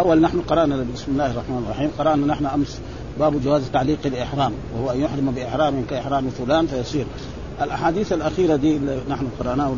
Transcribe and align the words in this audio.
أول 0.00 0.20
نحن 0.20 0.40
قرأنا 0.40 0.86
بسم 0.94 1.12
الله 1.12 1.30
الرحمن 1.30 1.64
الرحيم. 1.66 1.90
قرأنا 1.98 2.26
نحن 2.26 2.46
أمس 2.46 2.80
باب 3.18 3.42
جواز 3.42 3.70
تعليق 3.72 3.98
الإحرام 4.04 4.52
وهو 4.74 4.90
أن 4.90 5.00
يحرم 5.00 5.30
بإحرام 5.30 5.84
كإحرام 5.90 6.30
فلان 6.30 6.66
فيصير. 6.66 7.06
الأحاديث 7.62 8.12
الأخيرة 8.12 8.56
دي 8.56 8.76
اللي 8.76 9.00
نحن 9.08 9.28
قرأناها 9.40 9.74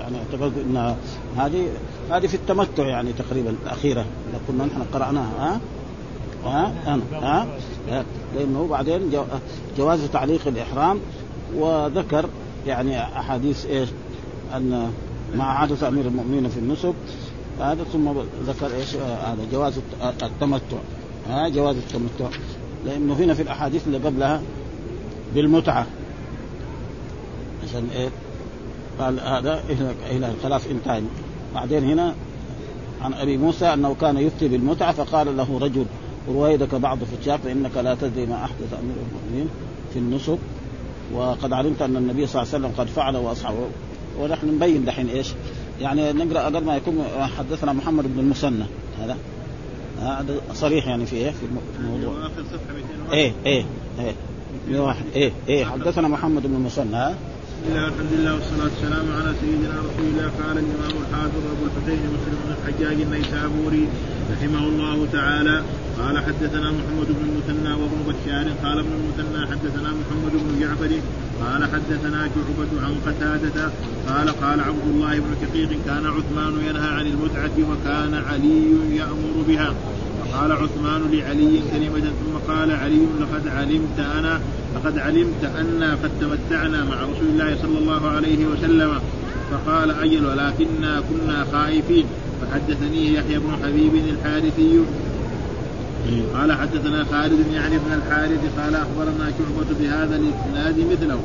يعني 0.00 0.16
اعتقد 0.18 0.52
ان 0.58 0.96
هذه 1.36 1.68
هذه 2.10 2.26
في 2.26 2.34
التمتع 2.34 2.86
يعني 2.86 3.12
تقريبا 3.12 3.54
الأخيرة 3.64 4.04
اللي 4.26 4.38
كنا 4.48 4.64
نحن 4.64 4.82
قرأناها 4.92 5.30
ها؟ 5.38 5.60
ها؟ 6.44 6.72
ها, 6.86 7.46
ها؟ 7.88 8.04
لأنه 8.36 8.66
بعدين 8.70 9.00
جواز 9.78 10.00
تعليق 10.12 10.40
الإحرام 10.46 11.00
وذكر 11.56 12.26
يعني 12.66 13.02
أحاديث 13.02 13.66
إيش؟ 13.66 13.88
أن 14.56 14.92
مع 15.36 15.58
عادة 15.58 15.88
أمير 15.88 16.06
المؤمنين 16.06 16.48
في 16.48 16.58
النسك 16.58 16.94
هذا 17.60 17.84
ثم 17.92 18.08
ذكر 18.46 18.74
إيش؟ 18.76 18.96
هذا 18.96 19.46
جواز 19.52 19.78
التمتع. 20.22 20.76
ها 21.28 21.48
جواز 21.48 21.76
التمتع. 21.76 22.36
لأنه 22.86 23.14
هنا 23.14 23.34
في 23.34 23.42
الأحاديث 23.42 23.86
اللي 23.86 23.98
قبلها 23.98 24.42
بالمتعة. 25.34 25.86
عشان 27.64 27.88
إيه؟ 27.94 28.08
قال 28.98 29.20
هذا 29.20 29.64
إلى 30.10 30.30
الخلاف 30.30 30.70
انتهى 30.70 31.02
بعدين 31.54 31.84
هنا 31.84 32.14
عن 33.02 33.14
أبي 33.14 33.36
موسى 33.36 33.66
أنه 33.66 33.96
كان 34.00 34.18
يفتي 34.18 34.48
بالمتعة 34.48 34.92
فقال 34.92 35.36
له 35.36 35.58
رجل 35.58 35.84
رويدك 36.28 36.74
بعض 36.74 36.98
فتياك 37.04 37.40
فإنك 37.40 37.76
لا 37.76 37.94
تدري 37.94 38.26
ما 38.26 38.44
أحدث 38.44 38.74
أمير 38.82 38.96
المؤمنين 39.08 39.48
في 39.92 39.98
النسك. 39.98 40.38
وقد 41.14 41.52
علمت 41.52 41.82
أن 41.82 41.96
النبي 41.96 42.26
صلى 42.26 42.42
الله 42.42 42.54
عليه 42.54 42.66
وسلم 42.66 42.80
قد 42.80 42.86
فعل 42.86 43.16
وأصحابه. 43.16 43.66
ونحن 44.20 44.54
نبين 44.54 44.84
دحين 44.84 45.08
إيش؟ 45.08 45.32
يعني 45.84 46.12
نقرأ 46.12 46.40
أقل 46.40 46.64
ما 46.64 46.76
يكون 46.76 47.04
حدثنا 47.38 47.72
محمد 47.72 48.04
بن 48.14 48.20
المثنى. 48.20 48.64
هذا؟ 49.00 49.16
هذا 50.02 50.40
صريح 50.54 50.86
يعني 50.86 51.06
في 51.06 51.16
إيه؟ 51.16 51.30
في 51.30 51.46
الموضوع. 51.80 52.26
آخر 52.26 52.44
صفحة 52.52 53.12
إيه 53.12 53.32
إيه 53.46 53.64
إيه. 54.00 54.14
101 54.68 55.04
إيه 55.14 55.32
إيه. 55.48 55.64
حدثنا 55.64 56.08
محمد 56.08 56.42
بن 56.42 56.54
المثنى. 56.54 56.84
بسم 56.84 57.72
الله 57.72 57.84
والحمد 57.84 58.12
لله 58.12 58.34
والصلاة 58.34 58.64
والسلام 58.64 59.06
على 59.12 59.34
سيدنا 59.40 59.68
رسول 59.68 60.06
الله 60.12 60.30
قال 60.42 60.58
الإمام 60.58 61.02
الحافظ 61.02 61.42
أبو 61.56 61.64
الحسين 61.66 61.98
مسلم 61.98 62.38
بن 62.44 62.54
الحجاج 62.58 63.00
النيسابوري 63.00 63.88
رحمه 64.32 64.66
الله 64.68 65.06
تعالى. 65.12 65.62
قال 65.98 66.18
حدثنا 66.18 66.70
محمد 66.70 67.06
بن 67.08 67.24
المثنى 67.28 67.72
وابن 67.74 67.98
بشار 68.08 68.46
قال 68.64 68.78
ابن 68.78 68.90
المثنى 69.00 69.46
حدثنا 69.46 69.88
محمد 69.88 70.32
بن 70.32 70.60
جعفر 70.60 70.90
قال 71.40 71.64
حدثنا 71.64 72.28
شعبة 72.34 72.86
عن 72.86 72.94
قتادة 73.06 73.70
قال 74.08 74.28
قال 74.28 74.60
عبد 74.60 74.86
الله 74.94 75.18
بن 75.18 75.34
شقيق 75.42 75.68
كان 75.86 76.06
عثمان 76.06 76.54
ينهى 76.68 76.88
عن 76.88 77.06
المتعة 77.06 77.70
وكان 77.70 78.14
علي 78.14 78.96
يأمر 78.96 79.44
بها. 79.48 79.74
قال 80.32 80.52
عثمان 80.52 81.02
لعلي 81.12 81.62
كلمة 81.72 82.00
ثم 82.00 82.52
قال 82.52 82.70
علي 82.70 83.06
لقد 83.20 83.48
علمت 83.48 83.98
أنا 84.18 84.40
لقد 84.76 84.98
علمت 84.98 85.44
أنا 85.44 85.94
قد 85.94 86.10
تمتعنا 86.20 86.84
مع 86.84 87.02
رسول 87.02 87.28
الله 87.32 87.56
صلى 87.62 87.78
الله 87.78 88.08
عليه 88.08 88.46
وسلم. 88.46 89.00
فقال 89.50 89.90
أجل 89.90 90.26
ولكنا 90.26 91.02
كنا 91.10 91.46
خائفين. 91.52 92.06
فحدثني 92.42 93.14
يحيى 93.14 93.38
بن 93.38 93.56
حبيب 93.64 93.94
الحارثي 93.94 94.80
قال 96.34 96.52
حدثنا 96.52 97.04
خالد 97.04 97.46
يعني 97.52 97.78
بن 97.78 97.92
الحارث 97.92 98.40
قال 98.58 98.74
أخبرنا 98.74 99.32
شعبة 99.38 99.70
بهذا 99.80 100.16
الإسناد 100.16 100.78
مثله. 100.92 101.20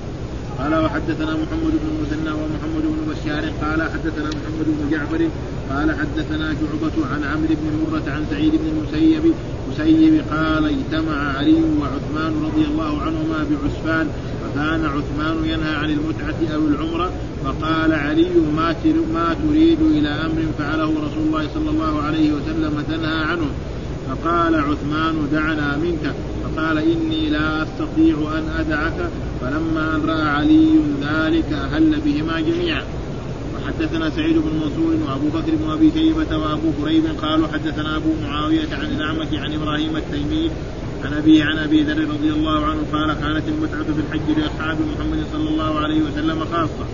قال 0.60 0.76
وحدثنا 0.76 1.34
محمد 1.34 1.74
بن 1.82 1.88
المثنى 1.96 2.32
ومحمد 2.32 2.84
بن 2.84 3.12
بشار. 3.12 3.44
قال 3.64 3.82
حدثنا 3.82 4.30
محمد 4.30 4.66
بن 4.68 4.90
جعفر. 4.92 5.30
قال 5.70 5.92
حدثنا 6.00 6.56
شعبة 6.60 7.08
عن 7.14 7.24
عمرو 7.24 7.56
بن 7.62 7.92
مرة 7.92 8.14
عن 8.16 8.26
سعيد 8.32 8.52
بن 8.52 8.68
المسيب. 8.68 9.34
مسيب 9.72 10.24
قال 10.32 10.66
اجتمع 10.66 11.38
علي 11.38 11.64
وعثمان 11.80 12.34
رضي 12.44 12.66
الله 12.66 13.02
عنهما 13.02 13.46
بعسفان 13.50 14.08
فكان 14.42 14.86
عثمان 14.86 15.46
ينهى 15.46 15.76
عن 15.76 15.90
المتعة 15.90 16.56
أو 16.56 16.68
العمرة 16.68 17.12
فقال 17.44 17.94
علي 17.94 18.30
ما 18.56 18.76
ما 19.14 19.36
تريد 19.44 19.82
إلى 19.82 20.10
أمر 20.10 20.46
فعله 20.60 20.90
رسول 20.90 21.24
الله 21.28 21.48
صلى 21.54 21.70
الله 21.70 22.02
عليه 22.02 22.34
وسلم 22.34 22.84
تنهى 22.88 23.24
عنه. 23.24 23.50
فقال 24.10 24.56
عثمان 24.56 25.28
دعنا 25.32 25.78
منك. 25.78 26.14
فقال 26.44 26.78
إني 26.78 27.30
لا 27.30 27.64
أستطيع 27.64 28.38
أن 28.38 28.50
أدعك. 28.60 29.10
فلما 29.42 29.96
أن 29.96 30.02
رأى 30.06 30.28
علي 30.30 30.80
ذلك 31.02 31.54
أهل 31.54 32.00
بهما 32.06 32.40
جميعا. 32.40 32.84
وحدثنا 33.56 34.10
سعيد 34.10 34.38
بن 34.38 34.52
منصور 34.56 34.94
وأبو 35.08 35.28
بكر 35.28 35.56
بن 35.56 35.72
أبي 35.72 35.92
شيبة 35.92 36.38
وأبو 36.38 36.72
كريب 36.82 37.04
قالوا 37.22 37.48
حدثنا 37.48 37.96
أبو 37.96 38.10
معاوية 38.24 38.68
عن 38.72 38.86
الأعمش 38.86 39.28
عن 39.34 39.54
إبراهيم 39.54 39.98
التيمي 39.98 40.52
عن 41.06 41.14
ابي 41.14 41.44
عن 41.44 41.58
أبي 41.58 41.84
ذر 41.84 42.10
رضي 42.10 42.32
الله 42.32 42.66
عنه 42.66 42.82
قال 42.94 43.14
كانت 43.14 43.44
المتعة 43.48 43.84
في 43.84 44.02
الحج 44.08 44.40
لأصحاب 44.40 44.78
محمد 44.96 45.26
صلى 45.34 45.50
الله 45.50 45.80
عليه 45.80 46.02
وسلم 46.02 46.46
خاصة. 46.46 46.86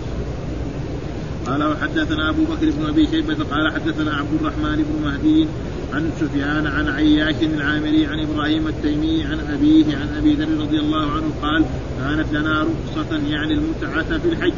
قال 1.46 1.64
وحدثنا 1.64 2.30
أبو 2.30 2.44
بكر 2.44 2.70
بن 2.70 2.86
أبي 2.86 3.06
شيبة 3.06 3.34
قال 3.34 3.72
حدثنا 3.74 4.14
عبد 4.14 4.34
الرحمن 4.40 4.76
بن 4.76 5.08
مهدي 5.08 5.46
عن 5.92 6.10
سفيان 6.20 6.66
عن 6.66 6.88
عياش 6.88 7.42
العامري 7.42 8.06
عن 8.06 8.20
إبراهيم 8.20 8.68
التيمي 8.68 9.24
عن 9.24 9.40
أبيه 9.52 9.96
عن 9.96 10.08
أبي 10.18 10.34
ذر 10.34 10.60
رضي 10.60 10.80
الله 10.80 11.12
عنه 11.12 11.30
قال 11.42 11.64
كانت 12.00 12.32
لنا 12.32 12.62
رخصة 12.62 13.16
يعني 13.28 13.52
المتعة 13.52 14.18
في 14.18 14.28
الحج. 14.28 14.52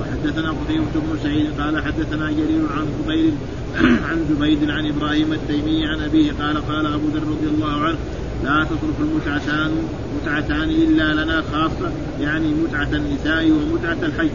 وحدثنا 0.00 0.50
قتيبة 0.50 0.84
بن 0.94 1.18
سعيد 1.22 1.46
قال 1.60 1.84
حدثنا 1.84 2.30
جرير 2.30 2.66
عن 2.76 2.86
زبير 3.04 3.32
عن 4.08 4.24
زبيد 4.30 4.70
عن 4.70 4.86
إبراهيم 4.86 5.32
التيمي 5.32 5.86
عن 5.86 6.00
أبيه 6.00 6.32
قال 6.32 6.66
قال 6.66 6.86
أبو 6.86 7.06
ذر 7.08 7.22
رضي 7.22 7.48
الله 7.54 7.80
عنه 7.80 7.98
لا 8.44 8.64
تصرف 8.64 9.00
المتعتان 9.00 9.70
متعتان 10.22 10.70
إلا 10.70 11.24
لنا 11.24 11.42
خاصة 11.52 11.92
يعني 12.20 12.54
متعة 12.54 12.88
النساء 12.92 13.50
ومتعة 13.50 13.98
الحج. 14.02 14.30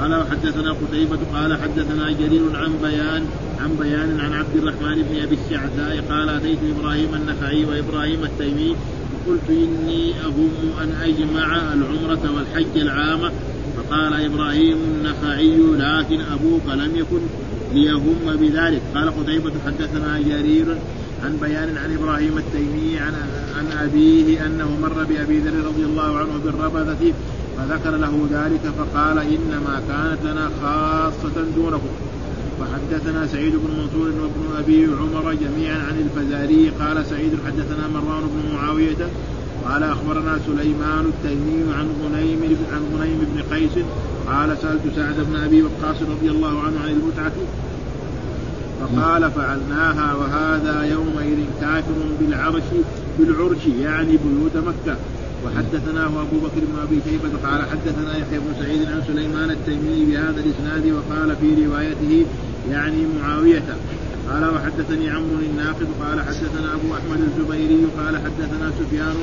قال 0.00 0.14
وحدثنا 0.14 0.72
قتيبة 0.72 1.18
قال 1.34 1.58
حدثنا 1.62 2.10
جرير 2.10 2.56
عن 2.56 2.72
بيان 2.82 3.26
عن 3.60 3.76
بيان 3.80 4.20
عن 4.20 4.32
عبد 4.32 4.56
الرحمن 4.56 5.02
بن 5.02 5.22
أبي 5.22 5.38
الشعثاء 5.44 6.04
قال 6.10 6.28
أتيت 6.28 6.58
إبراهيم 6.76 7.14
النخعي 7.14 7.64
وإبراهيم 7.64 8.24
التيمي 8.24 8.76
فقلت 9.12 9.50
إني 9.50 10.12
أهم 10.20 10.50
أن 10.82 10.92
أجمع 11.02 11.72
العمرة 11.72 12.34
والحج 12.36 12.78
العامة 12.78 13.32
فقال 13.76 14.24
إبراهيم 14.24 14.76
النخعي 14.76 15.56
لكن 15.56 16.20
أبوك 16.20 16.66
لم 16.66 16.96
يكن 16.96 17.20
ليهم 17.74 18.16
بذلك. 18.26 18.82
قال 18.94 19.10
قتيبة 19.20 19.52
حدثنا 19.66 20.18
جرير 20.18 20.76
عن 21.24 21.36
بيان 21.36 21.76
عن 21.76 21.94
إبراهيم 21.94 22.38
التيمي 22.38 22.98
عن 22.98 23.12
عن 23.58 23.78
أبيه 23.84 24.46
أنه 24.46 24.78
مر 24.82 25.04
بأبي 25.04 25.38
ذر 25.38 25.66
رضي 25.66 25.84
الله 25.84 26.18
عنه 26.18 26.40
بالربذة 26.44 27.12
فذكر 27.58 27.96
له 27.96 28.28
ذلك 28.30 28.60
فقال 28.78 29.18
إنما 29.18 29.82
كانت 29.88 30.32
لنا 30.32 30.50
خاصة 30.62 31.44
دونكم. 31.56 31.88
وحدثنا 32.60 33.26
سعيد 33.26 33.52
بن 33.52 33.70
منصور 33.80 34.06
وابن 34.06 34.56
أبي 34.58 34.84
عمر 34.84 35.34
جميعا 35.34 35.78
عن 35.78 35.96
الفزاري. 36.06 36.72
قال 36.80 37.06
سعيد 37.06 37.32
حدثنا 37.46 37.88
مروان 37.94 38.22
بن 38.22 38.54
معاوية. 38.54 39.08
قال 39.68 39.82
أخبرنا 39.82 40.38
سليمان 40.46 41.04
التيمي 41.04 41.74
عن 41.78 41.88
غنيم 42.04 42.56
عن 42.72 42.82
غنيم 42.98 43.18
بن 43.34 43.56
قيس. 43.56 43.84
قال 44.26 44.56
سألت 44.62 44.82
سعد 44.96 45.14
بن 45.30 45.36
أبي 45.36 45.62
وقاص 45.62 45.96
رضي 46.02 46.30
الله 46.30 46.60
عنه 46.62 46.80
عن 46.84 46.90
المتعة. 46.90 47.32
فقال 48.80 49.30
فعلناها 49.30 50.14
وهذا 50.14 50.82
يومئذ 50.82 51.38
كافر 51.60 51.98
بالعرش 52.20 52.62
بالعرش 53.18 53.66
يعني 53.80 54.16
بيوت 54.24 54.56
مكة. 54.56 54.96
وحدثناه 55.44 56.06
أبو 56.06 56.36
بكر 56.38 56.60
بن 56.60 56.78
أبي 56.82 57.00
شيبة 57.04 57.48
قال 57.48 57.62
حدثنا 57.62 58.16
يحيى 58.16 58.38
بن 58.38 58.54
سعيد 58.60 58.88
عن 58.88 59.02
سليمان 59.08 59.50
التيمي 59.50 60.04
بهذا 60.04 60.40
الإسناد 60.40 60.92
وقال 60.92 61.36
في 61.36 61.66
روايته 61.66 62.26
يعني 62.70 63.06
معاوية. 63.20 63.76
قال 64.30 64.54
وحدثني 64.54 65.10
عمرو 65.10 65.38
الناقد 65.50 65.88
قال 66.02 66.20
حدثنا 66.20 66.74
أبو 66.74 66.94
أحمد 66.94 67.20
الزبيري 67.20 67.86
قال 67.98 68.16
حدثنا 68.16 68.70
سفيان. 68.80 69.16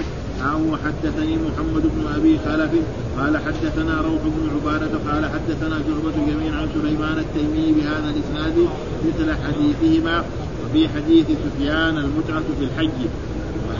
أو 0.51 0.77
حدثني 0.85 1.35
محمد 1.35 1.81
بن 1.81 2.07
أبي 2.15 2.37
خلف. 2.45 2.71
قال 3.17 3.37
حدثنا 3.37 4.01
روح 4.01 4.21
بن 4.23 4.49
عبادة. 4.55 5.11
قال 5.11 5.25
حدثنا 5.25 5.77
شعبة 5.87 6.15
جميعا 6.27 6.61
عن 6.61 6.67
سليمان 6.81 7.17
التيمي 7.17 7.71
بهذا 7.71 8.13
الإسناد 8.13 8.67
مثل 9.07 9.27
حديثهما. 9.43 10.23
وفي 10.65 10.89
حديث 10.89 11.25
سفيان 11.27 11.97
المتعة 11.97 12.43
في 12.59 12.63
الحج. 12.63 12.99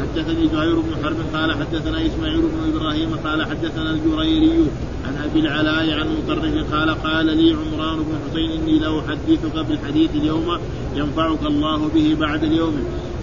حدثني 0.02 0.48
زهير 0.48 0.76
بن 0.76 1.04
حرب 1.04 1.16
قال 1.34 1.52
حدثنا 1.52 2.06
إسماعيل 2.06 2.42
بن 2.42 2.76
إبراهيم 2.76 3.10
قال 3.26 3.46
حدثنا 3.46 3.92
الجريري 3.92 4.66
عن 5.06 5.30
أبي 5.30 5.40
العلاء 5.40 6.00
عن 6.00 6.08
مطرف 6.18 6.74
قال 6.74 6.90
قال 7.04 7.26
لي 7.26 7.56
عمران 7.60 7.98
بن 7.98 8.14
حسين 8.26 8.52
إني 8.52 8.80
لاحدثك 8.80 9.66
بالحديث 9.70 10.10
اليوم 10.16 10.58
ينفعك 10.96 11.44
الله 11.46 11.90
به 11.96 12.16
بعد 12.20 12.44
اليوم. 12.44 12.76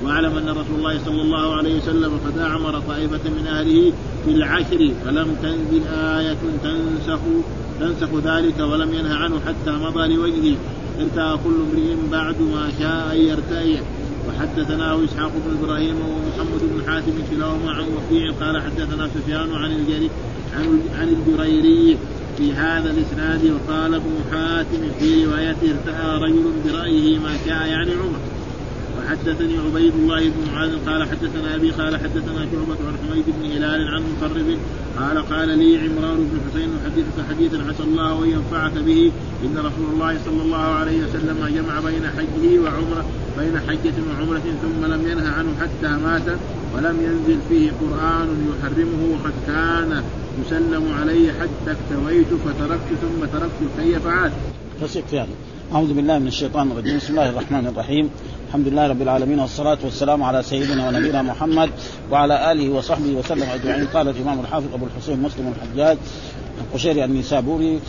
واعلم 0.04 0.36
أن 0.36 0.48
رسول 0.48 0.76
الله 0.78 0.98
صلى 1.04 1.22
الله 1.22 1.54
عليه 1.54 1.78
وسلم 1.78 2.20
قد 2.26 2.38
أعمر 2.38 2.80
طائفة 2.88 3.30
من 3.30 3.46
أهله 3.46 3.92
في 4.24 4.30
العشر 4.30 4.90
فلم 5.04 5.36
تنزل 5.42 5.82
آية 5.92 6.36
تنسخ 6.62 7.20
تنسخ 7.80 8.08
ذلك 8.24 8.58
ولم 8.60 8.94
ينه 8.94 9.14
عنه 9.14 9.40
حتى 9.46 9.70
مضى 9.70 10.14
لوجهه. 10.14 10.56
ارتأى 11.00 11.38
كل 11.44 11.54
امرئ 11.66 11.94
بعد 12.12 12.36
ما 12.40 12.70
شاء 12.78 13.12
أن 13.12 13.20
يرتأي 13.20 13.80
وحدثناه 14.38 15.04
إسحاق 15.04 15.32
بن 15.46 15.58
إبراهيم 15.62 15.96
ومحمد 16.00 16.60
بن 16.62 16.90
حاتم 16.90 17.12
كلاهما 17.30 17.70
عن 17.70 17.84
وكيع 17.84 18.32
قال 18.40 18.62
حدثنا 18.62 19.08
سفيان 19.14 19.54
عن 19.54 19.72
الجري 19.72 20.10
عن 20.56 20.80
عن 20.98 21.08
الجريري 21.08 21.98
في 22.36 22.52
هذا 22.52 22.90
الإسناد 22.90 23.40
وقال 23.44 23.94
ابن 23.94 24.14
حاتم 24.32 24.78
في 24.98 25.24
روايته 25.24 25.70
ارتأى 25.70 26.18
رجل 26.22 26.52
برأيه 26.64 27.18
ما 27.18 27.36
شاء 27.46 27.66
يعني 27.66 27.90
عمر. 27.90 28.37
وحدثني 29.08 29.58
عبيد 29.58 29.94
الله 29.94 30.20
بن 30.20 30.52
معاذ 30.52 30.72
قال 30.86 31.08
حدثنا 31.08 31.54
أبي 31.54 31.70
قال 31.70 31.96
حدثنا 31.96 32.46
شعبة 32.52 32.76
عن 32.88 32.96
حميد 33.02 33.24
بن 33.26 33.50
هلال 33.52 33.88
عن 33.88 34.02
مقرب 34.02 34.58
قال 34.98 35.18
قال 35.18 35.58
لي 35.58 35.78
عمران 35.78 36.16
بن 36.16 36.40
حسين 36.50 36.70
احدثك 36.82 37.30
حديثا 37.30 37.56
عسى 37.68 37.82
الله 37.82 38.24
أن 38.24 38.30
ينفعك 38.30 38.72
به 38.72 39.12
إن 39.44 39.58
رسول 39.58 39.94
الله 39.94 40.18
صلى 40.24 40.42
الله 40.42 40.56
عليه 40.56 41.04
وسلم 41.04 41.46
جمع 41.56 41.80
بين 41.80 42.02
حجه 42.16 42.58
وعمره 42.58 43.04
بين 43.38 43.60
حجة 43.68 43.94
وعمرة 44.08 44.42
ثم 44.62 44.84
لم 44.84 45.08
ينه 45.08 45.28
عنه 45.28 45.50
حتى 45.60 45.96
مات 46.04 46.38
ولم 46.74 46.96
ينزل 47.02 47.38
فيه 47.48 47.70
قرآن 47.70 48.28
يحرمه 48.50 49.02
وقد 49.12 49.32
كان 49.46 50.02
يسلم 50.40 50.92
علي 51.00 51.32
حتى 51.32 51.76
اكتويت 51.76 52.26
فتركت 52.44 52.90
ثم 53.02 53.24
تركت 53.32 53.60
كي 53.78 54.00
فعاد. 54.00 54.32
أعوذ 55.74 55.92
بالله 55.92 56.18
من 56.18 56.26
الشيطان 56.26 56.70
الرجيم. 56.72 56.96
بسم 56.96 57.12
الله 57.12 57.28
الرحمن 57.28 57.66
الرحيم. 57.66 58.10
الحمد 58.48 58.68
لله 58.68 58.86
رب 58.88 59.02
العالمين 59.02 59.38
والصلاة 59.40 59.78
والسلام 59.84 60.22
على 60.22 60.42
سيدنا 60.42 60.88
ونبينا 60.88 61.22
محمد 61.22 61.70
وعلى 62.10 62.52
آله 62.52 62.70
وصحبه 62.70 63.12
وسلم 63.12 63.42
أجمعين. 63.42 63.86
قال 63.86 64.08
الإمام 64.08 64.40
الحافظ 64.40 64.74
أبو 64.74 64.86
الحسين 64.86 65.22
مسلم 65.22 65.52
الحجاج 65.52 65.96
القشيري 66.60 67.04
النسابوري 67.04 67.80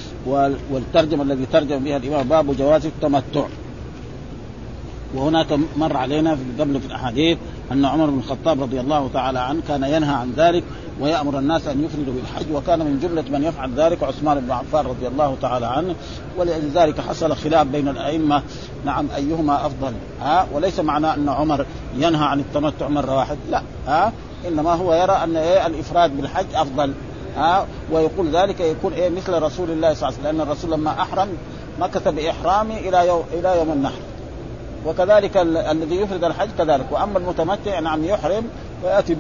والترجمة 0.72 1.24
الذي 1.24 1.46
ترجم 1.54 1.80
بها 1.84 1.98
الإمام 1.98 2.28
باب 2.28 2.58
جواز 2.58 2.86
التمتع. 2.86 3.48
وهناك 5.16 5.60
مر 5.78 5.98
علينا 5.98 6.36
في 6.36 6.42
قبل 6.60 6.82
في 6.82 6.88
الأحاديث 6.88 7.38
أن 7.72 7.86
عمر 7.86 8.10
بن 8.10 8.18
الخطاب 8.20 8.62
رضي 8.62 8.80
الله 8.80 9.10
تعالى 9.14 9.40
عنه 9.40 9.62
كان 9.68 9.84
ينهى 9.84 10.16
عن 10.16 10.34
ذلك 10.38 10.64
ويأمر 11.00 11.40
الناس 11.40 11.68
أن 11.68 11.84
يفردوا 11.84 12.14
بالحج 12.14 12.52
وكان 12.54 12.80
من 12.80 13.00
جملة 13.00 13.38
من 13.38 13.44
يفعل 13.44 13.74
ذلك 13.76 14.04
عثمان 14.04 14.40
بن 14.40 14.52
عفان 14.52 14.86
رضي 14.86 15.08
الله 15.08 15.38
تعالى 15.42 15.66
عنه 15.66 15.96
ولذلك 16.38 17.02
حصل 17.02 17.36
خلاف 17.36 17.68
بين 17.68 17.88
الأئمة. 17.88 18.44
نعم 18.86 19.08
أيهما 19.16 19.66
أفضل؟ 19.66 19.94
ها؟ 20.22 20.48
وليس 20.54 20.80
معناه 20.80 21.16
أن 21.16 21.30
عمر 21.30 21.66
ينهى 21.98 22.26
عن 22.26 22.40
التمتع 22.40 22.88
مرة 22.88 23.16
واحد 23.16 23.38
لا 23.52 23.62
ها؟ 23.88 24.14
إنما 24.48 24.74
هو 24.74 24.94
يرى 24.94 25.14
أن 25.24 25.36
إيه 25.36 25.68
الإفراد 25.68 26.18
بالحج 26.18 26.46
أفضل 26.56 26.94
ها؟ 27.38 27.68
ويقول 27.92 28.30
ذلك 28.30 28.60
يكون 28.60 28.94
إيه 28.94 29.10
مثل 29.10 29.34
رسول 29.42 29.72
الله 29.72 29.94
صلى 29.94 30.10
الله 30.10 30.20
عليه 30.20 30.30
وسلم 30.30 30.38
لأن 30.38 30.42
الرسول 30.42 30.72
لما 30.72 30.92
أحرم 31.02 31.28
مكث 31.80 32.08
باحرامه 32.08 32.78
إلى 32.78 33.08
يوم 33.08 33.24
إلى 33.34 33.58
يوم 33.58 33.72
النحر. 33.72 34.00
وكذلك 34.86 35.38
الذي 35.72 35.96
يفرد 35.96 36.24
الحج 36.24 36.50
كذلك. 36.58 36.86
وأما 36.92 37.18
المتمتع 37.18 37.80
نعم 37.80 38.06
يحرم 38.06 38.48
ويأتي 38.84 39.18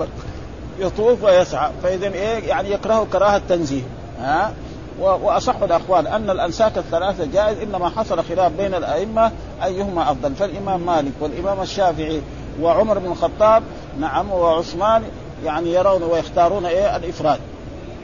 يطوف 0.79 1.23
ويسعى. 1.23 1.71
فاذا 1.83 2.07
إيه؟ 2.07 2.47
يعني 2.47 2.71
يكره 2.71 3.07
كراهة 3.13 3.41
تنزيه 3.49 3.81
ها؟ 4.19 4.53
وأصح 4.99 5.55
الأقوال 5.61 6.07
أن 6.07 6.29
الانساك 6.29 6.77
الثلاثة 6.77 7.25
جائز 7.25 7.57
إنما 7.57 7.89
حصل 7.89 8.23
خلاف 8.23 8.51
بين 8.51 8.73
الأئمة 8.73 9.31
أيهما 9.63 10.11
أفضل. 10.11 10.35
فالإمام 10.35 10.85
مالك 10.85 11.11
والإمام 11.19 11.61
الشافعي 11.61 12.21
وعمر 12.61 12.99
بن 12.99 13.11
الخطاب 13.11 13.63
نعم 13.99 14.31
وعثمان 14.31 15.03
يعني 15.45 15.73
يرون 15.73 16.03
ويختارون 16.03 16.65
إيه؟ 16.65 16.95
الإفراد. 16.95 17.39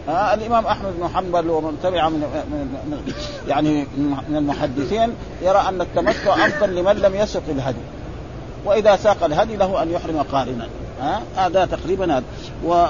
آه 0.09 0.33
الإمام 0.33 0.65
أحمد 0.65 0.93
بن 0.99 1.07
حنبل 1.07 1.49
ومن 1.49 1.77
تبع 1.83 2.09
من, 2.09 2.19
من 2.89 3.13
يعني 3.47 3.87
من 4.27 4.35
المحدثين 4.35 5.13
يرى 5.41 5.63
أن 5.69 5.81
التمتع 5.81 6.45
أفضل 6.47 6.75
لمن 6.75 6.95
لم 6.95 7.15
يسق 7.15 7.43
الهدي. 7.49 7.81
وإذا 8.65 8.95
ساق 8.95 9.23
الهدي 9.23 9.55
له 9.55 9.83
أن 9.83 9.91
يحرم 9.91 10.25
قارنا. 10.31 10.67
ها 11.01 11.21
آه 11.37 11.47
هذا 11.47 11.65
تقريبا 11.65 12.17
هذا. 12.17 12.23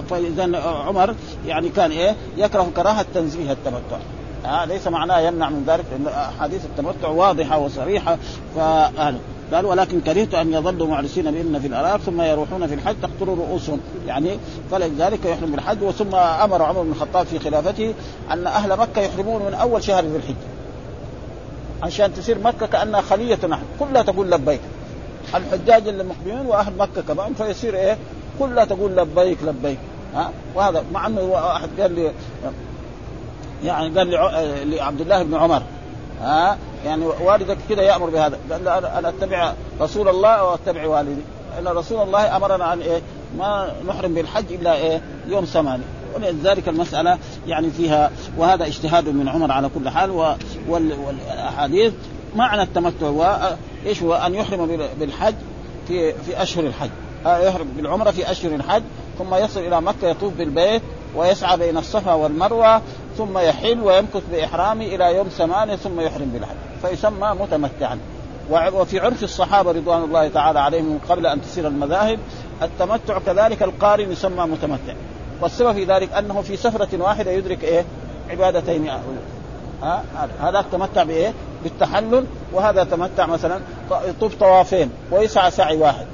فاذا 0.10 0.58
عمر 0.88 1.16
يعني 1.48 1.70
كان 1.70 1.92
إيه 1.92 2.16
يكره 2.38 2.72
كراهة 2.76 3.06
تنزيه 3.14 3.52
التمتع. 3.52 3.98
آه 4.46 4.66
ليس 4.66 4.88
معناه 4.88 5.20
يمنع 5.20 5.50
من 5.50 5.64
ذلك 5.68 5.86
لأن 5.92 6.08
أحاديث 6.08 6.66
التمتع 6.66 7.08
واضحة 7.08 7.58
وصريحة. 7.58 8.18
فهذا. 8.56 9.20
قال 9.54 9.66
ولكن 9.66 10.02
كرهت 10.02 10.34
أن 10.34 10.54
يظلوا 10.54 10.88
معرسين 10.88 11.32
بهن 11.32 11.60
في 11.60 11.68
الاراك 11.68 12.00
ثم 12.00 12.22
يروحون 12.22 12.68
في 12.68 12.74
الحج 12.74 12.96
تقتل 13.02 13.28
رؤوسهم. 13.28 13.80
يعني 14.08 14.30
فلذلك 14.72 15.26
يحرم 15.26 15.52
بالحج 15.52 15.84
وثم 15.84 16.16
أمر 16.16 16.62
عمر 16.62 16.82
بن 16.82 16.92
الخطاب 16.92 17.26
في 17.26 17.40
خلافته 17.40 17.94
أن 18.32 18.48
أهل 18.48 18.78
مكة 18.78 19.02
يحرمون 19.02 19.42
من 19.42 19.54
أول 19.54 19.84
شهر 19.84 20.06
ذي 20.06 20.18
الحجه 20.18 20.36
عشان 21.84 22.14
تصير 22.14 22.40
مكة 22.40 22.66
كأنها 22.66 23.02
خلية 23.02 23.40
نحن. 23.50 23.64
كلها 23.80 24.02
تقول 24.02 24.32
لبيك. 24.32 24.60
الحجاج 25.36 25.88
اللي 25.88 26.04
مقبلين 26.04 26.46
وأهل 26.46 26.74
مكة 26.78 27.02
كمان 27.08 27.34
فيصير 27.34 27.76
إيه؟ 27.76 27.98
كلها 28.40 28.66
تقول 28.66 28.98
لبيك 28.98 29.38
لبيك. 29.44 29.78
ها؟ 30.16 30.32
وهذا 30.56 30.84
مع 30.94 31.08
إنه 31.08 31.22
واحد 31.22 31.70
قال 31.80 31.96
لي 31.96 32.12
يعني 33.64 34.00
قال 34.00 34.10
لعبد 34.70 35.02
الله 35.02 35.24
بن 35.24 35.36
عمر. 35.36 35.62
ها؟ 36.26 36.58
يعني 36.86 37.06
والدك 37.06 37.58
كده 37.70 37.82
يأمر 37.82 38.10
بهذا. 38.10 38.40
قال 38.52 38.86
أنا 38.86 39.10
أتبع 39.10 39.54
رسول 39.82 40.08
الله 40.10 40.44
واتبع 40.44 40.88
والدي؟ 40.88 41.22
إن 41.60 41.68
رسول 41.68 42.04
الله 42.04 42.38
أمرنا 42.38 42.74
أن 42.74 42.82
إيه؟ 42.82 43.02
ما 43.38 43.72
نحرم 43.88 44.14
بالحج 44.14 44.54
إلا 44.54 44.76
إيه؟ 44.76 45.02
يوم 45.28 45.46
ثمانية. 45.46 45.84
ولذلك 46.16 46.70
المسألة 46.70 47.18
يعني 47.48 47.70
فيها 47.70 48.12
وهذا 48.38 48.66
اجتهاد 48.66 49.10
من 49.10 49.30
عمر 49.30 49.52
على 49.52 49.70
كل 49.76 49.90
حال 49.90 50.36
والأحاديث 50.68 51.94
معنى 52.36 52.62
التمتع 52.62 53.08
هو 53.08 53.56
إيش 53.86 54.04
هو؟ 54.04 54.14
أن 54.14 54.36
يحرم 54.36 54.88
بالحج 55.00 55.36
في 55.88 56.14
في 56.14 56.42
أشهر 56.42 56.64
الحج. 56.64 56.90
يحرم 57.26 57.68
بالعمرة 57.78 58.12
في 58.12 58.32
أشهر 58.32 58.56
الحج 58.56 58.84
ثم 59.20 59.36
يصل 59.36 59.60
إلى 59.60 59.82
مكة 59.82 60.08
يطوف 60.08 60.34
بالبيت 60.34 60.82
ويسعى 61.16 61.58
بين 61.58 61.78
الصفا 61.78 62.14
والمروة 62.14 62.82
ثم 63.18 63.38
يحل 63.38 63.80
ويمكث 63.80 64.24
بإحرامه 64.32 64.86
إلى 64.86 65.16
يوم 65.16 65.28
ثمانية 65.28 65.76
ثم 65.76 66.00
يحرم 66.00 66.30
بالحج. 66.34 66.56
فيسمى 66.82 67.36
متمتعا. 67.40 68.00
وفي 68.50 69.00
عرف 69.00 69.24
الصحابة 69.24 69.72
رضوان 69.72 70.04
الله 70.04 70.28
تعالى 70.30 70.60
عليهم 70.60 71.00
قبل 71.10 71.28
أن 71.28 71.42
تصير 71.42 71.68
المذاهب 71.68 72.20
التمتع 72.62 73.20
كذلك 73.20 73.64
القارن 73.64 74.12
يسمى 74.12 74.46
متمتع. 74.46 74.94
والسبب 75.42 75.74
في 75.74 75.86
ذلك 75.86 76.14
أنه 76.14 76.42
في 76.42 76.58
سفرة 76.58 76.88
واحدة 77.00 77.32
يدرك 77.32 77.64
إيه؟ 77.64 77.86
عبادتين. 78.30 78.90
ها 79.82 80.04
هذا 80.42 80.66
تمتع 80.72 81.04
بإيه؟ 81.04 81.34
بالتحلل. 81.64 82.26
وهذا 82.54 82.84
تمتع 82.84 83.26
مثلا 83.26 83.60
يطوف 84.08 84.36
طوافين 84.36 84.92
ويسعى 85.12 85.52
سعي 85.52 85.78
واحد. 85.78 86.06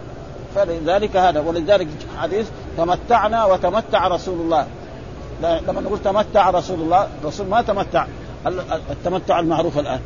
فلذلك 0.55 1.17
هذا 1.17 1.39
ولذلك 1.39 1.87
حديث 2.21 2.47
تمتعنا 2.77 3.45
وتمتع 3.45 4.07
رسول 4.07 4.41
الله. 4.41 4.67
لما 5.41 5.81
نقول 5.81 5.99
تمتع 5.99 6.49
رسول 6.49 6.81
الله 6.81 7.07
الرسول 7.21 7.47
ما 7.47 7.61
تمتع. 7.61 8.05
التمتع 8.91 9.39
المعروف 9.39 9.79
الآن. 9.79 9.99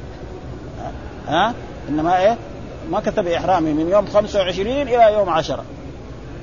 ها؟ 1.28 1.54
إنما 1.90 2.20
إيه؟ 2.20 2.38
ما 2.92 3.00
كتب 3.00 3.28
إحرامي 3.28 3.74
من 3.74 3.90
يوم 3.90 4.08
25 4.14 4.82
إلى 4.82 5.14
يوم 5.14 5.30
10 5.30 5.64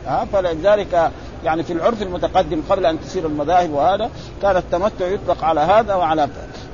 ها؟ 0.06 0.26
فلذلك 0.32 1.10
يعني 1.44 1.62
في 1.62 1.72
العرف 1.72 2.02
المتقدم 2.02 2.62
قبل 2.70 2.86
أن 2.86 3.00
تسير 3.00 3.26
المذاهب 3.26 3.70
وهذا 3.70 4.10
كان 4.42 4.56
التمتع 4.56 5.06
يطلق 5.06 5.44
على 5.44 5.60
هذا 5.60 5.94
وعلى 5.94 6.28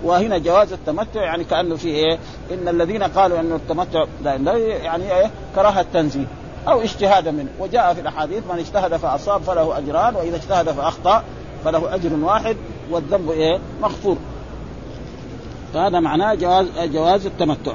وهنا 0.04 0.38
جواز 0.38 0.72
التمتع 0.72 1.22
يعني 1.22 1.44
كأنه 1.44 1.76
في 1.76 1.88
إيه؟ 1.88 2.18
إن 2.52 2.68
الذين 2.68 3.02
قالوا 3.02 3.40
انه 3.40 3.56
التمتع 3.56 4.04
لا 4.22 4.56
يعني 4.56 5.16
إيه؟ 5.16 5.30
كراهة 5.54 5.86
تنزيه 5.92 6.26
أو 6.68 6.82
اجتهاد 6.82 7.28
منه. 7.28 7.48
وجاء 7.58 7.94
في 7.94 8.00
الأحاديث 8.00 8.42
من 8.52 8.58
اجتهد 8.58 8.96
فأصاب 8.96 9.42
فله 9.42 9.78
أجران 9.78 10.14
وإذا 10.14 10.36
اجتهد 10.36 10.70
فأخطأ. 10.70 11.22
فله 11.64 11.94
أجر 11.94 12.12
واحد 12.22 12.56
والذنب 12.90 13.30
إيه 13.30 13.58
مغفور 13.82 14.16
فهذا 15.74 16.00
معناه 16.00 16.34
جواز 16.34 16.66
جواز 16.78 17.26
التمتع 17.26 17.72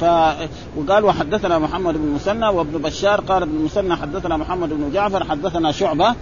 ف 0.00 0.04
وقال 0.76 1.04
وحدثنا 1.04 1.58
محمد 1.58 1.94
بن 1.94 2.08
مسنى 2.08 2.48
وابن 2.48 2.78
بشار 2.78 3.20
قال 3.20 3.42
ابن 3.42 3.54
مسنى 3.54 3.96
حدثنا 3.96 4.36
محمد 4.36 4.68
بن 4.68 4.92
جعفر 4.92 5.24
حدثنا 5.24 5.72
شعبة 5.72 6.14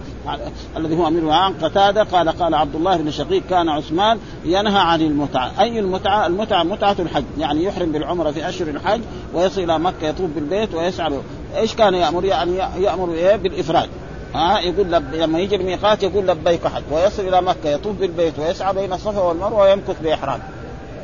الذي 0.77 0.97
هو 0.97 1.07
أمير 1.07 1.29
عن 1.29 1.53
قتادة 1.53 2.03
قال 2.03 2.29
قال 2.29 2.55
عبد 2.55 2.75
الله 2.75 2.97
بن 2.97 3.11
شقيق 3.11 3.43
كان 3.49 3.69
عثمان 3.69 4.19
ينهى 4.45 4.79
عن 4.79 5.01
المتعة، 5.01 5.51
أي 5.59 5.79
المتعة؟ 5.79 6.27
المتعة 6.27 6.63
متعة 6.63 6.95
الحج، 6.99 7.23
يعني 7.37 7.63
يحرم 7.63 7.91
بالعمرة 7.91 8.31
في 8.31 8.49
أشهر 8.49 8.67
الحج 8.67 9.01
ويصل 9.33 9.61
إلى 9.61 9.79
مكة 9.79 10.07
يطوف 10.07 10.29
بالبيت 10.35 10.75
ويسعى 10.75 11.11
إيش 11.57 11.75
كان 11.75 11.93
يأمر؟ 11.93 12.25
يعني 12.25 12.57
يأمر 12.57 13.11
إيه؟ 13.11 13.35
بالإفراد. 13.35 13.89
ها 14.35 14.59
يقول 14.59 14.91
لب... 14.91 15.15
لما 15.15 15.39
يجي 15.39 15.55
الميقات 15.55 16.03
يقول 16.03 16.27
لبيك 16.27 16.67
حج 16.67 16.83
ويصل 16.91 17.27
إلى 17.27 17.41
مكة 17.41 17.69
يطوف 17.69 17.95
بالبيت 17.95 18.39
ويسعى 18.39 18.73
بين 18.73 18.93
الصفا 18.93 19.21
والمروة 19.21 19.61
ويمكث 19.61 20.01
بإحرام. 20.01 20.39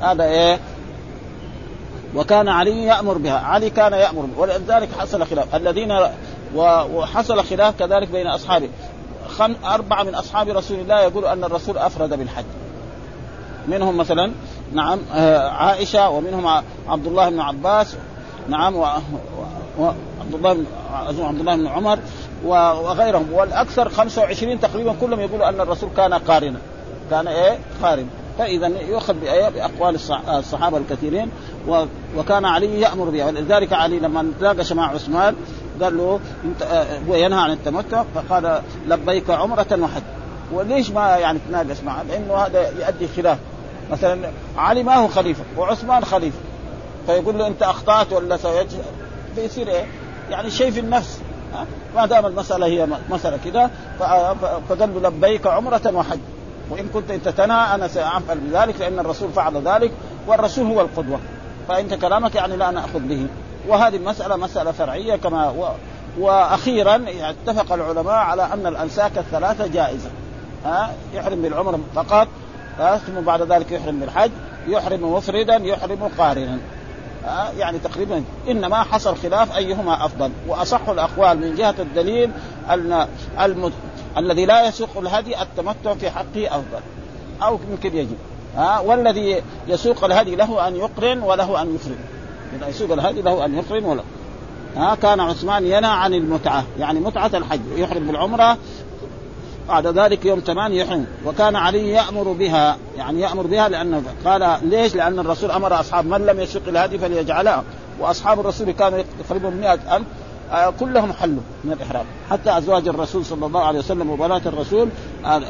هذا 0.02 0.24
إيه؟ 0.24 0.60
وكان 2.16 2.48
علي 2.48 2.86
يأمر 2.86 3.18
بها 3.18 3.38
علي 3.38 3.70
كان 3.70 3.94
بها 3.94 4.30
ولذلك 4.38 4.90
حصل 5.00 5.26
خلاف 5.26 5.56
الذين 5.56 6.00
وحصل 6.56 7.44
خلاف 7.44 7.80
كذلك 7.80 8.10
بين 8.10 8.28
أصحابه 8.28 8.70
أربعة 9.66 10.04
من 10.04 10.16
أصحاب 10.16 10.50
رسول 10.50 10.80
الله 10.80 11.02
يقول 11.02 11.26
أن 11.26 11.44
الرسول 11.44 11.78
أفرد 11.78 12.10
بالحج 12.10 12.46
منهم 13.68 13.98
مثلا 13.98 14.32
نعم 14.74 15.00
آه 15.14 15.50
عائشة 15.50 16.10
ومنهم 16.10 16.64
عبد 16.88 17.08
الله 17.08 17.30
بن 17.30 17.40
عباس 17.40 17.96
نعم 18.50 18.76
وعبد 18.76 20.34
الله 20.34 20.54
بن 20.54 20.66
عبد 21.24 21.40
الله 21.40 21.56
بن 21.56 21.68
عمر 21.68 22.00
وغيرهم. 22.46 23.34
والأكثر 23.34 23.90
25 23.90 24.60
تقريبا 24.60 24.96
كلهم 25.02 25.20
يقولوا 25.20 25.50
أن 25.50 25.62
الرسول 25.62 25.90
كان 25.98 26.14
قارنا. 26.14 26.60
كان 27.12 27.28
إيه؟ 27.28 27.58
قارن. 27.84 28.06
فاذا 28.38 28.68
يؤخذ 28.68 29.14
بأقوال 29.54 29.98
الصحابة 30.30 30.78
الكثيرين. 30.78 31.32
وكان 32.18 32.46
علي 32.46 32.82
يأمر 32.82 33.10
بها. 33.10 33.26
ولذلك 33.26 33.74
علي 33.74 34.00
لما 34.00 34.32
تناقش 34.40 34.74
مع 34.74 34.92
عثمان 34.92 35.36
قال 35.82 35.98
له 35.98 36.20
انت 36.44 36.64
هو 37.10 37.16
ينهى 37.16 37.40
عن 37.40 37.52
التمتع. 37.52 38.04
فقال 38.16 38.62
لبيك 38.88 39.30
عمرة 39.30 39.80
وحج. 39.82 40.02
وليش 40.54 40.92
ما 40.92 41.18
يعني 41.18 41.40
تناقش 41.50 41.82
معه؟ 41.86 42.04
لأنه 42.04 42.36
هذا 42.36 42.70
يؤدي 42.80 43.08
خلاف. 43.16 43.38
مثلا 43.92 44.30
علي 44.58 44.84
ما 44.84 44.96
هو 44.96 45.08
خليفة 45.08 45.44
وعثمان 45.58 46.06
خليفة. 46.06 46.38
فيقول 47.08 47.38
له 47.38 47.48
انت 47.48 47.64
أخطأت 47.64 48.14
ولا 48.14 48.38
سويت 48.38 48.68
فيصير 49.36 49.68
إيه؟ 49.68 49.86
يعني 50.30 50.50
شيء 50.50 50.72
في 50.72 50.80
النفس. 50.80 51.20
ما 51.96 52.06
دام 52.06 52.26
المسألة 52.26 52.66
هي 52.66 52.88
مسألة 53.10 53.38
كذا 53.46 53.70
فقال 54.70 55.04
لبيك 55.04 55.48
عمرة 55.48 55.82
وحج. 55.94 56.20
وإن 56.70 56.88
كنت 56.94 57.12
انت 57.12 57.28
تنهى 57.30 57.76
أنا 57.76 57.88
سأفعل 57.88 58.38
بذلك 58.38 58.80
لأن 58.80 59.00
الرسول 59.00 59.30
فعل 59.30 59.58
ذلك 59.58 59.92
والرسول 60.28 60.66
هو 60.66 60.82
القدوة. 60.82 61.20
فأنت 61.68 61.94
كلامك 61.94 62.36
يعني 62.36 62.58
لا 62.58 62.72
ناخذ 62.72 63.00
به. 63.00 63.28
وهذه 63.68 63.96
المسألة 63.96 64.36
مسألة 64.36 64.72
فرعية 64.72 65.16
كما 65.16 65.50
و... 65.50 65.68
وأخيرا 66.20 67.06
اتفق 67.08 67.74
العلماء 67.74 68.16
على 68.16 68.44
أن 68.54 68.68
الأنساك 68.68 69.18
الثلاثة 69.18 69.68
جائزة. 69.68 70.10
ها؟ 70.66 70.92
يحرم 71.14 71.42
بالعمر 71.42 71.80
فقط 71.96 72.28
ثم 72.78 73.22
بعد 73.26 73.42
ذلك 73.42 73.72
يحرم 73.72 74.00
بالحج 74.00 74.32
يحرم 74.68 75.14
مفردا 75.14 75.56
يحرم 75.56 76.10
قارنا. 76.18 76.58
يعني 77.58 77.80
تقريبا 77.80 78.24
إنما 78.50 78.84
حصل 78.84 79.18
خلاف 79.18 79.58
أيهما 79.58 80.06
أفضل. 80.06 80.32
وأصح 80.48 80.90
الأقوال 80.90 81.38
من 81.38 81.56
جهة 81.56 81.76
الدليل 81.80 82.32
أن 82.70 83.08
المد... 83.42 83.72
الذي 84.18 84.46
لا 84.46 84.68
يسوق 84.68 84.90
الهدي 84.98 85.42
التمتع 85.42 85.94
في 85.94 86.10
حقه 86.10 86.48
أفضل. 86.48 86.82
أو 87.44 87.60
يمكن 87.72 87.98
يجب. 87.98 88.18
ها 88.58 88.80
والذي 88.80 89.42
يسوق 89.68 90.04
الهدي 90.04 90.36
له 90.36 90.68
أن 90.68 90.76
يقرن 90.76 91.22
وله 91.22 91.62
أن 91.62 91.76
يفرد 91.76 91.98
إذا 92.56 92.68
يسوق 92.68 92.92
الهدي 92.92 93.22
له 93.22 93.46
أن 93.46 93.58
يقرن 93.58 93.86
ولا 93.86 94.04
ها 94.76 94.96
كان 94.96 95.20
عثمان 95.20 95.66
ينهى 95.66 95.92
عن 95.92 96.14
المتعة. 96.14 96.64
يعني 96.80 97.00
متعة 97.00 97.32
الحج 97.34 97.62
يحرم 97.78 98.08
بالعمره 98.08 98.58
بعد 99.72 99.88
ذلك 99.88 100.26
يوم 100.26 100.40
ثمان 100.40 100.74
يحرم 100.74 101.06
وكان 101.26 101.56
علي 101.56 101.90
يأمر 101.90 102.32
بها 102.32 102.78
يعني 102.98 103.22
يأمر 103.22 103.48
بها 103.48 103.70
لأنه 103.70 104.04
قال 104.26 104.58
ليش؟ 104.64 104.96
لأن 104.96 105.20
الرسول 105.20 105.52
أمر 105.52 105.80
أصحاب 105.80 106.06
من 106.06 106.26
لم 106.26 106.40
يسوق 106.40 106.62
الهدي 106.68 106.98
فليجعلها 106.98 107.64
وأصحاب 108.00 108.40
الرسول 108.40 108.72
كانوا 108.72 109.04
تقريبا 109.28 109.50
مئة 109.50 109.74
ألف 109.96 110.06
آه 110.52 110.74
كلهم 110.80 111.14
حلوا 111.14 111.42
من 111.64 111.72
الإحرام. 111.72 112.06
حتى 112.30 112.58
أزواج 112.58 112.88
الرسول 112.88 113.26
صلى 113.26 113.46
الله 113.46 113.64
عليه 113.64 113.80
وسلم 113.80 114.10
وبنات 114.10 114.48
الرسول 114.48 114.90
آه 115.26 115.42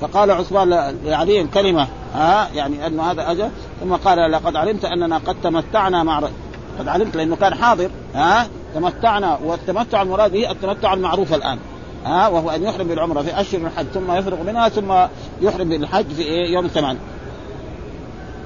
فقال 0.00 0.30
عثمان 0.30 0.94
لعلي 1.04 1.44
كلمة 1.44 1.88
ها 2.14 2.42
آه 2.42 2.54
يعني 2.54 2.86
أن 2.86 3.00
هذا 3.00 3.30
أجل. 3.30 3.48
ثم 3.80 3.94
قال 3.94 4.32
لقد 4.32 4.56
علمت 4.56 4.84
أننا 4.84 5.18
قد 5.18 5.36
تمتعنا 5.42 6.02
مع 6.02 6.20
قد 6.78 6.88
علمت 6.88 7.16
لأنه 7.16 7.36
كان 7.36 7.54
حاضر 7.54 7.90
ها 8.14 8.46
تمتعنا 8.74 9.38
والتمتع 9.44 10.02
المراد 10.02 10.32
به 10.32 10.50
التمتع 10.50 10.94
المعروف 10.94 11.34
الآن. 11.34 11.58
ها 12.04 12.28
وهو 12.28 12.50
أن 12.50 12.62
يحرم 12.62 12.88
بالعمرة 12.88 13.22
في 13.22 13.40
أشهر 13.40 13.60
الحج 13.60 13.86
ثم 13.86 14.12
يفرغ 14.12 14.42
منها 14.42 14.68
ثم 14.68 14.92
يحرم 15.42 15.68
بالحج 15.68 16.06
في 16.06 16.22
إيه 16.22 16.52
يوم 16.52 16.66
ثمان 16.66 16.98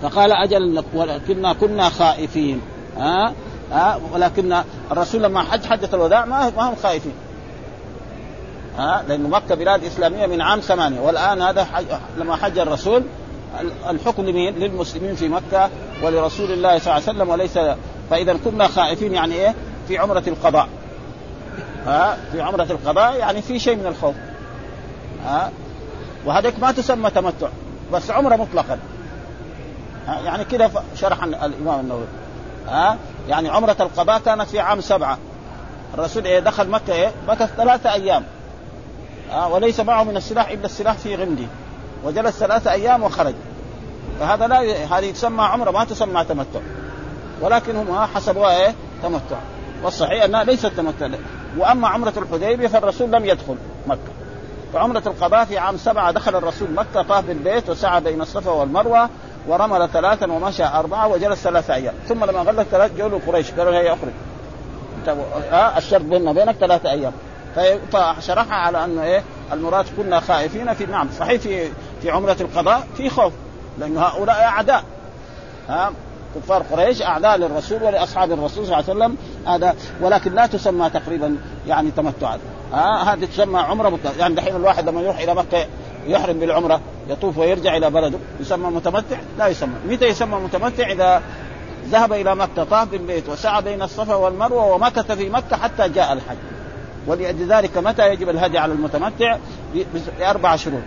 فقال 0.03 0.33
أجل 0.33 0.85
ولكننا 0.95 1.53
كنا 1.53 1.89
خائفين 1.89 2.61
ها 2.99 3.33
ها 3.73 4.01
ولكن 4.13 4.57
الرسول 4.93 5.23
لما 5.23 5.43
حج 5.43 5.65
حجة 5.65 5.89
الوداع 5.93 6.25
ما 6.25 6.53
ما 6.57 6.71
هم 6.71 6.75
خائفين 6.83 7.13
ها 8.79 9.05
لأن 9.09 9.31
مكة 9.31 9.55
بلاد 9.55 9.85
إسلامية 9.85 10.27
من 10.27 10.41
عام 10.41 10.61
ثمانية 10.61 11.01
والآن 11.01 11.43
هذا 11.43 11.65
حج 11.65 11.85
لما 12.19 12.37
حج 12.37 12.59
الرسول 12.59 13.03
الحكم 13.89 14.23
لمين؟ 14.23 14.55
للمسلمين 14.55 15.15
في 15.15 15.29
مكة 15.29 15.71
ولرسول 16.03 16.53
الله 16.53 16.79
صلى 16.79 16.97
الله 16.97 17.09
عليه 17.09 17.19
وسلم 17.19 17.29
وليس 17.29 17.59
فإذا 18.11 18.37
كنا 18.45 18.69
خائفين 18.69 19.15
يعني 19.15 19.35
إيه؟ 19.35 19.55
في 19.89 19.99
عمرة 19.99 20.23
القضاء 20.27 20.69
ها 21.87 22.17
في 22.33 22.41
عمرة 22.41 22.63
القضاء 22.71 23.17
يعني 23.17 23.43
في 23.43 23.59
شيء 23.59 23.77
من 23.77 23.87
الخوف. 23.87 24.15
ها 25.25 25.51
وهذيك 26.25 26.59
ما 26.61 26.73
تسمى 26.73 27.11
تمتع 27.11 27.49
بس 27.93 28.11
عمرة 28.11 28.37
مطلقا. 28.37 28.79
ها 30.07 30.21
يعني 30.21 30.45
كده 30.45 30.71
شرح 30.97 31.23
الإمام 31.23 31.81
النووي. 31.81 32.07
ها 32.69 32.97
يعني 33.29 33.49
عمرة 33.49 33.77
القضاء 33.81 34.19
كانت 34.19 34.43
في 34.43 34.61
عام 34.61 34.81
سبعة. 34.81 35.19
الرسول 35.95 36.25
إيه 36.25 36.39
دخل 36.39 36.69
مكة 36.69 36.93
إيه 36.93 37.13
مكة 37.29 37.47
ثلاثة 37.47 37.93
أيام. 37.93 38.25
ها 39.31 39.47
وليس 39.47 39.81
معه 39.81 40.03
من 40.03 40.17
السلاح 40.17 40.49
إلا 40.49 40.65
السلاح 40.65 40.95
في 40.95 41.17
غمده 41.17 41.47
وجلس 42.05 42.39
ثلاثة 42.39 42.73
أيام 42.73 43.03
وخرج. 43.03 43.35
فهذا 44.21 44.47
لا 44.47 44.61
هذه 44.99 45.11
تسمى 45.11 45.43
عمرة 45.43 45.71
ما 45.71 45.85
تسمى 45.85 46.25
تمتع. 46.25 46.61
ولكن 47.41 47.77
هم 47.77 48.07
حسبوها 48.15 48.57
إيه 48.57 48.75
تمتع. 49.03 49.37
والصحيح 49.83 50.25
أنها 50.25 50.45
ليست 50.45 50.67
تمتع. 50.67 51.09
وأما 51.57 51.89
عمرة 51.89 52.13
الحديبية 52.17 52.69
فالرسول 52.69 53.13
لم 53.13 53.25
يدخل 53.25 53.57
مكة. 53.87 53.99
فعمره 54.73 55.03
القضاء 55.07 55.45
في 55.45 55.59
عام 55.59 55.77
سبعة 55.77 56.11
دخل 56.11 56.37
الرسول 56.37 56.71
مكة 56.71 57.03
طاف 57.03 57.25
بالبيت 57.25 57.71
وسعى 57.71 58.01
بين 58.01 58.21
الصفا 58.21 58.51
والمروة 58.51 59.09
ورمل 59.49 59.89
ثلاثا 59.89 60.33
ومشى 60.33 60.65
أربعة 60.65 61.09
وجلس 61.09 61.39
ثلاثة 61.43 61.75
أيام. 61.75 61.95
ثم 62.09 62.25
لما 62.25 62.39
غلق 62.39 62.63
ثلاث 62.63 62.97
جولوا 62.97 63.19
قريش 63.27 63.51
قالوا 63.51 63.73
هي 63.73 63.93
أخرج. 63.93 64.13
آه 65.53 65.79
الشرط 65.79 66.03
بيننا 66.03 66.31
وبينك 66.31 66.55
ثلاثة 66.55 66.91
أيام. 66.91 67.13
فشرحها 67.93 68.55
على 68.55 68.85
انه 68.85 69.03
إيه 69.03 69.23
المراد 69.53 69.87
كنا 69.97 70.21
خائفين 70.21 70.75
في 70.75 70.87
نعم 70.87 71.09
صحيح 71.19 71.41
في 71.41 71.69
في 72.03 72.11
عمرة 72.11 72.37
القضاء 72.41 72.87
في 72.97 73.11
خوف 73.11 73.33
لأن 73.79 73.99
هؤلاء 73.99 74.37
أعداء. 74.37 74.83
ها 75.69 75.93
كفار 76.37 76.63
قريش 76.63 77.03
أعداء 77.03 77.37
للرسول 77.37 77.83
ولأصحاب 77.83 78.33
الرسول 78.33 78.67
صلى 78.67 78.79
الله 78.79 78.91
عليه 78.91 78.99
وسلم. 78.99 79.17
هذا 79.47 79.75
ولكن 80.01 80.35
لا 80.35 80.47
تسمى 80.47 80.91
تقريبا 80.91 81.37
يعني 81.67 81.91
تمتعا 81.91 82.39
آه 82.75 83.03
هذه 83.03 83.25
تسمى 83.25 83.59
عمرة 83.61 83.89
مطلق 83.89 84.13
يعني 84.19 84.35
دحين 84.35 84.57
الواحد 84.57 84.89
لما 84.89 85.01
يروح 85.01 85.19
إلى 85.19 85.35
مكة 85.35 85.67
يحرم 86.07 86.41
بالعمرة 86.41 86.81
يطوف 87.09 87.39
ويرجع 87.39 87.77
إلى 87.77 87.91
بلده 87.91 88.19
يسمى 88.41 88.71
متمتع؟ 88.71 89.17
لا 89.39 89.47
يسمى. 89.47 89.75
متى 89.89 90.07
يسمى 90.07 90.37
متمتع؟ 90.37 90.93
إذا 90.93 91.23
ذهب 91.89 92.13
إلى 92.13 92.35
مكة 92.35 92.65
طاف 92.65 92.89
بالبيت 92.89 93.29
وسعى 93.29 93.63
بين 93.63 93.83
الصفا 93.83 94.15
والمروة 94.15 94.73
ومكث 94.75 95.13
في 95.13 95.29
مكة 95.31 95.57
حتى 95.57 95.89
جاء 95.89 96.13
الحج. 96.13 96.37
ولذلك 97.07 97.79
متى 97.79 98.13
يجب 98.13 98.29
الهدي 98.29 98.59
على 98.59 98.73
المتمتع؟ 98.73 99.37
باربع 100.19 100.57
شروط. 100.57 100.83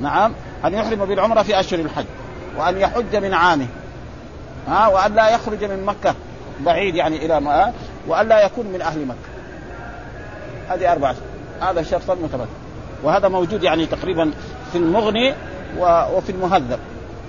نعم 0.00 0.32
أن 0.64 0.74
يحرم 0.74 1.04
بالعمرة 1.04 1.42
في 1.42 1.60
أشهر 1.60 1.80
الحج 1.80 2.04
وأن 2.58 2.78
يحج 2.78 3.16
من 3.16 3.34
عامه. 3.34 3.66
ها 4.68 4.88
وأن 4.88 5.14
لا 5.14 5.28
يخرج 5.28 5.64
من 5.64 5.84
مكة 5.84 6.14
بعيد 6.60 6.94
يعني 6.94 7.26
إلى 7.26 7.40
ما 7.40 7.72
وأن 8.08 8.28
لا 8.28 8.44
يكون 8.44 8.66
من 8.66 8.82
أهل 8.82 9.06
مكة. 9.06 9.16
هذه 10.68 10.92
أربعة. 10.92 11.14
هذا 11.60 11.82
شرط 11.82 12.10
المتمتع 12.10 12.44
وهذا 13.02 13.28
موجود 13.28 13.62
يعني 13.62 13.86
تقريبا 13.86 14.30
في 14.72 14.78
المغني 14.78 15.34
وفي 15.78 16.30
المهذب. 16.32 16.78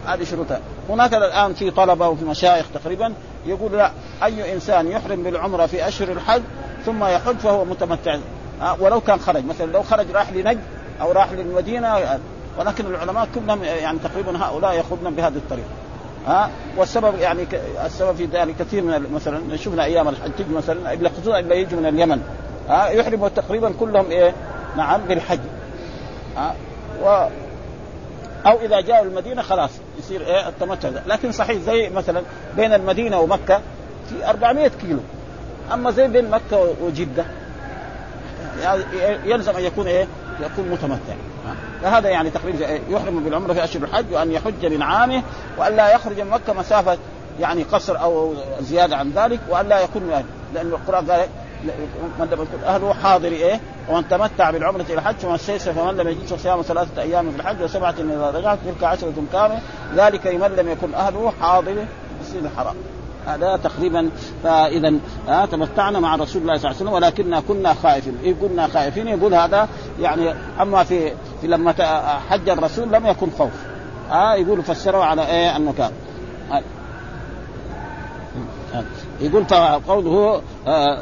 هذه 0.08 0.24
شروطها. 0.24 0.60
هناك 0.90 1.14
الآن 1.14 1.54
في 1.54 1.72
طلبة 1.72 2.08
وفي 2.08 2.26
مشايخ 2.26 2.66
تقريبا 2.74 3.14
يقول 3.46 3.72
لا 3.72 3.92
أي 4.24 4.54
إنسان 4.54 4.88
يحرم 4.88 5.24
بالعمرة 5.24 5.66
في 5.66 5.88
أشهر 5.88 6.12
الحج 6.12 6.42
ثم 6.86 7.04
يحج 7.04 7.36
فهو 7.38 7.66
متمتع. 7.66 8.18
ولو 8.80 9.02
كان 9.02 9.20
خرج. 9.20 9.46
مثلا 9.46 9.72
لو 9.72 9.84
خرج 9.84 10.12
راح 10.12 10.32
لنجد 10.32 10.62
أو 11.02 11.12
راح 11.12 11.32
للمدينة 11.32 12.20
ولكن 12.60 12.86
العلماء 12.86 13.28
كلهم 13.36 13.64
يعني 13.64 14.00
تقريبا 14.00 14.46
هؤلاء 14.46 14.74
ياخذون 14.74 15.16
بهذه 15.16 15.36
الطريقة. 15.36 15.70
ها؟ 16.28 16.50
والسبب 16.78 17.20
يعني 17.20 17.48
السبب 17.86 18.16
في 18.16 18.26
ذلك 18.26 18.56
كثير 18.60 18.84
من 18.84 19.12
مثلا 19.14 19.58
شفنا 19.58 19.84
أيام 19.84 20.08
الحج 20.10 20.52
مثلا 20.52 21.10
خصوصا 21.10 21.40
الا 21.40 21.56
يجوا 21.56 21.80
من 21.80 21.86
اليمن 21.86 22.22
ها؟ 22.70 22.88
يحرموا 22.88 23.30
تقريبا 23.30 23.74
كلهم 23.80 24.12
إيه؟ 24.12 24.34
نعم 24.78 25.02
بالحج 25.02 25.40
ها؟ 26.38 26.56
و 27.04 27.28
أو 28.46 28.60
إذا 28.62 28.82
جاءوا 28.82 29.06
المدينة 29.06 29.42
خلاص 29.42 29.70
يصير 30.00 30.22
إيه؟ 30.26 30.48
التمتع 30.50 30.90
ده. 30.90 31.02
لكن 31.08 31.32
صحيح 31.32 31.58
زي 31.62 31.90
مثلا 31.90 32.22
بين 32.56 32.74
المدينة 32.74 33.20
ومكة 33.20 33.62
في 34.10 34.30
400 34.30 34.68
كيلو. 34.68 35.00
أما 35.74 35.92
زي 35.92 36.08
بين 36.08 36.30
مكة 36.30 36.74
وجدة 36.82 37.26
يلزم 39.26 39.56
أن 39.56 39.64
يكون 39.64 39.88
إيه؟ 39.88 40.08
يكون 40.42 40.70
متمتع. 40.72 41.14
فهذا 41.82 42.10
يعني 42.10 42.30
تقريبا 42.30 42.80
يحرم 42.90 43.24
بالعمرة 43.24 43.54
في 43.54 43.64
أشهر 43.64 43.84
الحج 43.84 44.06
وأن 44.12 44.32
يحج 44.32 44.66
من 44.66 44.82
عامه 44.82 45.24
وأن 45.58 45.76
لا 45.76 45.96
يخرج 45.96 46.22
من 46.22 46.30
مكة 46.30 46.54
مسافة 46.54 46.98
يعني 47.40 47.64
قصر 47.64 48.02
أو 48.02 48.34
زيادة 48.62 48.98
عن 48.98 49.12
ذلك 49.16 49.40
وأن 49.50 49.68
لا 49.68 49.80
يكون 49.80 50.04
من 50.04 50.24
لأن 50.54 50.68
القرآن 50.68 51.10
قال 51.10 51.28
من 52.20 52.28
لم 52.32 52.42
يكن 52.42 52.64
أهله 52.66 52.94
حاضر 52.94 53.28
إيه؟ 53.28 53.60
ومن 53.90 54.08
تمتع 54.08 54.52
بالعمرة 54.52 54.82
إلى 54.82 54.94
الحج 54.94 55.16
فمن 55.16 55.34
استيسر 55.34 55.74
فمن 55.74 55.98
لم 55.98 56.08
يجد 56.08 56.40
صيام 56.44 56.62
ثلاثة 56.62 57.02
أيام 57.02 57.32
في 57.32 57.38
الحج 57.38 57.64
وسبعة 57.64 57.96
إذا 58.00 58.32
رجعت 58.36 58.58
تلك 58.66 58.84
عشرة 58.84 59.14
كاملة. 59.34 59.60
ذلك 59.96 60.28
لمن 60.28 60.56
لم 60.56 60.70
يكن 60.70 60.94
أهله 60.94 61.34
حاضر 61.42 61.72
المسجد 61.72 62.44
الحرام. 62.46 62.76
هذا 63.28 63.60
تقريبا 63.64 64.10
فاذا 64.44 64.94
آه 65.30 65.46
تمتعنا 65.46 66.00
مع 66.00 66.16
رسول 66.16 66.42
الله 66.42 66.58
صلى 66.58 66.72
الله 66.72 66.80
عليه 66.80 66.90
وسلم 66.90 66.94
ولكننا 66.94 67.40
كنا 67.40 67.74
خائفين. 67.74 68.18
إيه 68.24 68.34
كنا 68.42 68.68
خائفين. 68.68 69.08
يقول 69.08 69.34
هذا 69.34 69.68
يعني 70.00 70.34
أما 70.62 70.84
في, 70.84 71.12
في 71.42 71.48
لما 71.48 71.74
حج 72.30 72.50
الرسول 72.50 72.92
لم 72.92 73.06
يكن 73.06 73.30
خوف. 73.38 73.52
آه 74.12 74.34
يقول 74.34 74.64
فسروا 74.64 75.04
على 75.04 75.28
إيه 75.28 75.56
انه 75.56 75.74
كان 75.78 75.92
آه 76.52 76.64
يقول 79.22 79.46
فقوله 79.46 80.42
آه 80.68 81.00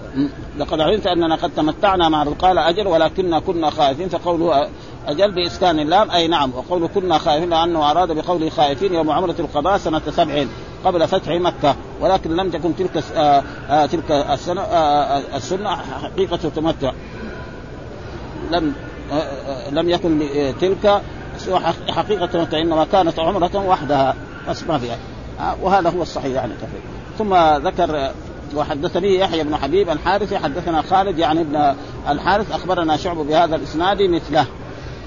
لقد 0.58 0.80
علمت 0.80 1.08
أننا 1.08 1.36
قد 1.36 1.52
تمتعنا 1.56 2.10
مع 2.10 2.24
قال 2.24 2.58
أجل 2.58 2.88
ولكننا 2.88 3.40
كنا 3.40 3.70
خائفين. 3.70 4.10
فقوله 4.10 4.68
أجل 5.08 5.32
بإسكان 5.32 5.80
اللام 5.80 6.12
أي 6.12 6.28
نعم. 6.28 6.52
وقوله 6.56 6.88
كنا 6.88 7.18
خائفين 7.18 7.50
لأنه 7.50 7.92
أراد 7.92 8.12
بقوله 8.12 8.50
خائفين 8.50 8.94
يوم 8.94 9.10
عمرة 9.10 9.36
القضاء 9.40 9.78
سنة 9.78 10.02
سبع 10.10 10.46
قبل 10.86 11.08
فتح 11.08 11.30
مكة. 11.30 11.76
ولكن 12.02 12.36
لم 12.36 12.50
تكن 12.50 12.76
تلك 12.76 13.04
آه 13.16 13.44
آه 13.70 13.86
تلك 13.86 14.12
السنة 14.12 14.62
آه 14.62 15.22
السنة 15.36 15.76
حقيقة 15.76 16.40
التمتع 16.44 16.92
لم 18.52 18.74
لم 19.72 19.90
يكن 19.90 20.28
تلك 20.62 21.02
حقيقة 21.90 22.24
التمتع 22.24 22.60
إنما 22.60 22.86
كانت 22.92 23.20
عمرة 23.20 23.68
وحدها. 23.68 24.16
بس 24.50 24.64
ما 24.64 24.78
فيها 24.78 24.98
وهذا 25.62 25.90
هو 25.90 26.02
الصحيح 26.02 26.34
يعني 26.36 26.54
تقريبا. 26.54 26.92
ثم 27.18 27.36
ذكر 27.68 28.12
وحدثني 28.56 29.20
يحيى 29.20 29.44
بن 29.44 29.56
حبيب 29.56 29.90
الحارثي 29.90 30.38
حدثنا 30.38 30.82
خالد 30.82 31.20
يعني 31.20 31.42
ابن 31.42 31.76
الحارث 32.10 32.52
أخبرنا 32.52 32.98
شعب 32.98 33.18
بهذا 33.18 33.56
الإسناد 33.56 34.02
مثله. 34.02 34.46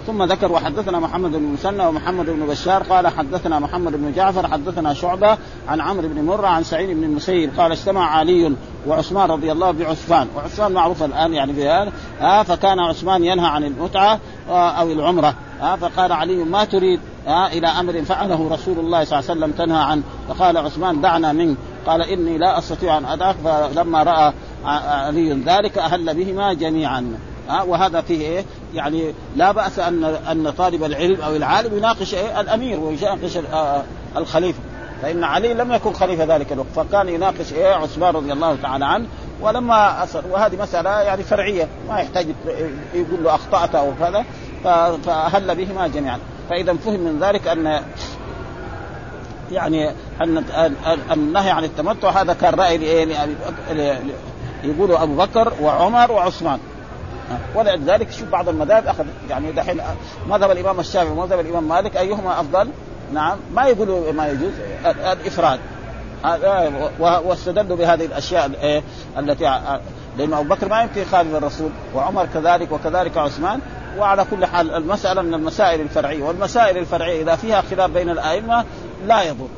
ثم 0.06 0.23
ذكر 0.23 0.52
وحدثنا 0.52 1.00
محمد 1.00 1.30
بن 1.30 1.42
مسنى 1.42 1.87
ومحمد 1.87 2.26
بن 2.26 2.46
بشار 2.46 2.82
قال 2.82 3.08
حدثنا 3.08 3.58
محمد 3.58 3.92
بن 3.92 4.12
جعفر 4.12 4.49
حدثنا 4.49 4.94
شعبة 4.94 5.38
عن 5.68 5.80
عمرو 5.80 6.08
بن 6.08 6.25
مرة 6.25 6.46
عن 6.46 6.62
سعيد 6.62 6.96
بن 6.96 7.04
المسيب 7.04 7.50
قال 7.61 7.73
اجتمع 7.73 8.16
علي 8.16 8.56
وعثمان 8.87 9.30
رضي 9.30 9.52
الله 9.52 9.70
بعثمان. 9.70 10.28
وعثمان 10.37 10.73
معروف 10.73 11.02
الآن 11.02 11.34
يعني 11.34 11.52
بهذا. 11.52 11.92
آه 12.20 12.42
فكان 12.42 12.80
عثمان 12.80 13.25
ينهى 13.25 13.46
عن 13.46 13.64
المتعة 13.64 14.20
آه 14.49 14.70
أو 14.70 14.92
العمرة. 14.92 15.34
آه 15.62 15.76
فقال 15.76 16.12
علي 16.12 16.37
ما 16.37 16.64
تريد؟ 16.64 17.00
آه 17.26 17.46
إلى 17.46 17.66
أمر 17.66 18.02
فعله 18.02 18.49
رسول 18.50 18.78
الله 18.78 19.04
صلى 19.04 19.18
الله 19.18 19.30
عليه 19.30 19.40
وسلم 19.40 19.50
تنهى 19.50 19.82
عنه. 19.82 20.02
فقال 20.28 20.56
عثمان 20.56 21.00
دعنا 21.00 21.32
منك. 21.32 21.56
قال 21.87 22.02
إني 22.02 22.38
لا 22.38 22.58
أستطيع 22.58 22.99
أن 22.99 23.04
أدعك. 23.04 23.37
فلما 23.44 24.02
رأى 24.02 24.32
علي 24.64 25.32
ذلك 25.32 25.78
أهل 25.78 26.14
بهما 26.14 26.52
جميعا. 26.52 27.18
ها 27.49 27.62
وهذا 27.62 28.00
فيه 28.00 28.20
إيه؟ 28.20 28.44
يعني 28.75 29.14
لا 29.37 29.52
بأس 29.52 29.78
أن 29.78 30.04
أن 30.04 30.50
طالب 30.50 30.85
العلم 30.85 31.21
أو 31.21 31.37
العالم 31.37 31.76
يناقش 31.76 32.14
إيه؟ 32.14 32.40
الأمير 32.40 32.81
ويناقش 32.81 33.38
الخليفة. 34.16 34.59
فإن 35.02 35.25
علي 35.25 35.54
لم 35.54 35.73
يكن 35.73 35.93
خليفة 35.93 36.37
ذلك 36.37 36.52
الوقت 36.52 36.69
فكان 36.76 37.09
يناقش 37.09 37.52
إيه؟ 37.52 37.75
عثمان 37.75 38.14
رضي 38.14 38.33
الله 38.33 38.57
تعالى 38.62 38.85
عنه. 38.85 39.07
ولما 39.40 40.04
أصر 40.04 40.23
وهذه 40.31 40.57
مسألة 40.62 40.90
يعني 40.90 41.23
فرعية 41.23 41.69
ما 41.88 42.00
يحتاج 42.00 42.26
يقول 42.95 43.25
له 43.25 43.35
أخطأت 43.35 43.75
أو 43.75 43.93
كذا 44.00 44.25
فأهل 45.04 45.54
بهما 45.54 45.87
جميعا. 45.87 46.19
فإذا 46.50 46.75
فهم 46.75 47.00
من 47.00 47.21
ذلك 47.21 47.49
أن 47.49 47.81
يعني 49.52 49.90
أن 50.23 50.45
النهي 51.12 51.50
عن 51.50 51.64
التمتع 51.64 52.11
هذا 52.11 52.33
كان 52.33 52.54
رأي 52.54 53.09
يقولوا 54.64 55.02
أبو 55.02 55.16
بكر 55.16 55.52
وعمر 55.62 56.12
وعثمان. 56.12 56.59
ولذلك 57.54 58.11
شوف 58.11 58.28
بعض 58.28 58.49
المذاهب 58.49 58.87
أخذ 58.87 59.04
يعني 59.31 59.52
دحين 59.52 59.81
مذهب 60.28 60.50
الإمام 60.50 60.81
الشافعي 60.81 61.12
ومذهب 61.12 61.40
الإمام 61.40 61.69
مالك 61.69 61.97
أيهما 61.97 62.40
أفضل؟ 62.40 62.69
نعم 63.12 63.38
ما 63.54 63.66
يقولوا 63.66 64.12
ما 64.12 64.28
يجوز 64.28 64.52
الإفراد. 64.87 65.61
واستدلوا 67.00 67.76
بهذه 67.76 68.04
الأشياء 68.04 68.47
التي 69.19 69.45
لأن 70.19 70.33
أبو 70.33 70.54
بكر 70.54 70.69
ما 70.69 70.83
يمكن 70.83 71.00
يخالف 71.00 71.35
الرسول 71.35 71.71
وعمر 71.95 72.26
كذلك 72.35 72.73
وكذلك 72.73 73.16
عثمان 73.16 73.61
وعلى 73.99 74.26
كل 74.31 74.47
حال 74.47 74.75
المسألة 74.75 75.23
من 75.23 75.34
المسائل 75.34 75.80
الفرعية 75.80 76.25
والمسائل 76.25 76.78
الفرعية 76.78 77.23
إذا 77.23 77.37
فيها 77.37 77.60
خلاف 77.60 77.91
بين 77.91 78.10
الأئمة 78.10 78.65
لا 79.06 79.23
يضر. 79.23 79.49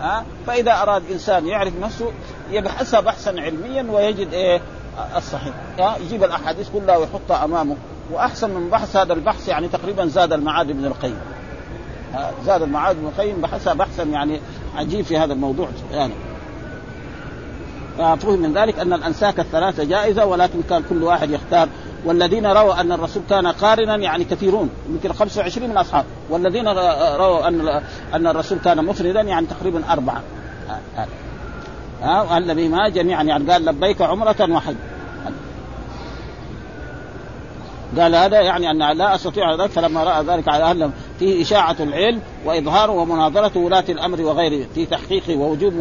ها؟ 0.00 0.24
فإذا 0.46 0.72
أراد 0.82 1.02
إنسان 1.12 1.46
يعرف 1.46 1.72
نفسه 1.82 2.12
يبحثها 2.50 3.00
بحثا 3.00 3.30
علميا 3.30 3.86
ويجد 3.90 4.32
إيه 4.32 4.60
الصحيح. 5.16 5.54
يجيب 6.00 6.24
الأحاديث 6.24 6.68
كلها 6.70 6.96
ويحطها 6.96 7.44
أمامه. 7.44 7.76
وأحسن 8.12 8.50
من 8.50 8.70
بحث 8.70 8.96
هذا 8.96 9.12
البحث 9.12 9.48
يعني 9.48 9.68
تقريبا 9.68 10.06
زاد 10.06 10.32
المعاد 10.32 10.70
ابن 10.70 10.84
القيم. 10.84 11.18
زاد 12.46 12.62
المعاد 12.62 12.96
ابن 12.96 13.06
القيم 13.06 13.40
بحثها 13.40 13.74
بحثا 13.74 14.02
يعني 14.02 14.40
عجيب 14.76 15.04
في 15.04 15.18
هذا 15.18 15.32
الموضوع 15.32 15.68
يعني. 15.92 16.12
ففهم 17.98 18.38
من 18.38 18.54
ذلك 18.54 18.78
أن 18.78 18.92
الأنساك 18.92 19.40
الثلاثة 19.40 19.84
جائزة 19.84 20.24
ولكن 20.24 20.62
كان 20.70 20.82
كل 20.90 21.02
واحد 21.02 21.30
يختار. 21.30 21.68
والذين 22.04 22.46
رووا 22.46 22.80
أن 22.80 22.92
الرسول 22.92 23.22
كان 23.30 23.46
قارنا 23.46 23.96
يعني 23.96 24.24
كثيرون 24.24 24.70
يمكن 24.88 25.12
25 25.12 25.68
من 25.68 25.72
الاصحاب 25.72 26.04
والذين 26.30 26.68
رووا 27.18 27.48
أن 27.48 27.82
أن 28.14 28.26
الرسول 28.26 28.58
كان 28.58 28.84
مفردا 28.84 29.20
يعني 29.20 29.46
تقريبا 29.46 29.92
أربعة. 29.92 30.22
ها 32.02 32.22
وهل 32.22 32.54
بهما 32.54 32.88
جميعا 32.88 33.22
يعني 33.22 33.52
قال 33.52 33.64
لبيك 33.64 34.02
عمرة 34.02 34.36
وحج. 34.50 34.76
قال 37.98 38.14
هذا 38.14 38.40
يعني 38.40 38.70
أن 38.70 38.98
لا 38.98 39.14
أستطيع 39.14 39.54
ذلك 39.54 39.70
فلما 39.70 40.04
رأى 40.04 40.24
ذلك 40.24 40.48
على 40.48 40.64
أهل 40.64 40.90
فيه 41.18 41.42
إشاعة 41.42 41.76
العلم 41.80 42.20
واظهاره 42.44 42.92
ومناظرة 42.92 43.58
ولاة 43.58 43.84
الأمر 43.88 44.20
وغيره 44.20 44.66
في 44.74 44.86
تحقيقه 44.86 45.36
ووجوب 45.36 45.72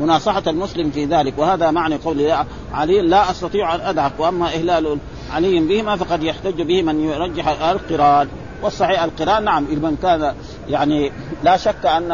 مناصحة 0.00 0.42
المسلم 0.46 0.90
في 0.90 1.04
ذلك. 1.04 1.34
وهذا 1.38 1.70
معنى 1.70 1.96
قول 1.96 2.32
علي 2.72 3.00
لا 3.00 3.30
أستطيع 3.30 3.74
أن 3.74 3.80
ادعك 3.80 4.12
وأما 4.18 4.46
إهلال 4.46 4.98
علي 5.32 5.60
بهما 5.60 5.96
فقد 5.96 6.22
يحتج 6.22 6.62
به 6.62 6.82
من 6.82 7.00
يرجح 7.00 7.48
القران. 7.62 8.28
والصحيح 8.62 9.02
القران 9.02 9.44
نعم 9.44 9.62
من 9.62 9.96
كان 10.02 10.34
يعني 10.68 11.12
لا 11.42 11.56
شك 11.56 11.86
أن 11.86 12.08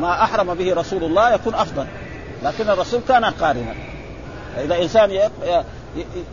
ما 0.00 0.22
أحرم 0.22 0.54
به 0.54 0.74
رسول 0.74 1.04
الله 1.04 1.34
يكون 1.34 1.54
أفضل. 1.54 1.86
لكن 2.42 2.70
الرسول 2.70 3.00
كان 3.08 3.24
قارنا 3.24 3.74
إذا 4.64 4.82
إنسان 4.82 5.30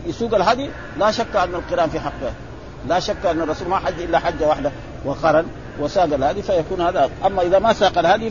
يسوق 0.06 0.34
الهدي 0.34 0.70
لا 0.98 1.10
شك 1.10 1.36
أن 1.36 1.54
القرآن 1.54 1.90
في 1.90 2.00
حقه. 2.00 2.32
لا 2.88 3.00
شك 3.00 3.26
أن 3.26 3.40
الرسول 3.40 3.68
ما 3.68 3.78
حج 3.78 4.00
إلا 4.00 4.18
حجة 4.18 4.48
واحدة 4.48 4.70
وقرن 5.04 5.46
وساق 5.80 6.04
الهدي 6.04 6.42
فيكون 6.42 6.80
هذا. 6.80 7.10
أما 7.26 7.42
إذا 7.42 7.58
ما 7.58 7.72
ساق 7.72 7.98
الهدي 7.98 8.30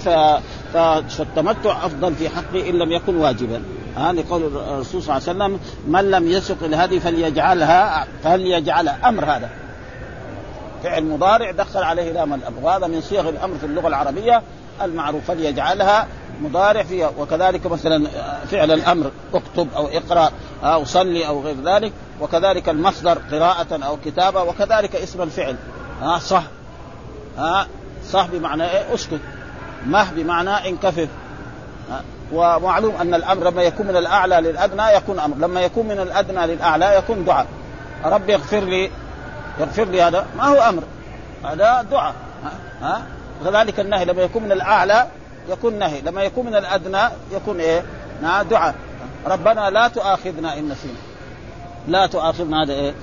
فالتمتع 0.73 1.85
أفضل 1.85 2.15
في 2.15 2.29
حقه 2.29 2.69
إن 2.69 2.75
لم 2.75 2.91
يكن 2.91 3.15
واجبا. 3.17 3.63
هذا 3.97 4.23
قول 4.29 4.43
الرسول 4.43 5.03
صلى 5.03 5.17
الله 5.17 5.29
عليه 5.29 5.55
وسلم 5.55 5.59
من 5.87 6.11
لم 6.11 6.27
يسق 6.27 6.63
الهدي 6.63 6.99
فليجعلها 6.99 8.07
فليجعلها 8.23 9.09
أمر 9.09 9.25
هذا. 9.25 9.49
فعل 10.83 11.03
مضارع 11.03 11.51
دخل 11.51 11.83
عليه 11.83 12.11
لام 12.11 12.33
الامر 12.33 12.57
وهذا 12.61 12.87
من 12.87 13.01
صيغ 13.01 13.29
الأمر 13.29 13.57
في 13.57 13.65
اللغة 13.65 13.87
العربية 13.87 14.41
المعروف 14.81 15.23
فليجعلها 15.27 16.07
مضارع 16.41 16.83
فيها. 16.83 17.11
وكذلك 17.17 17.67
مثلا 17.67 18.07
فعل 18.51 18.71
الأمر 18.71 19.11
اكتب 19.33 19.67
أو 19.75 19.87
اقرأ 19.87 20.31
أو 20.63 20.85
صلي 20.85 21.27
أو 21.27 21.41
غير 21.41 21.55
ذلك. 21.65 21.93
وكذلك 22.21 22.69
المصدر 22.69 23.17
قراءة 23.31 23.85
أو 23.85 23.97
كتابة. 24.05 24.43
وكذلك 24.43 24.95
اسم 24.95 25.21
الفعل. 25.21 25.55
ها 26.01 26.19
صح. 26.19 26.43
ها 27.37 27.67
صح 28.09 28.25
بمعنى 28.25 28.63
إيه؟ 28.63 28.93
أسكت. 28.93 29.19
مه 29.85 30.11
بمعنى 30.11 30.69
انكفف. 30.69 31.07
ومعلوم 32.31 32.95
أن 32.95 33.13
الأمر 33.13 33.43
لما 33.43 33.63
يكون 33.63 33.87
من 33.87 33.95
الأعلى 33.95 34.35
للأدنى 34.35 34.83
يكون 34.95 35.19
أمر. 35.19 35.37
لما 35.37 35.61
يكون 35.61 35.85
من 35.85 35.99
الأدنى 35.99 36.47
للأعلى 36.47 36.95
يكون 36.95 37.25
دعاء. 37.25 37.45
ربي 38.05 38.35
اغفر 38.35 38.59
لي. 38.59 38.91
يغفر 39.59 39.85
لي 39.85 40.01
هذا 40.01 40.25
ما 40.37 40.43
هو 40.43 40.61
أمر. 40.61 40.83
هذا 41.43 41.85
دعاء. 41.91 42.13
ها 42.81 43.01
كذلك 43.45 43.79
النهي 43.79 44.05
لما 44.05 44.21
يكون 44.21 44.43
من 44.43 44.51
الأعلى 44.51 45.07
يكون 45.49 45.79
نهي. 45.79 46.01
لما 46.01 46.23
يكون 46.23 46.45
من 46.45 46.55
الأدنى 46.55 47.01
يكون 47.31 47.59
إيه؟ 47.59 47.83
دعاء. 48.49 48.75
ربنا 49.27 49.69
لا 49.69 49.87
تؤاخذنا 49.87 50.57
إن 50.57 50.69
نسينا. 50.69 50.99
لا 51.87 52.07
تؤاخذنا 52.07 52.63
هذا 52.63 52.73
إيه؟ 52.73 52.93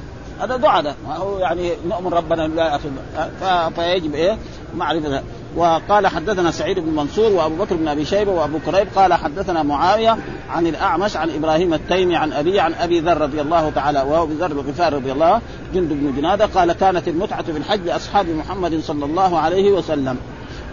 هذا 0.40 0.56
دعاء 0.56 0.82
ده. 0.82 0.94
هو 1.08 1.38
يعني 1.38 1.72
نؤمن 1.88 2.12
ربنا 2.12 2.42
لا 2.48 2.64
يؤاخذنا. 2.64 3.70
فيجب 3.70 4.14
إيه؟ 4.14 4.38
معرفة 4.74 5.22
وقال 5.56 6.06
حدثنا 6.06 6.50
سعيد 6.50 6.78
بن 6.78 6.90
منصور 6.96 7.32
وأبو 7.32 7.64
بكر 7.64 7.76
بن 7.76 7.88
أبي 7.88 8.04
شيبة 8.04 8.32
وأبو 8.32 8.58
كريب 8.66 8.88
قال 8.96 9.14
حدثنا 9.14 9.62
معاوية 9.62 10.16
عن 10.50 10.66
الأعمش 10.66 11.16
عن 11.16 11.30
إبراهيم 11.30 11.74
التيمي 11.74 12.16
عن 12.16 12.32
ابي 12.32 12.60
عن 12.60 12.74
أبي 12.74 13.00
ذر 13.00 13.20
رضي 13.20 13.40
الله 13.40 13.70
تعالى 13.70 14.00
وهو 14.00 14.24
ابي 14.24 14.34
ذر 14.34 14.52
الغفاري 14.52 14.96
رضي 14.96 15.12
الله 15.12 15.40
جند 15.74 15.88
بن 15.88 16.16
جنادة 16.16 16.46
قال 16.46 16.72
كانت 16.72 17.08
المتعة 17.08 17.42
في 17.42 17.58
الحج 17.58 17.80
لاصحاب 17.80 18.28
محمد 18.28 18.80
صلى 18.80 19.04
الله 19.04 19.38
عليه 19.38 19.72
وسلم. 19.72 20.16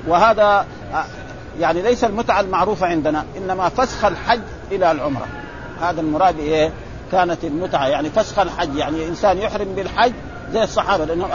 وهذا 0.08 0.66
يعني 1.60 1.82
ليس 1.82 2.04
المتعة 2.04 2.40
المعروفة 2.42 2.88
عندنا 2.88 3.26
إنما 3.38 3.70
فسخ 3.70 4.06
الحج 4.06 4.42
إلى 4.72 4.92
العمرة. 4.92 5.28
هذا 5.82 6.02
المراد 6.02 6.40
إيه؟ 6.40 6.72
كانت 7.12 7.44
المتعة. 7.44 7.88
يعني 7.88 8.10
فسخ 8.10 8.40
الحج 8.40 8.76
يعني 8.76 9.08
إنسان 9.08 9.38
يحرم 9.38 9.76
بالحج 9.76 10.14
زي 10.54 10.64
الصحابة 10.64 11.06
لانهم 11.06 11.30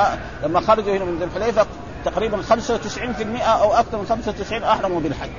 لما 0.45 0.61
خرجوا 0.61 0.97
هنا 0.97 1.05
من 1.05 1.19
ذي 1.19 1.25
الحليفة 1.25 1.67
تقريبا 2.05 2.43
95% 2.43 3.43
أو 3.43 3.75
أكثر 3.75 3.99
من 3.99 4.07
95 4.09 4.63
أحرموا 4.63 5.01
بالحج. 5.01 5.31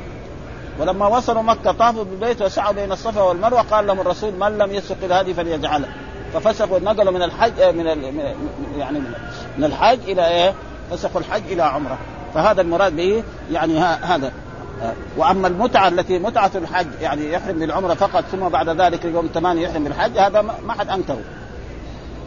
ولما 0.80 1.08
وصلوا 1.08 1.42
مكة 1.42 1.72
طافوا 1.72 2.04
بالبيت 2.04 2.42
وسعوا 2.42 2.74
بين 2.74 2.92
الصفا 2.92 3.22
والمروة 3.22 3.62
قال 3.62 3.88
لهم 3.88 4.00
الرسول 4.00 4.34
من 4.34 4.58
لم 4.58 4.72
يسق 4.72 4.98
الهدي 5.04 5.34
فليجعله. 5.34 5.88
ففسقوا 6.34 6.80
نقلوا 6.80 7.12
من 7.12 7.22
الحج 7.22 7.62
من 7.62 7.86
يعني 8.78 9.00
من 9.58 9.63
الحج 9.63 10.00
إلى 10.08 10.28
إيه؟ 10.28 10.54
فسقوا 10.92 11.22
الحج 11.22 11.52
إلى 11.52 11.63
عمرة. 11.63 11.98
فهذا 12.34 12.62
المراد 12.62 12.96
به 12.96 13.24
يعني 13.52 13.80
هذا. 13.80 14.32
وأما 15.18 15.48
المتعة 15.48 15.88
التي 15.88 16.20
متعة 16.20 16.52
الحج 16.56 16.88
يعني 17.02 17.32
يحرم 17.32 17.60
بالعمره 17.60 17.94
فقط 17.94 18.24
ثم 18.32 18.50
بعد 18.50 18.70
ذلك 18.70 19.06
يوم 19.06 19.30
ثمانيه 19.34 19.68
يحرم 19.68 19.84
بالحج 19.84 20.18
هذا 20.18 20.42
ما 20.42 20.74
حد 20.74 20.90
أنكره. 20.90 21.22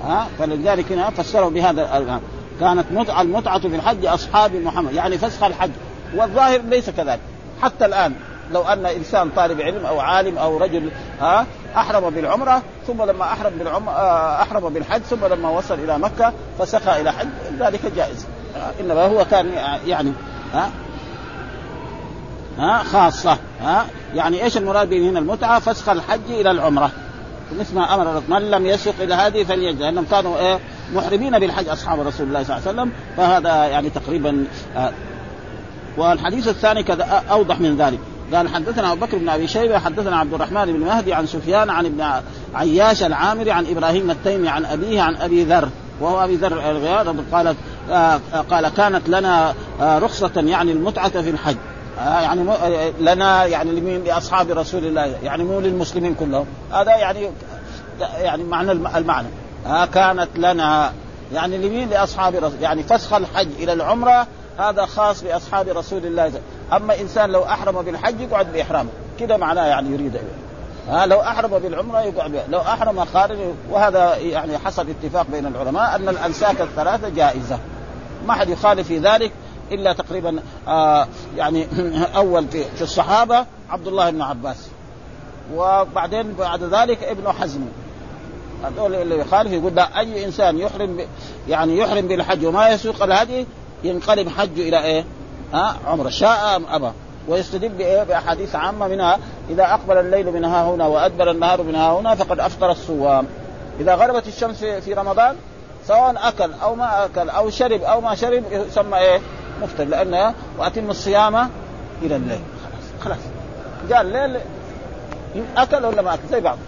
ها؟ 0.04 0.26
فلذلك 0.38 0.92
هنا 0.92 1.10
فسروا 1.10 1.50
بهذا 1.50 2.20
كانت 2.60 2.84
متعه 2.90 3.22
المتعة 3.22 3.60
في 3.60 3.76
الحج 3.76 4.06
أصحاب 4.06 4.54
محمد 4.54 4.92
يعني 4.92 5.18
فسخ 5.18 5.42
الحج 5.42 5.70
والظاهر 6.16 6.60
ليس 6.60 6.90
كذلك. 6.90 7.20
حتى 7.62 7.86
الآن 7.86 8.14
لو 8.52 8.62
أن 8.62 8.86
إنسان 8.86 9.30
طالب 9.36 9.60
علم 9.60 9.86
أو 9.86 10.00
عالم 10.00 10.38
أو 10.38 10.58
رجل 10.58 10.90
ها 11.20 11.46
أحرم 11.76 12.10
بالعمرة 12.10 12.62
ثم 12.86 13.02
لما 13.02 13.24
أحرم 13.24 13.52
بالعمره 13.58 13.92
أحرم 14.42 14.68
بالحج 14.68 15.00
ثم 15.00 15.26
لما 15.26 15.48
وصل 15.48 15.74
إلى 15.74 15.98
مكة 15.98 16.32
فسقى 16.58 17.00
إلى 17.00 17.12
حج 17.12 17.28
ذلك 17.58 17.80
جائز. 17.96 18.26
إنما 18.80 19.06
هو 19.06 19.24
كان 19.24 19.52
يعني 19.86 20.12
ها 20.54 20.70
ها 22.58 22.82
خاصة 22.82 23.38
ها. 23.62 23.86
يعني 24.14 24.44
إيش 24.44 24.56
المراد 24.56 24.90
به 24.90 25.10
هنا؟ 25.10 25.18
المتعة 25.18 25.58
فسخ 25.60 25.88
الحج 25.88 26.30
إلى 26.30 26.50
العمرة. 26.50 26.90
مثل 27.58 27.74
ما 27.74 27.94
أمر 27.94 28.22
من 28.28 28.50
لم 28.50 28.66
يسق 28.66 28.94
إلى 29.00 29.14
هذه 29.14 29.44
فليجد 29.44 29.80
لأنهم 29.80 30.04
كانوا 30.10 30.38
إيه 30.38 30.58
محرمين 30.94 31.38
بالحج 31.38 31.68
أصحاب 31.68 32.00
رسول 32.00 32.26
الله 32.26 32.42
صلى 32.42 32.56
الله 32.56 32.68
عليه 32.68 32.80
وسلم. 32.80 32.92
فهذا 33.16 33.66
يعني 33.66 33.90
تقريبا 33.90 34.44
آه. 34.76 34.92
والحديث 35.96 36.48
الثاني 36.48 36.82
كذا 36.82 37.04
أوضح 37.30 37.60
من 37.60 37.76
ذلك. 37.76 37.98
قال 38.34 38.48
حدثنا 38.48 38.92
أبو 38.92 39.06
بكر 39.06 39.18
بن 39.18 39.28
أبي 39.28 39.48
شيبة 39.48 39.78
حدثنا 39.78 40.16
عبد 40.16 40.34
الرحمن 40.34 40.64
بن 40.64 40.80
مهدي 40.80 41.14
عن 41.14 41.26
سفيان 41.26 41.70
عن 41.70 41.86
ابن 41.86 42.04
عياش 42.54 43.02
العامري 43.02 43.50
عن 43.50 43.66
إبراهيم 43.66 44.10
التيمي 44.10 44.48
عن 44.48 44.64
أبيه 44.64 45.00
عن 45.00 45.16
أبي 45.16 45.44
ذر. 45.44 45.68
وهو 46.00 46.24
أبي 46.24 46.36
ذر 46.36 46.70
الغيار 46.70 47.14
قال 47.32 47.54
آه 47.90 48.20
قال 48.50 48.68
كانت 48.68 49.08
لنا 49.08 49.54
آه 49.80 49.98
رخصة 49.98 50.32
يعني 50.36 50.72
المتعة 50.72 51.22
في 51.22 51.30
الحج. 51.30 51.56
آه 52.00 52.20
يعني 52.20 52.42
مو 52.42 52.54
لنا 53.00 53.44
يعني 53.44 53.70
لمين؟ 53.70 54.04
لأصحاب 54.04 54.50
رسول 54.50 54.86
الله. 54.86 55.16
يعني 55.22 55.44
مو 55.44 55.60
للمسلمين 55.60 56.14
كلهم. 56.14 56.46
هذا 56.72 56.96
يعني 56.96 57.30
يعني 58.20 58.44
معنى 58.44 58.72
المعنى. 58.72 59.28
آه 59.66 59.84
كانت 59.84 60.28
لنا 60.36 60.92
يعني 61.32 61.58
لمين؟ 61.58 61.88
لأصحاب 61.88 62.34
رسول 62.34 62.62
يعني 62.62 62.82
فسخ 62.82 63.12
الحج 63.12 63.48
إلى 63.58 63.72
العمرة. 63.72 64.26
هذا 64.58 64.86
خاص 64.86 65.22
بأصحاب 65.22 65.68
رسول 65.68 66.06
الله. 66.06 66.32
أما 66.72 67.00
إنسان 67.00 67.30
لو 67.30 67.44
أحرم 67.44 67.82
بالحج 67.82 68.20
يقعد 68.20 68.52
باحرامه 68.52 68.90
كده 69.20 69.36
معناه 69.36 69.66
يعني 69.66 69.90
يريد 69.90 70.20
ها 70.88 71.06
لو 71.06 71.20
أحرم 71.20 71.58
بالعمرة 71.58 72.00
يقعد 72.00 72.32
بها. 72.32 72.44
لو 72.48 72.60
أحرم 72.60 73.04
خارج 73.04 73.38
وهذا 73.70 74.16
يعني 74.16 74.58
حصل 74.58 74.86
اتفاق 74.90 75.26
بين 75.32 75.46
العلماء 75.46 75.96
أن 75.96 76.08
الأنساك 76.08 76.60
الثلاثة 76.60 77.08
جائزة. 77.08 77.58
ما 78.26 78.34
حد 78.34 78.48
يخالف 78.48 78.86
في 78.86 78.98
ذلك. 78.98 79.32
إلا 79.72 79.92
تقريبا 79.92 80.40
آه 80.68 81.08
يعني 81.36 81.66
أول 82.16 82.48
في, 82.48 82.64
في 82.64 82.82
الصحابة 82.82 83.46
عبد 83.70 83.86
الله 83.86 84.10
بن 84.10 84.22
عباس 84.22 84.68
وبعدين 85.54 86.32
بعد 86.32 86.62
ذلك 86.62 87.02
ابن 87.02 87.32
حزم 87.32 87.60
هذول 88.64 88.94
اللي 88.94 89.18
يخالف 89.18 89.52
يقول 89.52 89.74
لا 89.74 89.98
أي 89.98 90.24
إنسان 90.24 90.58
يحرم. 90.58 91.00
يعني 91.48 91.78
يحرم 91.78 92.08
بالحج 92.08 92.46
وما 92.46 92.68
يسوق 92.68 93.02
الهدي 93.02 93.46
ينقلب 93.84 94.28
حجه 94.28 94.68
إلى 94.68 94.84
إيه؟ 94.84 95.04
ها 95.54 95.76
عمره 95.86 96.08
شاء 96.08 96.56
أم 96.56 96.66
أبى 96.66 96.90
ويستدل 97.28 97.68
بإيه؟ 97.68 98.02
بأحاديث 98.02 98.54
عامة 98.54 98.88
منها 98.88 99.18
إذا 99.50 99.64
أقبل 99.64 99.96
الليل 99.96 100.32
من 100.32 100.44
ها 100.44 100.64
هنا 100.64 100.86
وأدبر 100.86 101.30
النهار 101.30 101.62
من 101.62 101.74
ها 101.74 102.00
هنا 102.00 102.14
فقد 102.14 102.40
أفطر 102.40 102.70
الصوام 102.70 103.26
إذا 103.80 103.94
غربت 103.94 104.28
الشمس 104.28 104.64
في 104.64 104.94
رمضان 104.94 105.36
سواء 105.86 106.14
أكل 106.28 106.50
أو 106.62 106.74
ما 106.74 107.04
أكل 107.04 107.30
أو 107.30 107.50
شرب 107.50 107.82
أو 107.82 108.00
ما 108.00 108.14
شرب 108.14 108.42
يسمى 108.50 108.98
إيه؟ 108.98 109.20
مفطر 109.62 109.84
لأنه 109.84 110.34
وأتم 110.58 110.90
الصيام 110.90 111.36
إلى 112.02 112.16
الليل. 112.16 112.40
خلاص 112.64 112.84
خلاص. 113.04 113.18
جاء 113.88 114.00
الليل 114.00 114.40
أكل 115.56 115.84
ولا 115.84 116.02
ما 116.02 116.14
أكل؟ 116.14 116.22
زي 116.30 116.40
بعض. 116.40 116.58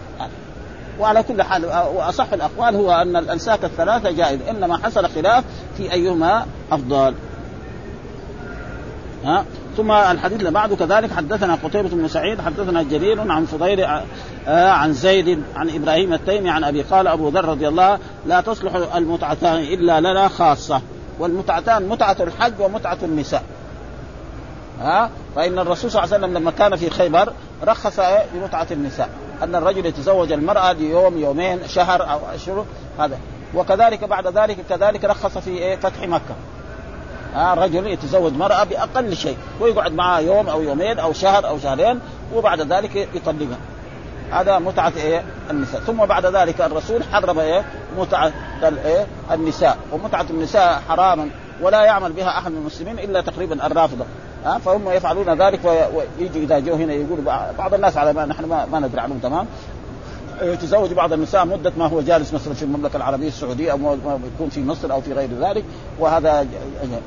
وعلى 1.00 1.22
كل 1.22 1.42
حال 1.42 1.66
وأصح 1.66 2.32
الأقوال 2.32 2.76
هو 2.76 2.92
أن 2.92 3.16
الأنساك 3.16 3.64
الثلاثة 3.64 4.10
جائز. 4.10 4.40
إنما 4.50 4.76
حصل 4.76 5.08
خلاف 5.08 5.44
في 5.76 5.92
أيهما 5.92 6.46
أفضل. 6.72 7.14
ها؟ 9.24 9.44
ثم 9.76 9.90
الحديث 9.90 10.38
اللي 10.40 10.50
بعده 10.50 10.76
كذلك 10.76 11.12
حدثنا 11.12 11.54
قتيبة 11.54 11.88
بن 11.88 12.08
سعيد 12.08 12.40
حدثنا 12.40 12.82
جرير 12.82 13.20
عن 13.32 13.44
فضيل 13.44 13.86
عن 14.46 14.92
زيد 14.92 15.42
عن 15.56 15.70
إبراهيم 15.70 16.12
التيمي 16.12 16.50
عن 16.50 16.64
أبي 16.64 16.82
قال 16.82 17.06
أبو 17.06 17.28
ذر 17.28 17.44
رضي 17.44 17.68
الله 17.68 17.98
لا 18.26 18.40
تصلح 18.40 18.74
المتعتان 18.74 19.56
إلا 19.56 20.00
لنا 20.00 20.28
خاصة. 20.28 20.80
والمتعتان 21.18 21.88
متعة 21.88 22.16
الحج 22.20 22.60
ومتعة 22.60 22.98
النساء. 23.02 23.42
ها؟ 24.80 25.10
فإن 25.36 25.58
الرسول 25.58 25.90
صلى 25.90 26.02
الله 26.02 26.14
عليه 26.14 26.24
وسلم 26.24 26.38
لما 26.38 26.50
كان 26.50 26.76
في 26.76 26.90
خيبر 26.90 27.32
رخص 27.64 28.00
بمتعة 28.34 28.66
النساء. 28.70 29.08
أن 29.42 29.54
الرجل 29.54 29.86
يتزوج 29.86 30.32
المرأة 30.32 30.72
ليوم 30.72 31.18
يومين 31.18 31.68
شهر 31.68 32.10
أو 32.12 32.20
اشهر 32.34 32.64
هذا. 32.98 33.18
وكذلك 33.54 34.04
بعد 34.04 34.26
ذلك 34.26 34.56
كذلك 34.68 35.04
رخص 35.04 35.38
في 35.38 35.50
إيه؟ 35.50 35.76
فتح 35.76 36.02
مكة. 36.02 36.34
ها؟ 37.34 37.54
رجل 37.54 37.86
يتزوج 37.86 38.32
مرأة 38.32 38.64
بأقل 38.64 39.16
شيء 39.16 39.36
ويقعد 39.60 39.92
معها 39.92 40.18
يوم 40.18 40.48
أو 40.48 40.62
يومين 40.62 40.98
أو 40.98 41.12
شهر 41.12 41.48
أو 41.48 41.58
شهرين 41.58 42.00
وبعد 42.34 42.72
ذلك 42.72 42.96
يطلقها. 43.14 43.58
هذا 44.32 44.58
متعة 44.58 44.92
إيه؟ 44.96 45.22
النساء. 45.50 45.80
ثم 45.80 46.06
بعد 46.06 46.26
ذلك 46.26 46.60
الرسول 46.60 47.04
حرم 47.12 47.38
إيه؟ 47.38 47.64
متعة 47.98 48.32
الإيه 48.62 49.06
النساء. 49.32 49.78
ومتعة 49.92 50.26
النساء 50.30 50.82
حراما 50.88 51.28
ولا 51.60 51.84
يعمل 51.84 52.12
بها 52.12 52.38
أحد 52.38 52.50
من 52.50 52.56
المسلمين 52.56 52.98
إلا 52.98 53.20
تقريبا 53.20 53.66
الرافضة. 53.66 54.04
ها؟ 54.44 54.58
فهم 54.58 54.90
يفعلون 54.90 55.42
ذلك 55.42 55.60
ويجي 55.64 56.44
إذا 56.44 56.58
جو 56.58 56.74
هنا 56.74 56.92
يقول 56.92 57.20
بعض 57.58 57.74
الناس 57.74 57.96
على 57.96 58.12
ما 58.12 58.26
نحن 58.26 58.44
ما, 58.44 58.66
ما 58.72 58.80
ندري 58.80 59.00
عنهم 59.00 59.18
تمام. 59.18 59.46
يتزوج 60.42 60.92
بعض 60.92 61.12
النساء 61.12 61.44
مدة 61.46 61.72
ما 61.78 61.86
هو 61.86 62.00
جالس 62.00 62.34
مثلا 62.34 62.54
في 62.54 62.62
المملكة 62.62 62.96
العربية 62.96 63.28
السعودية 63.28 63.72
أو 63.72 63.78
ما 63.78 64.18
يكون 64.34 64.48
في 64.48 64.64
مصر 64.64 64.92
أو 64.92 65.00
في 65.00 65.12
غير 65.12 65.30
ذلك 65.40 65.64
وهذا 65.98 66.46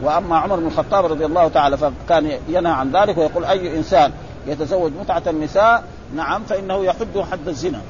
وأما 0.04 0.38
عمر 0.38 0.56
بن 0.56 0.68
الخطاب 0.68 1.06
رضي 1.06 1.26
الله 1.26 1.48
تعالى 1.48 1.78
فكان 1.78 2.32
ينهى 2.48 2.72
عن 2.72 2.92
ذلك 2.92 3.18
ويقول 3.18 3.46
أي 3.46 3.78
إنسان 3.78 4.12
يتزوج 4.48 4.92
متعة 5.02 5.24
النساء 5.28 5.84
نعم 6.16 6.44
فإنه 6.44 6.86
يحد 6.86 7.20
حد 7.32 7.48
الزنا 7.48 7.82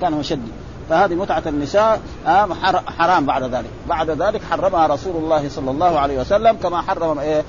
كان 0.00 0.12
مشدد. 0.12 0.48
فهذه 0.88 1.14
متعة 1.14 1.42
النساء 1.46 2.00
حرام 2.86 3.26
بعد 3.26 3.42
ذلك. 3.42 3.70
بعد 3.88 4.10
ذلك 4.10 4.40
حرمها 4.50 4.86
رسول 4.86 5.16
الله 5.16 5.48
صلى 5.48 5.70
الله 5.70 5.98
عليه 5.98 6.20
وسلم 6.20 6.56
كما 6.56 6.82
حرم 6.82 7.42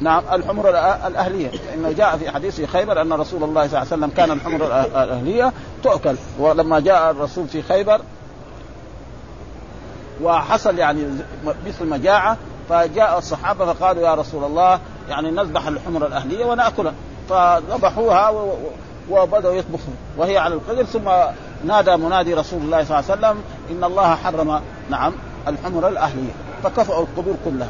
نعم 0.00 0.22
الحمر 0.32 0.68
الأهلية. 0.68 1.50
انه 1.74 1.92
جاء 1.92 2.16
في 2.16 2.30
حديث 2.30 2.60
خيبر 2.60 3.02
أن 3.02 3.12
رسول 3.12 3.42
الله 3.42 3.66
صلى 3.66 3.66
الله 3.66 3.78
عليه 3.78 3.88
وسلم 3.88 4.10
كان 4.16 4.30
الحمر 4.30 4.66
الأهلية 4.66 5.52
تؤكل. 5.82 6.16
ولما 6.38 6.80
جاء 6.80 7.10
الرسول 7.10 7.48
في 7.48 7.62
خيبر 7.62 8.00
وحصل 10.22 10.78
يعني 10.78 11.04
مثل 11.66 11.86
مجاعه 11.86 12.36
فجاء 12.68 13.18
الصحابة 13.18 13.72
فقالوا 13.72 14.02
يا 14.02 14.14
رسول 14.14 14.44
الله 14.44 14.80
يعني 15.08 15.30
نذبح 15.30 15.66
الحمر 15.66 16.06
الأهلية 16.06 16.44
وناكلها 16.44 16.92
فذبحوها 17.28 18.32
وبدأوا 19.10 19.54
يطبخوا. 19.54 19.94
وهي 20.16 20.38
على 20.38 20.54
القدر 20.54 20.84
ثم 20.84 21.10
نادى 21.64 21.96
منادي 21.96 22.34
رسول 22.34 22.62
الله 22.62 22.84
صلى 22.84 22.98
الله 22.98 23.10
عليه 23.10 23.18
وسلم 23.18 23.42
إن 23.70 23.84
الله 23.84 24.14
حرم 24.14 24.60
نعم 24.90 25.12
الحمر 25.48 25.88
الأهلية. 25.88 26.32
فكفأوا 26.62 27.02
القبور 27.02 27.34
كلها. 27.44 27.68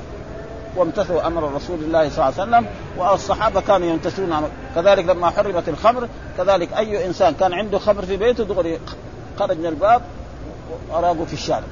وامتثلوا 0.78 1.26
أمر 1.26 1.54
رسول 1.54 1.78
الله 1.78 2.08
صلى 2.08 2.28
الله 2.28 2.40
عليه 2.40 2.42
وسلم 2.42 2.66
والصحابة 2.96 3.60
كانوا 3.60 3.86
يمتثلون 3.86 4.48
كذلك 4.74 5.04
لما 5.04 5.30
حرمت 5.30 5.68
الخمر 5.68 6.08
كذلك 6.36 6.72
أي 6.72 7.06
إنسان 7.06 7.34
كان 7.34 7.52
عنده 7.52 7.78
خمر 7.78 8.02
في 8.02 8.16
بيته 8.16 8.44
دغري 8.44 8.78
خرج 9.38 9.58
من 9.58 9.66
الباب 9.66 10.02
وأراقوا 10.90 11.26
في 11.26 11.32
الشارع. 11.32 11.66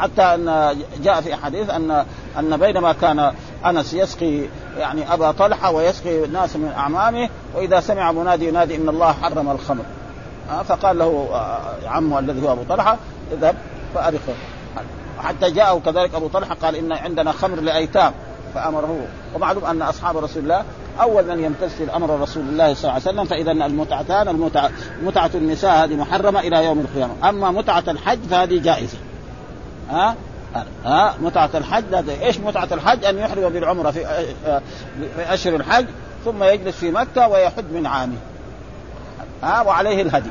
حتى 0.00 0.22
أن 0.22 0.76
جاء 1.02 1.20
في 1.20 1.34
حديث 1.34 1.70
ان 1.70 2.04
أن 2.38 2.56
بينما 2.56 2.92
كان 2.92 3.32
أنس 3.66 3.94
يسقي 3.94 4.40
يعني 4.78 5.14
أبا 5.14 5.30
طلحة 5.30 5.70
ويسقي 5.70 6.26
ناس 6.26 6.56
من 6.56 6.72
أعمامه 6.76 7.28
وإذا 7.54 7.80
سمع 7.80 8.12
منادي 8.12 8.48
ينادي 8.48 8.76
إن 8.76 8.88
الله 8.88 9.12
حرم 9.12 9.50
الخمر. 9.50 9.84
فقال 10.64 10.98
له 10.98 11.28
عمه 11.86 12.18
الذي 12.18 12.42
هو 12.42 12.52
أبو 12.52 12.62
طلحة 12.68 12.96
اذهب 13.32 13.56
فأرقه. 13.94 14.34
حتى 15.20 15.50
جاءه 15.50 15.80
كذلك 15.84 16.14
أبو 16.14 16.28
طلحة 16.28 16.54
قال 16.62 16.76
إن 16.76 16.92
عندنا 16.92 17.32
خمر 17.32 17.60
لأيتام 17.60 18.12
فأمره 18.54 19.06
ومعلوم 19.34 19.64
أن 19.64 19.82
أصحاب 19.82 20.16
رسول 20.16 20.42
الله 20.42 20.64
أول 21.00 21.24
من 21.24 21.44
يمتثل 21.44 21.90
أمر 21.90 22.20
رسول 22.20 22.42
الله 22.42 22.74
صلى 22.74 22.82
الله 22.82 22.92
عليه 22.92 23.02
وسلم 23.02 23.24
فإذا 23.24 23.52
المتعتان 23.52 24.28
المتعه 24.28 24.70
متعة 25.02 25.30
النساء 25.34 25.84
هذه 25.84 25.94
محرمة 25.94 26.40
إلى 26.40 26.64
يوم 26.64 26.80
القيامة 26.80 27.28
أما 27.28 27.50
متعة 27.50 27.84
الحج 27.88 28.18
فهذه 28.30 28.62
جائزة 28.62 28.98
ها 29.90 30.16
ها 30.84 31.14
متعة 31.20 31.50
الحج 31.54 32.10
إيش 32.22 32.38
متعة 32.38 32.68
الحج؟ 32.72 33.04
أن 33.04 33.18
يحرم 33.18 33.48
بالعمرة 33.48 33.90
في 33.90 34.04
في 35.16 35.34
أشهر 35.34 35.56
الحج 35.56 35.86
ثم 36.24 36.44
يجلس 36.44 36.76
في 36.76 36.90
مكة 36.90 37.28
ويحج 37.28 37.64
من 37.72 37.86
عامه. 37.86 38.16
ها 39.42 39.60
وعليه 39.60 40.02
الهدي. 40.02 40.30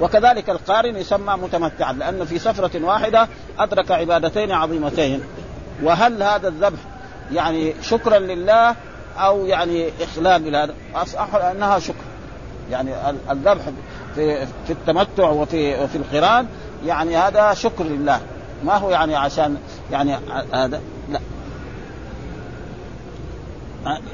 وكذلك 0.00 0.50
القارن 0.50 0.96
يسمى 0.96 1.34
متمتعا 1.34 1.92
لأنه 1.92 2.24
في 2.24 2.38
سفرة 2.38 2.84
واحدة 2.84 3.28
أدرك 3.58 3.90
عبادتين 3.90 4.52
عظيمتين. 4.52 5.22
وهل 5.82 6.22
هذا 6.22 6.48
الذبح 6.48 6.78
يعني 7.32 7.74
شكرا 7.82 8.18
لله 8.18 8.74
أو 9.18 9.46
يعني 9.46 9.90
إخلال 10.00 10.52
لهذا؟ 10.52 10.74
اصح 10.94 11.34
أنها 11.34 11.78
شكر. 11.78 12.04
يعني 12.70 12.90
الذبح 13.30 13.62
في 14.14 14.46
في 14.66 14.72
التمتع 14.72 15.28
وفي 15.28 15.82
وفي 15.82 15.96
القران 15.96 16.46
يعني 16.86 17.16
هذا 17.16 17.54
شكر 17.54 17.84
لله 17.84 18.20
ما 18.64 18.76
هو 18.76 18.90
يعني 18.90 19.16
عشان 19.16 19.56
يعني 19.92 20.16
هذا 20.52 20.80
لا 21.08 21.18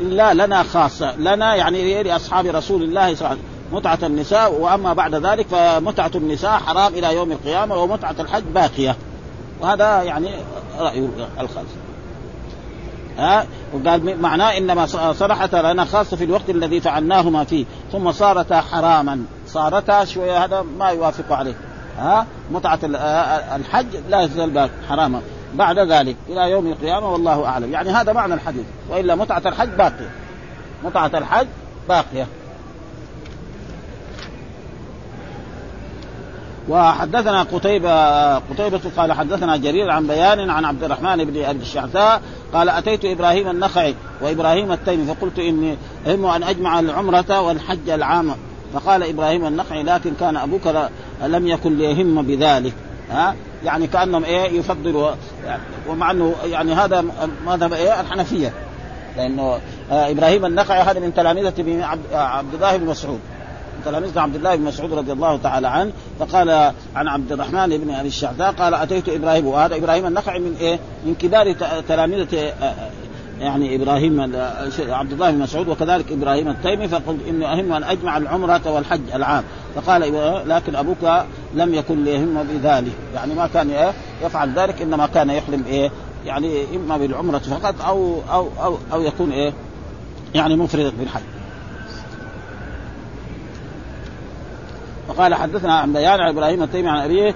لا 0.00 0.46
لنا 0.46 0.62
خاصة 0.62 1.16
لنا 1.16 1.54
يعني 1.54 2.02
لأصحاب 2.02 2.46
رسول 2.46 2.82
الله 2.82 3.14
صلى 3.14 3.28
الله 3.28 3.28
عليه 3.28 3.40
وسلم 3.40 3.55
متعة 3.72 3.98
النساء 4.02 4.52
وأما 4.52 4.92
بعد 4.92 5.14
ذلك 5.14 5.46
فمتعة 5.46 6.10
النساء 6.14 6.50
حرام 6.50 6.94
إلى 6.94 7.14
يوم 7.14 7.32
القيامة 7.32 7.76
ومتعة 7.76 8.14
الحج 8.20 8.42
باقية. 8.42 8.96
وهذا 9.60 10.02
يعني 10.02 10.30
رأي 10.78 11.08
الخاص. 11.40 11.64
ها؟ 13.18 13.46
وقال 13.72 14.22
معناه 14.22 14.58
إنما 14.58 14.86
صرحتا 15.12 15.72
لنا 15.72 15.84
خاصة 15.84 16.16
في 16.16 16.24
الوقت 16.24 16.50
الذي 16.50 16.80
فعلناهما 16.80 17.44
فيه 17.44 17.64
ثم 17.92 18.12
صارتا 18.12 18.60
حراما. 18.60 19.24
صارتا 19.48 20.04
شوية 20.04 20.44
هذا 20.44 20.64
ما 20.78 20.88
يوافق 20.88 21.32
عليه. 21.32 21.54
ها؟ 21.98 22.26
متعة 22.50 22.78
الحج 23.56 23.86
لا 24.08 24.22
يزال 24.22 24.70
حراما. 24.88 25.20
بعد 25.54 25.78
ذلك 25.78 26.16
إلى 26.28 26.50
يوم 26.50 26.66
القيامة 26.66 27.12
والله 27.12 27.44
أعلم. 27.44 27.72
يعني 27.72 27.90
هذا 27.90 28.12
معنى 28.12 28.34
الحديث. 28.34 28.64
وإلا 28.90 29.14
متعة 29.14 29.42
الحج 29.46 29.68
باقية. 29.68 30.10
متعة 30.84 31.10
الحج 31.14 31.46
باقية. 31.88 32.26
وحدثنا 36.68 37.42
قتيبة 37.42 38.34
قتيبة 38.36 38.80
قال 38.96 39.12
حدثنا 39.12 39.56
جرير 39.56 39.90
عن 39.90 40.06
بيان 40.06 40.50
عن 40.50 40.64
عبد 40.64 40.84
الرحمن 40.84 41.24
بن 41.24 41.44
أبي 41.44 41.62
الشعثاء 41.62 42.22
قال 42.52 42.68
أتيت 42.68 43.04
إبراهيم 43.04 43.48
النخعي 43.48 43.94
وإبراهيم 44.20 44.72
التيمي 44.72 45.14
فقلت 45.14 45.38
إني 45.38 45.76
أهم 46.06 46.26
أن 46.26 46.42
أجمع 46.42 46.80
العمرة 46.80 47.40
والحج 47.40 47.88
العام. 47.88 48.34
فقال 48.74 49.02
إبراهيم 49.02 49.46
النخعي 49.46 49.82
لكن 49.82 50.12
كان 50.20 50.36
أبوك 50.36 50.68
لم 51.26 51.46
يكن 51.46 51.78
ليهم 51.78 52.22
بذلك. 52.22 52.72
ها؟ 53.10 53.34
يعني 53.64 53.86
كأنهم 53.86 54.24
إيه 54.24 54.58
يفضلوا 54.58 55.10
ومع 55.88 56.10
أنه 56.10 56.34
يعني 56.44 56.74
هذا 56.74 57.04
مذهب 57.46 57.72
إيه 57.72 58.00
الحنفية. 58.00 58.52
لأنه 59.16 59.58
آه 59.90 60.10
إبراهيم 60.10 60.46
النخعي 60.46 60.82
هذا 60.82 61.00
من 61.00 61.14
تلامذه 61.14 61.84
عبد 62.12 62.54
الله 62.54 62.76
بن 62.76 62.86
مسعود. 62.86 63.20
تلاميذ 63.86 64.18
عبد 64.18 64.34
الله 64.34 64.56
بن 64.56 64.62
مسعود 64.62 64.92
رضي 64.92 65.12
الله 65.12 65.36
تعالى 65.36 65.68
عنه 65.68 65.92
فقال 66.18 66.72
عن 66.94 67.08
عبد 67.08 67.32
الرحمن 67.32 67.68
بن 67.78 67.90
أبي 67.90 68.08
الشعثاء 68.08 68.52
قال 68.52 68.74
أتيت 68.74 69.08
إبراهيم 69.08 69.46
وهذا 69.46 69.76
إبراهيم 69.76 70.06
النخعي 70.06 70.38
من 70.38 70.56
إيه؟ 70.60 70.78
من 71.06 71.14
كبار 71.14 71.52
تلامذة 71.88 72.52
يعني 73.40 73.76
إبراهيم 73.76 74.20
عبد 74.78 75.12
الله 75.12 75.30
بن 75.30 75.38
مسعود 75.38 75.68
وكذلك 75.68 76.12
إبراهيم 76.12 76.48
التيمي 76.48 76.88
فقلت 76.88 77.20
إني 77.28 77.52
أهم 77.52 77.72
أن 77.72 77.84
أجمع 77.84 78.16
العمرة 78.16 78.70
والحج 78.70 79.00
العام. 79.14 79.44
فقال 79.74 80.00
لكن 80.48 80.76
أبوك 80.76 81.24
لم 81.54 81.74
يكن 81.74 82.04
ليهم 82.04 82.42
بذلك. 82.42 82.92
يعني 83.14 83.34
ما 83.34 83.46
كان 83.46 83.70
إيه؟ 83.70 83.92
يفعل 84.24 84.52
ذلك 84.58 84.82
إنما 84.82 85.06
كان 85.06 85.30
يحلم 85.30 85.64
إيه؟ 85.66 85.90
يعني 86.26 86.64
إما 86.76 86.96
بالعمرة 86.96 87.38
فقط 87.38 87.74
أو 87.86 88.20
أو 88.32 88.48
أو, 88.62 88.78
أو 88.92 89.02
يكون 89.02 89.32
إيه؟ 89.32 89.52
يعني 90.34 90.56
مفردا 90.56 90.92
بالحج. 90.98 91.35
وقال 95.16 95.34
حدثنا 95.34 95.74
عن 95.74 95.92
بيان 95.92 96.20
عن 96.20 96.28
إبراهيم 96.28 96.62
التيمي 96.62 96.88
عن 96.88 96.98
أبيه 96.98 97.34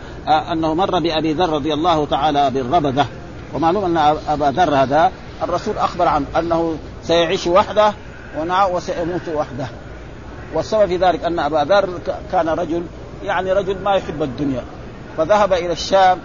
أنه 0.52 0.74
مر 0.74 0.98
بأبي 0.98 1.32
ذر 1.32 1.50
رضي 1.50 1.74
الله 1.74 2.06
تعالى 2.06 2.50
بالربذة. 2.50 3.06
ومعلوم 3.54 3.84
أن 3.84 4.16
أبا 4.28 4.44
ذر 4.44 4.74
هذا 4.74 5.12
الرسول 5.42 5.78
أخبر 5.78 6.08
عنه 6.08 6.26
أنه 6.38 6.76
سيعيش 7.02 7.46
وحده 7.46 7.92
وسيموت 8.70 9.28
وحده. 9.34 9.66
والسبب 10.54 10.86
في 10.86 10.96
ذلك 10.96 11.24
أن 11.24 11.38
أبا 11.38 11.56
ذر 11.56 11.88
كان 12.32 12.48
رجل 12.48 12.82
يعني 13.24 13.52
رجل 13.52 13.78
ما 13.78 13.94
يحب 13.94 14.22
الدنيا. 14.22 14.62
فذهب 15.16 15.52
إلى 15.52 15.72
الشام 15.72 16.18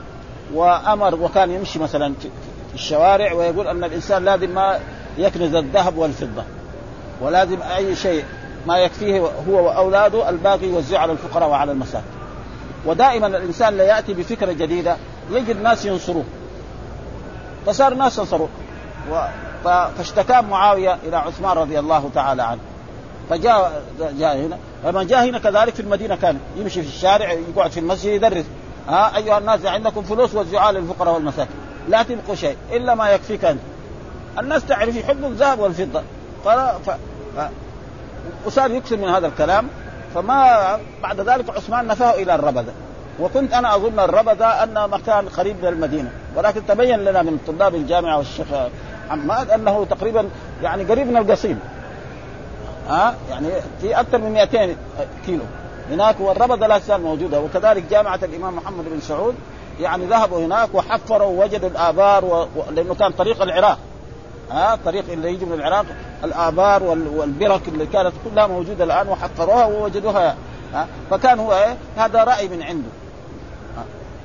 وأمر 0.53 1.15
وكان 1.15 1.51
يمشي 1.51 1.79
مثلا 1.79 2.13
في 2.21 2.29
الشوارع 2.75 3.33
ويقول 3.33 3.67
أن 3.67 3.83
الإنسان 3.83 4.25
لازم 4.25 4.49
ما 4.49 4.79
يكنز 5.17 5.55
الذهب 5.55 5.97
والفضة 5.97 6.43
ولازم 7.21 7.57
أي 7.61 7.95
شيء 7.95 8.23
ما 8.67 8.77
يكفيه 8.77 9.19
هو 9.19 9.65
وأولاده 9.65 10.29
الباقي 10.29 10.65
يوزعه 10.65 10.99
على 10.99 11.11
الفقراء 11.11 11.49
وعلى 11.49 11.71
المساكين. 11.71 12.09
ودائما 12.85 13.27
الإنسان 13.27 13.77
لا 13.77 13.83
يأتي 13.83 14.13
بفكرة 14.13 14.51
جديدة 14.51 14.97
يجد 15.31 15.61
ناس 15.61 15.85
ينصروه. 15.85 16.23
فصار 17.65 17.93
ناس 17.93 18.17
ينصروه. 18.17 18.49
فاشتكى 19.63 20.41
معاوية 20.41 20.97
إلى 21.07 21.17
عثمان 21.17 21.57
رضي 21.57 21.79
الله 21.79 22.09
تعالى 22.15 22.43
عنه. 22.43 22.59
فجاء 23.29 23.83
جاء 23.99 24.37
هنا. 24.37 24.57
لما 24.85 25.03
جاء 25.03 25.25
هنا 25.29 25.39
كذلك 25.39 25.73
في 25.73 25.79
المدينة 25.79 26.15
كان 26.15 26.39
يمشي 26.55 26.81
في 26.81 26.87
الشارع 26.87 27.31
يقعد 27.31 27.71
في 27.71 27.79
المسجد 27.79 28.11
يدرس. 28.11 28.45
ها 28.89 29.17
أيها 29.17 29.37
الناس 29.37 29.65
عندكم 29.65 30.01
فلوس 30.01 30.35
وزعوها 30.35 30.71
للفقراء 30.71 31.13
والمساكين. 31.13 31.55
لا 31.89 32.03
تبقوا 32.03 32.35
شيء 32.35 32.57
إلا 32.71 32.95
ما 32.95 33.09
يكفيك 33.09 33.45
أنت. 33.45 33.59
الناس 34.39 34.65
تعرف 34.65 34.95
يحبوا 34.95 35.29
الذهب 35.29 35.59
والفضة. 35.59 36.01
قال 36.45 36.73
ف... 36.85 36.89
وصار 38.45 38.71
يكثر 38.71 38.97
من 38.97 39.09
هذا 39.09 39.27
الكلام. 39.27 39.67
فما 40.15 40.79
بعد 41.03 41.19
ذلك 41.19 41.49
عثمان 41.49 41.87
نفاه 41.87 42.13
إلى 42.13 42.35
الربذه 42.35 42.73
وكنت 43.19 43.53
أنا 43.53 43.75
أظن 43.75 43.99
الربذه 43.99 44.45
أن 44.45 44.89
مكان 44.89 45.29
قريب 45.29 45.55
من 45.61 45.67
المدينة. 45.67 46.11
ولكن 46.35 46.65
تبين 46.65 46.99
لنا 46.99 47.21
من 47.21 47.39
طلاب 47.47 47.75
الجامعة 47.75 48.17
والشيخ 48.17 48.47
حماد 49.09 49.49
أنه 49.49 49.85
تقريبا 49.89 50.29
يعني 50.63 50.83
قريب 50.83 51.07
من 51.07 51.17
القصيم. 51.17 51.59
ها؟ 52.89 53.15
يعني 53.29 53.47
في 53.81 53.99
أكثر 53.99 54.17
من 54.17 54.33
200 54.33 54.75
كيلو. 55.25 55.43
هناك 55.91 56.15
والربذه 56.19 56.67
لا 56.67 56.77
تزال 56.77 57.01
موجودة. 57.01 57.39
وكذلك 57.39 57.83
جامعة 57.89 58.19
الإمام 58.23 58.55
محمد 58.55 58.85
بن 58.85 58.99
سعود 58.99 59.35
يعني 59.81 60.05
ذهبوا 60.05 60.45
هناك 60.45 60.69
وحفروا 60.73 61.27
ووجدوا 61.27 61.69
الآبار 61.69 62.25
و... 62.25 62.47
لأنه 62.71 62.95
كان 62.95 63.11
طريق 63.11 63.41
العراق. 63.41 63.77
ها 64.51 64.79
طريق 64.85 65.03
اللي 65.11 65.33
يجي 65.33 65.45
من 65.45 65.53
العراق 65.53 65.85
الآبار 66.23 66.83
والبرك 66.83 67.67
اللي 67.67 67.85
كانت 67.85 68.13
كلها 68.25 68.47
موجودة 68.47 68.83
الآن 68.83 69.07
وحفروها 69.07 69.65
ووجدوها 69.65 70.35
ها. 70.73 70.87
فكان 71.11 71.39
هو 71.39 71.53
إيه 71.53 71.77
هذا 71.97 72.23
رأي 72.23 72.47
من 72.47 72.63
عنده. 72.63 72.87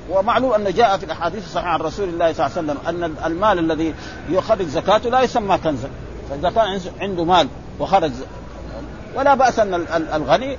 ومعلوم 0.09 0.53
أن 0.53 0.73
جاء 0.73 0.97
في 0.97 1.03
الأحاديث 1.05 1.45
الصحيحة 1.45 1.69
عن 1.69 1.79
رسول 1.79 2.09
الله 2.09 2.33
صلى 2.33 2.45
الله 2.47 2.57
عليه 2.57 2.69
وسلم 2.69 3.03
أن 3.03 3.15
المال 3.25 3.59
الذي 3.59 3.93
يخرج 4.29 4.67
زكاته 4.67 5.09
لا 5.09 5.21
يسمى 5.21 5.57
كنزا. 5.57 5.89
فإذا 6.29 6.49
كان 6.49 6.79
عنده 7.01 7.23
مال 7.23 7.47
وخرج 7.79 8.11
ولا 9.15 9.35
بأس 9.35 9.59
أن 9.59 9.73
الغني 10.13 10.57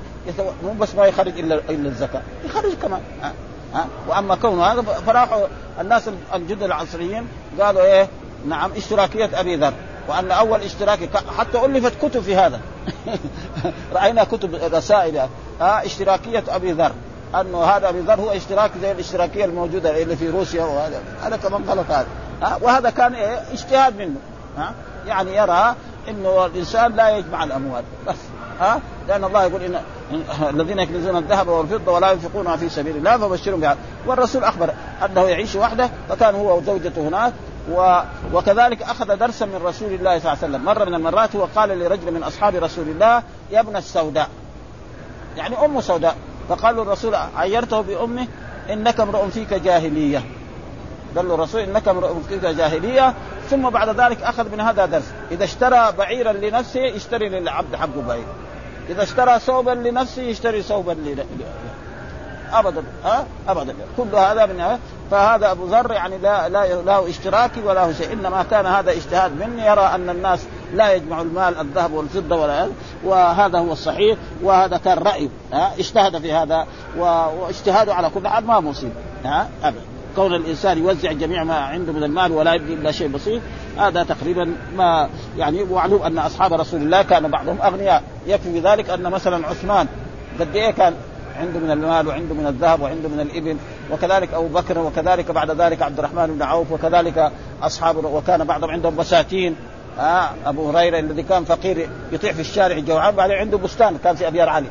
مو 0.64 0.72
بس 0.80 0.94
ما 0.94 1.04
يخرج 1.06 1.38
الا 1.38 1.54
إلا 1.54 1.88
الزكاة 1.88 2.22
يخرج 2.44 2.72
كمان 2.82 3.00
ها 3.74 3.86
وأما 4.08 4.34
كونه 4.34 4.64
هذا 4.64 4.82
فراحوا 4.82 5.46
الناس 5.80 6.10
الجد 6.34 6.62
العصريين 6.62 7.26
قالوا 7.60 7.82
إيه 7.82 8.08
نعم 8.48 8.70
اشتراكية 8.76 9.30
أبي 9.34 9.56
ذر. 9.56 9.72
وأن 10.08 10.30
أول 10.30 10.60
اشتراكي 10.60 11.08
حتى 11.38 11.64
ألفت 11.64 11.92
كتب 12.04 12.20
في 12.22 12.36
هذا. 12.36 12.60
رأينا 13.94 14.24
كتب 14.24 14.54
رسائل. 14.54 15.18
ها 15.60 15.86
اشتراكية 15.86 16.44
أبي 16.48 16.72
ذر. 16.72 16.92
أنه 17.40 17.64
هذا 17.64 17.88
أبي 17.88 18.00
ذر 18.00 18.20
هو 18.20 18.30
اشتراك 18.30 18.70
زي 18.82 18.92
الاشتراكية 18.92 19.44
الموجودة 19.44 20.02
اللي 20.02 20.16
في 20.16 20.30
روسيا 20.30 20.64
وهذا. 20.64 21.02
هذا 21.22 21.36
كمان 21.36 21.64
غلط 21.68 21.90
هذا. 21.90 22.06
ها 22.42 22.58
وهذا 22.62 22.90
كان 22.90 23.14
إيه؟ 23.14 23.42
اجتهاد 23.52 23.96
منه. 23.96 24.16
ها 24.56 24.74
يعني 25.06 25.36
يرى 25.36 25.74
إنه 26.08 26.46
الإنسان 26.46 26.92
لا 26.92 27.16
يجمع 27.16 27.44
الأموال. 27.44 27.82
بس. 28.06 28.16
ها 28.60 28.80
لأن 29.08 29.24
الله 29.24 29.44
يقول 29.44 29.62
ان 29.62 29.80
الذين 30.50 30.78
يكنزون 30.78 31.16
الذهب 31.16 31.48
والفضة 31.48 31.92
ولا 31.92 32.12
ينفقونها 32.12 32.56
في 32.56 32.68
سبيل 32.68 32.96
الله 32.96 33.18
فبشرهم 33.18 33.60
بها. 33.60 33.76
والرسول 34.06 34.44
أخبر 34.44 34.70
أنه 35.04 35.20
يعيش 35.20 35.56
وحده 35.56 35.90
فكان 36.08 36.34
هو 36.34 36.58
وزوجته 36.58 37.08
هناك 37.08 37.32
و... 37.70 38.00
وكذلك 38.32 38.82
أخذ 38.82 39.16
درسا 39.16 39.46
من 39.46 39.60
رسول 39.64 39.92
الله 39.92 40.18
صلى 40.18 40.32
الله 40.32 40.38
عليه 40.42 40.48
وسلم. 40.48 40.64
مرة 40.64 40.84
من 40.84 40.94
المرات 40.94 41.36
هو 41.36 41.44
قال 41.44 41.78
لرجل 41.78 42.12
من 42.12 42.22
أصحاب 42.22 42.54
رسول 42.54 42.88
الله 42.88 43.22
يا 43.50 43.60
ابن 43.60 43.76
السوداء. 43.76 44.28
يعني 45.36 45.64
أم 45.64 45.80
سوداء. 45.80 46.16
فقال 46.48 46.76
له 46.76 46.82
الرسول 46.82 47.14
عيرته 47.36 47.80
بأمه 47.80 48.26
إنك 48.70 49.00
امرؤ 49.00 49.28
فيك 49.28 49.54
جاهلية. 49.54 50.22
قال 51.16 51.28
له 51.28 51.34
الرسول 51.34 51.60
إنك 51.60 51.88
امرؤ 51.88 52.14
فيك 52.28 52.44
جاهلية. 52.44 53.14
ثم 53.50 53.70
بعد 53.70 53.88
ذلك 54.00 54.22
أخذ 54.22 54.52
من 54.52 54.60
هذا 54.60 54.86
درس. 54.86 55.12
إذا 55.30 55.44
اشترى 55.44 55.92
بعيرا 55.98 56.32
لنفسه 56.32 56.80
يشتري 56.80 57.28
للعبد 57.28 57.76
حقه 57.76 58.02
بعير. 58.08 58.24
إذا 58.88 59.02
اشترى 59.02 59.38
ثوبا 59.38 59.70
لنفسه 59.70 60.22
يشتري 60.22 60.62
ثوبا 60.62 60.96
أبدا. 62.52 62.82
ها؟ 63.04 63.26
أبدا. 63.48 63.74
كل 63.96 64.16
هذا 64.16 64.46
من 64.46 64.78
فهذا 65.12 65.50
أبو 65.50 65.64
ذر 65.64 65.92
يعني 65.92 66.18
لا 66.18 66.48
لا 66.48 66.82
له 66.82 67.08
اشتراكي 67.08 67.60
ولا 67.60 67.92
شيء. 67.92 68.12
إنما 68.12 68.42
كان 68.50 68.66
هذا 68.66 68.92
اجتهاد 68.92 69.32
مني. 69.40 69.66
يرى 69.66 69.80
أن 69.80 70.10
الناس 70.10 70.40
لا 70.74 70.92
يجمع 70.92 71.20
المال 71.20 71.60
الذهب 71.60 71.92
والفضة 71.92 72.36
ولا 72.36 72.68
وهذا 73.04 73.58
هو 73.58 73.72
الصحيح 73.72 74.18
وهذا 74.42 74.76
كان 74.76 74.98
رايه 74.98 75.28
ها 75.52 75.72
اجتهد 75.78 76.18
في 76.18 76.32
هذا 76.32 76.66
واجتهاده 76.98 77.94
على 77.94 78.10
كل 78.14 78.28
حال 78.28 78.46
ما 78.46 78.60
مصيب. 78.60 78.92
ها 79.24 79.48
أبدا. 79.64 79.80
كون 80.16 80.34
الإنسان 80.34 80.78
يوزع 80.78 81.12
جميع 81.12 81.44
ما 81.44 81.54
عنده 81.54 81.92
من 81.92 82.04
المال 82.04 82.32
ولا 82.32 82.54
يبدي 82.54 82.74
إلا 82.74 82.92
شيء 82.92 83.08
بسيط 83.08 83.42
هذا 83.78 84.02
تقريبا 84.02 84.54
ما 84.76 85.08
يعني 85.38 85.64
معلوم 85.64 86.02
أن 86.02 86.18
أصحاب 86.18 86.52
رسول 86.52 86.80
الله 86.80 87.02
كان 87.02 87.28
بعضهم 87.28 87.58
أغنياء. 87.62 88.02
يكفي 88.26 88.60
بذلك 88.60 88.90
أن 88.90 89.02
مثلا 89.02 89.46
عثمان 89.46 89.86
قد 90.40 90.56
إيه 90.56 90.70
كان 90.70 90.94
عنده 91.40 91.58
من 91.58 91.70
المال 91.70 92.08
وعنده 92.08 92.34
من 92.34 92.46
الذهب 92.46 92.82
وعنده 92.82 93.08
من 93.08 93.20
الإبل 93.20 93.56
وكذلك 93.90 94.34
أبو 94.34 94.48
بكر 94.48 94.78
وكذلك 94.78 95.30
بعد 95.30 95.50
ذلك 95.50 95.82
عبد 95.82 95.98
الرحمن 95.98 96.26
بن 96.26 96.42
عوف 96.42 96.72
وكذلك 96.72 97.32
أصحاب 97.62 98.04
وكان 98.04 98.44
بعضهم 98.44 98.70
عندهم 98.70 98.96
بساتين 98.96 99.56
آه 99.98 100.30
أبو 100.46 100.70
هريرة 100.70 100.98
الذي 100.98 101.22
كان 101.22 101.44
فقير 101.44 101.88
يطيع 102.12 102.32
في 102.32 102.40
الشارع 102.40 102.78
جوعان 102.78 103.14
بعدين 103.14 103.36
عنده 103.36 103.58
بستان 103.58 103.98
كان 104.04 104.16
في 104.16 104.28
أبيار 104.28 104.48
علي 104.48 104.68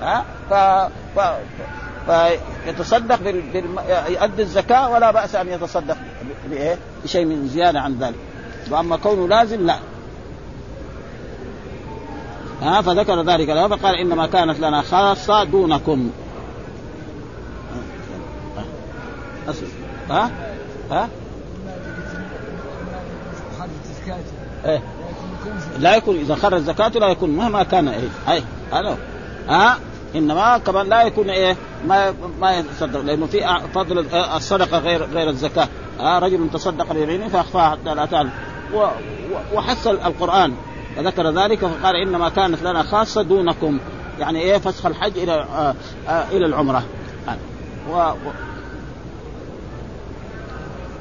ها 0.00 0.24
آه 0.52 0.88
ف... 1.14 1.18
ف... 1.18 1.40
فيتصدق. 2.06 3.18
يؤدي 4.08 4.42
الزكاة 4.42 4.90
ولا 4.90 5.10
بأس 5.10 5.34
أن 5.34 5.48
يتصدق 5.48 5.96
بإيه؟ 6.50 6.76
بشيء 7.04 7.24
من 7.24 7.48
زيادة 7.48 7.80
عن 7.80 7.98
ذلك 8.00 8.14
وأما 8.70 8.96
كونه 8.96 9.28
لازم 9.28 9.66
لا 9.66 9.76
ها 12.62 12.82
فذكر 12.82 13.22
ذلك 13.22 13.48
له 13.48 13.68
فقال 13.68 13.94
إنما 13.94 14.26
كانت 14.26 14.60
لنا 14.60 14.82
خاصة 14.82 15.44
دونكم 15.44 16.10
ها؟ 20.10 20.30
ها؟ 20.90 21.08
إيه؟ 24.64 24.82
لا 25.78 25.96
يكون 25.96 26.16
إذا 26.16 26.34
خرج 26.34 26.60
زكاته 26.60 27.00
لا 27.00 27.08
يكون 27.08 27.30
مهما 27.30 27.62
كان 27.62 27.88
إيه. 27.88 28.08
أي 28.28 28.42
هذا 28.72 28.98
ها؟ 29.48 29.78
إنما 30.14 30.58
كمان 30.58 30.88
لا 30.88 31.02
يكون 31.02 31.30
إيه 31.30 31.56
ما 31.86 32.14
ما 32.40 32.58
يتصدق 32.58 33.00
لأنه 33.00 33.26
في 33.26 33.60
فضل 33.74 34.06
الصدقة 34.14 34.78
غير 34.78 35.04
غير 35.04 35.28
الزكاة. 35.28 35.68
ها؟ 36.00 36.18
رجل 36.18 36.50
تصدق 36.52 36.92
بيمينه 36.92 37.28
فأخفاها 37.28 37.70
حتى 37.70 37.94
لا 37.94 38.06
تعلم. 38.06 38.30
وحث 39.54 39.86
القرآن. 39.86 40.54
فذكر 40.96 41.30
ذلك 41.30 41.58
فقال 41.58 41.96
إنما 41.96 42.28
كانت 42.28 42.62
لنا 42.62 42.82
خاصة 42.82 43.22
دونكم. 43.22 43.78
يعني 44.18 44.40
إيه 44.40 44.58
فسخ 44.58 44.86
الحج 44.86 45.18
إلى 45.18 45.32
آه 45.32 45.74
آه 46.08 46.24
إلى 46.30 46.46
العمرة. 46.46 46.82
و... 47.90 47.96
و... 47.96 48.14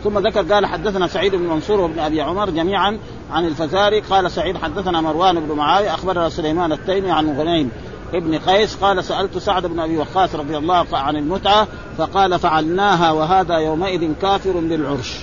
ثم 0.04 0.20
ذكر 0.20 0.54
قال 0.54 0.66
حدثنا 0.66 1.08
سعيد 1.08 1.36
بن 1.36 1.44
منصور 1.44 1.80
وابن 1.80 2.00
أبي 2.00 2.22
عمر 2.22 2.50
جميعا 2.50 3.00
عن 3.32 3.48
الفزاري 3.48 4.00
قال 4.00 4.32
سعيد 4.32 4.58
حدثنا 4.58 5.02
مروان 5.02 5.40
بن 5.40 5.56
معاوية 5.56 5.94
أخبرنا 5.94 6.30
سليمان 6.30 6.72
التيمي 6.72 7.12
عن 7.12 7.40
غنيم 7.40 7.72
ابن 8.14 8.38
قيس 8.38 8.76
قال 8.76 9.04
سألت 9.04 9.38
سعد 9.38 9.66
بن 9.66 9.80
أبي 9.80 9.98
وقاص 9.98 10.36
رضي 10.36 10.58
الله 10.58 10.86
عن 10.94 11.16
المتعة 11.16 11.68
فقال 11.98 12.40
فعلناها 12.40 13.12
وهذا 13.12 13.56
يومئذ 13.56 14.14
كافر 14.22 14.52
بالعرش 14.52 15.18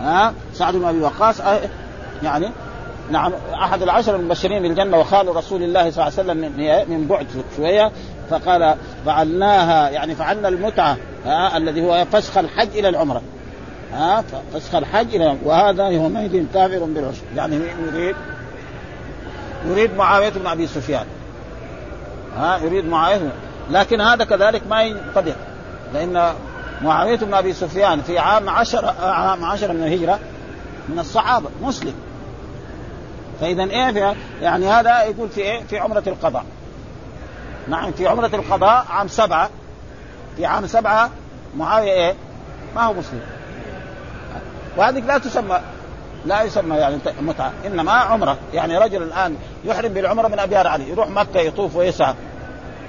ها؟ 0.00 0.34
سعد 0.52 0.76
بن 0.76 0.84
أبي 0.84 1.00
وقاص 1.00 1.40
يعني 2.22 2.50
نعم 3.10 3.32
أحد 3.54 3.82
العشر 3.82 4.16
المبشرين 4.16 4.62
بالجنة 4.62 4.98
وخال 4.98 5.36
رسول 5.36 5.62
الله 5.62 5.90
صلى 5.90 6.08
الله 6.08 6.18
عليه 6.18 6.30
وسلم 6.30 6.36
من, 6.88 7.06
بعد 7.06 7.26
شوية 7.56 7.92
فقال 8.30 8.74
فعلناها 9.06 9.90
يعني 9.90 10.14
فعلنا 10.14 10.48
المتعة 10.48 10.96
ها 11.24 11.56
الذي 11.56 11.82
هو 11.82 12.06
فسخ 12.12 12.38
الحج 12.38 12.68
إلى 12.74 12.88
العمرة. 12.88 13.22
ها 13.92 14.24
فسخ 14.54 14.74
الحج 14.74 15.36
وهذا 15.44 15.88
يومئذ 15.88 16.44
كافر 16.54 16.78
بالعشر. 16.78 17.22
يعني 17.36 17.56
يريد 17.92 18.16
يريد 19.66 19.96
معاوية 19.96 20.28
بن 20.28 20.46
أبي 20.46 20.66
سفيان. 20.66 21.06
ها 22.36 22.58
يريد 22.58 22.84
معاوية. 22.84 23.32
لكن 23.70 24.00
هذا 24.00 24.24
كذلك 24.24 24.62
ما 24.66 24.82
ينطبق. 24.82 25.34
لأن 25.94 26.34
معاوية 26.82 27.16
بن 27.16 27.34
أبي 27.34 27.52
سفيان 27.52 28.02
في 28.02 28.18
عام 28.18 28.48
عشر 28.48 28.86
عام 29.02 29.44
عشر 29.44 29.72
من 29.72 29.82
الهجرة 29.82 30.18
من 30.88 30.98
الصحابة 30.98 31.48
مسلم. 31.62 31.94
فإذا 33.40 33.64
إيه 33.64 34.14
يعني 34.42 34.66
هذا 34.66 35.02
يقول 35.02 35.28
في 35.28 35.40
إيه؟ 35.40 35.62
في 35.64 35.78
عمرة 35.78 36.02
القضاء. 36.06 36.44
نعم 37.68 37.92
في 37.92 38.06
عمرة 38.06 38.30
القضاء 38.34 38.86
عام 38.90 39.08
سبعة. 39.08 39.50
في 40.36 40.46
عام 40.46 40.66
سبعة 40.66 41.10
معاوية 41.56 41.92
إيه؟ 41.92 42.14
ما 42.74 42.82
هو 42.82 42.92
مسلم. 42.92 43.20
وهذه 44.78 44.98
لا 44.98 45.18
تسمى 45.18 45.60
لا 46.26 46.42
يسمى 46.42 46.76
يعني 46.76 46.98
متعه 47.20 47.52
إنما 47.66 47.92
عمرة. 47.92 48.38
يعني 48.54 48.78
رجل 48.78 49.02
الآن 49.02 49.36
يحرم 49.64 49.92
بالعمرة 49.92 50.28
من 50.28 50.38
أبيار 50.38 50.66
علي. 50.66 50.90
يروح 50.90 51.08
مكة 51.08 51.40
يطوف 51.40 51.76
ويسعى 51.76 52.14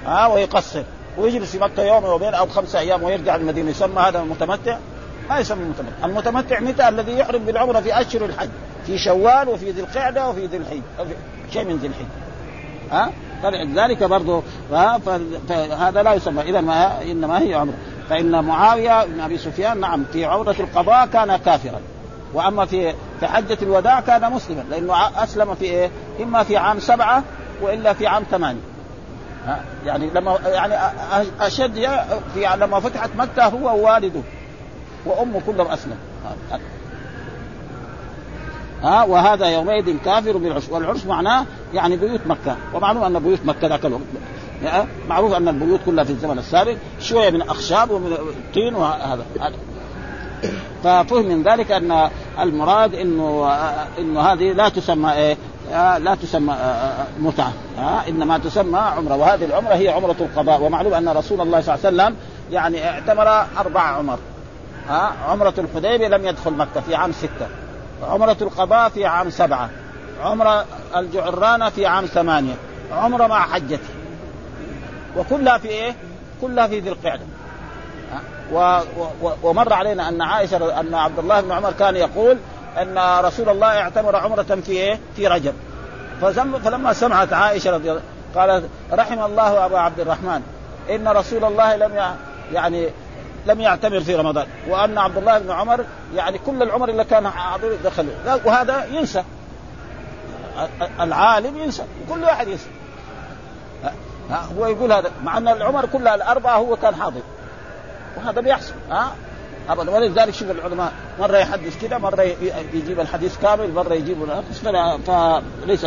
ها 0.06 0.26
ويقصر 0.26 0.82
ويجلس 1.18 1.52
في 1.52 1.58
مكة 1.58 1.82
يوم 1.82 2.04
يومين 2.04 2.34
أو 2.34 2.46
خمسة 2.46 2.78
أيام 2.78 3.02
ويرجع 3.02 3.36
المدينة 3.36 3.70
يسمى 3.70 4.00
هذا 4.00 4.18
المتمتع 4.18 4.76
ما 5.30 5.38
يسمى 5.38 5.62
المتمتع 5.62 6.04
المتمتع 6.04 6.60
متى؟ 6.60 6.88
الذي 6.88 7.18
يحرم 7.18 7.44
بالعمرة 7.44 7.80
في 7.80 8.00
أشهر 8.00 8.24
الحج. 8.24 8.48
في 8.86 8.98
شوال 8.98 9.48
وفي 9.48 9.70
ذي 9.70 9.80
القعدة 9.80 10.28
وفي 10.28 10.46
ذي 10.46 10.56
الحج. 10.56 10.80
شيء 11.52 11.64
من 11.64 11.76
ذي 11.76 11.86
الحج. 11.86 12.06
ها؟ 12.92 13.10
فلذلك 13.42 14.02
برضه 14.02 14.42
فهذا 14.70 16.02
لا 16.02 16.14
يسمى. 16.14 16.42
اذا 16.42 16.60
ما 16.60 17.02
إنما 17.02 17.42
هي 17.42 17.54
عمرة. 17.54 17.74
فإن 18.10 18.44
معاوية 18.44 19.04
بن 19.04 19.20
أبي 19.20 19.38
سفيان 19.38 19.80
نعم 19.80 20.04
في 20.12 20.24
عمره 20.24 20.56
القضاء 20.60 21.06
كان 21.06 21.36
كافرا. 21.36 21.80
وأما 22.34 22.64
في 22.66 22.94
في 23.20 23.26
حجة 23.26 23.58
الوداع 23.62 24.00
كان 24.00 24.32
مسلما 24.32 24.64
لأنه 24.70 25.22
أسلم 25.24 25.54
في 25.54 25.64
إيه؟ 25.64 25.90
إما 26.20 26.42
في 26.42 26.56
عام 26.56 26.80
سبعة 26.80 27.22
وإلا 27.62 27.92
في 27.92 28.06
عام 28.06 28.22
ثمانية. 28.30 28.60
يعني 29.86 30.10
لما 30.14 30.38
يعني 30.44 30.74
أشد 31.40 31.74
في 32.34 32.48
لما 32.56 32.80
فتحت 32.80 33.10
مكة 33.16 33.46
هو 33.46 33.78
ووالده 33.78 34.20
وأمه 35.06 35.40
كلهم 35.46 35.66
أسلموا. 35.66 35.96
ها؟ 38.82 39.02
وهذا 39.02 39.46
يومئذ 39.46 39.96
كافر 40.04 40.36
بالعرش 40.36 40.68
والعرش 40.68 41.04
معناه 41.06 41.46
يعني 41.74 41.96
بيوت 41.96 42.20
مكة. 42.26 42.56
ومعلوم 42.74 43.04
أن 43.04 43.18
بيوت 43.18 43.40
مكة 43.44 43.68
ذاك 43.68 43.84
الوقت. 43.84 44.02
معروف 45.08 45.34
أن 45.34 45.48
البيوت 45.48 45.80
كلها 45.86 46.04
في 46.04 46.10
الزمن 46.10 46.38
السابق 46.38 46.76
شوية 47.00 47.30
من 47.30 47.42
أخشاب 47.42 47.90
ومن 47.90 48.16
طين 48.54 48.74
وهذا. 48.74 49.24
ففهم 50.84 51.24
من 51.26 51.42
ذلك 51.42 51.72
أن 51.72 52.10
المراد 52.40 52.94
انه 52.94 53.52
إنه 53.98 54.20
هذه 54.20 54.52
لا 54.52 54.68
تسمى 54.68 55.12
إيه؟ 55.12 55.36
لا 55.98 56.16
تسمى 56.22 56.56
متعة. 57.20 57.52
إنما 58.08 58.38
تسمى 58.38 58.78
عمرة. 58.78 59.16
وهذه 59.16 59.44
العمرة 59.44 59.72
هي 59.74 59.88
عمرة 59.88 60.16
القضاء. 60.20 60.62
ومعلوم 60.62 60.94
أن 60.94 61.08
رسول 61.08 61.40
الله 61.40 61.60
صلى 61.60 61.74
الله 61.74 61.86
عليه 61.86 61.96
وسلم 61.96 62.16
يعني 62.50 62.88
اعتمر 62.88 63.46
أربع 63.58 63.80
عمر. 63.80 64.18
عمرة 65.28 65.54
الحديبية 65.58 66.08
لم 66.08 66.26
يدخل 66.26 66.50
مكة 66.50 66.80
في 66.80 66.94
عام 66.94 67.12
ستة. 67.12 67.48
عمرة 68.02 68.36
القضاء 68.40 68.88
في 68.88 69.06
عام 69.06 69.30
سبعة. 69.30 69.70
عمرة 70.22 70.64
الجعرانة 70.96 71.68
في 71.68 71.86
عام 71.86 72.06
ثمانية. 72.06 72.54
عمرة 72.92 73.26
مع 73.26 73.40
حجته. 73.40 73.88
وكلها 75.16 75.58
في 75.58 75.68
إيه؟ 75.68 75.94
كلها 76.40 76.66
في 76.66 76.80
ذي 76.80 76.88
القعدة. 76.88 77.24
و 78.52 78.80
و 79.22 79.30
ومر 79.42 79.72
علينا 79.72 80.08
أن 80.08 80.22
عائشة 80.22 80.80
أن 80.80 80.94
عبد 80.94 81.18
الله 81.18 81.40
بن 81.40 81.52
عمر 81.52 81.72
كان 81.72 81.96
يقول 81.96 82.38
أن 82.78 83.18
رسول 83.24 83.48
الله 83.48 83.66
اعتمر 83.66 84.16
عمرة 84.16 84.42
في 84.42 84.72
إيه؟ 84.72 84.98
في 85.16 85.26
رجب. 85.26 85.54
فلما 86.64 86.92
سمعت 86.92 87.32
عائشة 87.32 87.70
رضي 87.70 87.90
الله 87.90 88.02
قالت 88.34 88.68
رحم 88.92 89.24
الله 89.24 89.64
أبا 89.64 89.78
عبد 89.78 90.00
الرحمن. 90.00 90.42
إن 90.90 91.08
رسول 91.08 91.44
الله 91.44 91.76
لم 91.76 92.14
يعني 92.52 92.88
لم 93.46 93.60
يعتمر 93.60 94.00
في 94.00 94.14
رمضان. 94.14 94.46
وأن 94.68 94.98
عبد 94.98 95.16
الله 95.16 95.38
بن 95.38 95.50
عمر 95.50 95.84
يعني 96.14 96.38
كل 96.38 96.62
العمر 96.62 96.88
اللي 96.88 97.04
كان 97.04 97.30
دخلوا. 97.84 98.12
وهذا 98.44 98.84
ينسى. 98.84 99.24
العالم 101.00 101.58
ينسى. 101.58 101.82
كل 102.08 102.22
واحد 102.22 102.48
ينسى. 102.48 102.66
هو 104.36 104.66
يقول 104.66 104.92
هذا 104.92 105.10
مع 105.24 105.38
أن 105.38 105.48
العمر 105.48 105.86
كلها 105.86 106.14
الأربعة 106.14 106.56
هو 106.56 106.76
كان 106.76 106.94
حاضر. 106.94 107.20
وهذا 108.16 108.40
بيحصل 108.40 108.72
ها؟ 108.90 109.12
ابدا 109.68 109.90
ولذلك 109.90 110.34
شوف 110.34 110.50
العلماء 110.50 110.92
مرة 111.20 111.36
يحدث 111.36 111.86
كذا 111.86 111.98
مرة 111.98 112.22
يجيب 112.74 113.00
الحديث 113.00 113.38
كامل 113.38 113.74
مرة 113.74 113.94
يجيب 113.94 114.16
فليس 115.62 115.86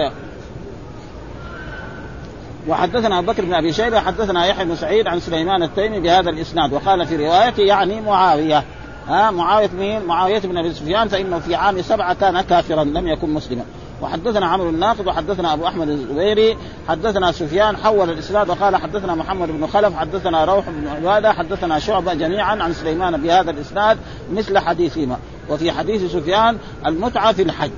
وحدثنا 2.68 3.20
أبو 3.20 3.32
بكر 3.32 3.46
بن 3.46 3.54
أبي 3.54 3.74
شيبة 3.74 4.00
حدثنا 4.00 4.46
يحيى 4.46 4.66
بن 4.66 4.76
سعيد 4.76 5.08
عن 5.08 5.20
سليمان 5.20 5.64
التيمي 5.64 6.00
بهذا 6.00 6.30
الإسناد 6.30 6.74
وقال 6.74 7.08
في 7.08 7.16
روايته 7.16 7.64
يعني 7.64 8.02
معاوية 8.02 8.64
ها 9.08 9.32
معاوية 9.32 9.70
مين؟ 9.78 10.06
معاوية 10.06 10.39
بن 10.39 10.58
أبي 10.58 10.74
سفيان 10.74 11.08
فإنه 11.08 11.39
في 11.39 11.56
عام 11.56 11.82
سبعة 11.82 12.14
كان 12.14 12.41
كافرا 12.41 12.84
لم 12.84 13.08
يكن 13.08 13.30
مسلما. 13.30 13.64
وحدثنا 14.04 14.45
عمرو 14.45 14.70
الناقد 14.70 15.08
وحدثنا 15.08 15.54
أبو 15.54 15.68
أحمد 15.68 15.89
الزبيري 15.89 16.58
حدثنا 16.89 17.32
سفيان 17.32 17.78
حول 17.78 18.10
الإسناد 18.10 18.49
وقال 18.49 18.76
حدثنا 18.76 19.16
محمد 19.16 19.47
بن 19.47 19.68
خلف 19.68 19.95
حدثنا 19.95 20.45
روح 20.45 20.70
بن 20.70 20.88
عبادة 20.88 21.34
حدثنا 21.34 21.80
شعبة 21.80 22.14
جميعا 22.14 22.64
عن 22.64 22.74
سليمان 22.74 23.22
بهذا 23.22 23.51
الإسناد 23.51 23.97
مثل 24.34 24.60
حديثهما. 24.60 25.18
وفي 25.49 25.72
حديث 25.72 26.12
سفيان 26.12 26.58
المتعة 26.86 27.34
في 27.34 27.41
الحج. 27.41 27.72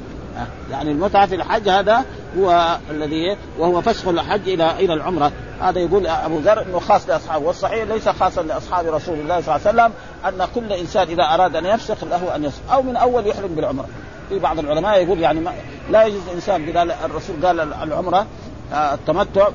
يعني 0.71 0.91
المتعة 0.91 1.25
في 1.25 1.35
الحج 1.35 1.69
هذا 1.69 2.05
هو 2.39 2.77
الذي 2.91 3.37
وهو 3.59 3.81
فسخ 3.81 4.07
الحج 4.07 4.49
إلى 4.49 4.71
إلى 4.79 4.93
العمرة. 4.93 5.31
هذا 5.61 5.79
يقول 5.79 6.07
أبو 6.07 6.39
ذر 6.39 6.61
إنه 6.61 6.79
خاص 6.79 7.09
لأصحابه. 7.09 7.45
والصحيح 7.45 7.83
ليس 7.83 8.09
خاصا 8.09 8.41
لأصحاب 8.41 8.85
رسول 8.85 9.19
الله 9.19 9.41
صلى 9.41 9.55
الله 9.55 9.67
عليه 9.67 9.69
وسلم 9.69 9.91
أن 10.25 10.47
كل 10.55 10.73
إنسان 10.73 11.07
إذا 11.07 11.23
أراد 11.23 11.55
أن 11.55 11.65
يفسخ 11.65 12.03
له 12.03 12.35
أن 12.35 12.43
يفسخ. 12.43 12.61
أو 12.71 12.81
من 12.81 12.95
أول 12.95 13.27
يحرم 13.27 13.55
بالعمرة. 13.55 13.87
في 14.29 14.39
بعض 14.39 14.59
العلماء 14.59 15.03
يقول 15.03 15.19
يعني 15.19 15.39
لا 15.91 16.03
يجوز 16.03 16.21
انسان 16.33 16.77
قال 16.77 16.91
الرسول 16.91 17.45
قال 17.45 17.59
العمرة 17.59 18.25
آه، 18.73 18.93
التمتع 18.93 19.47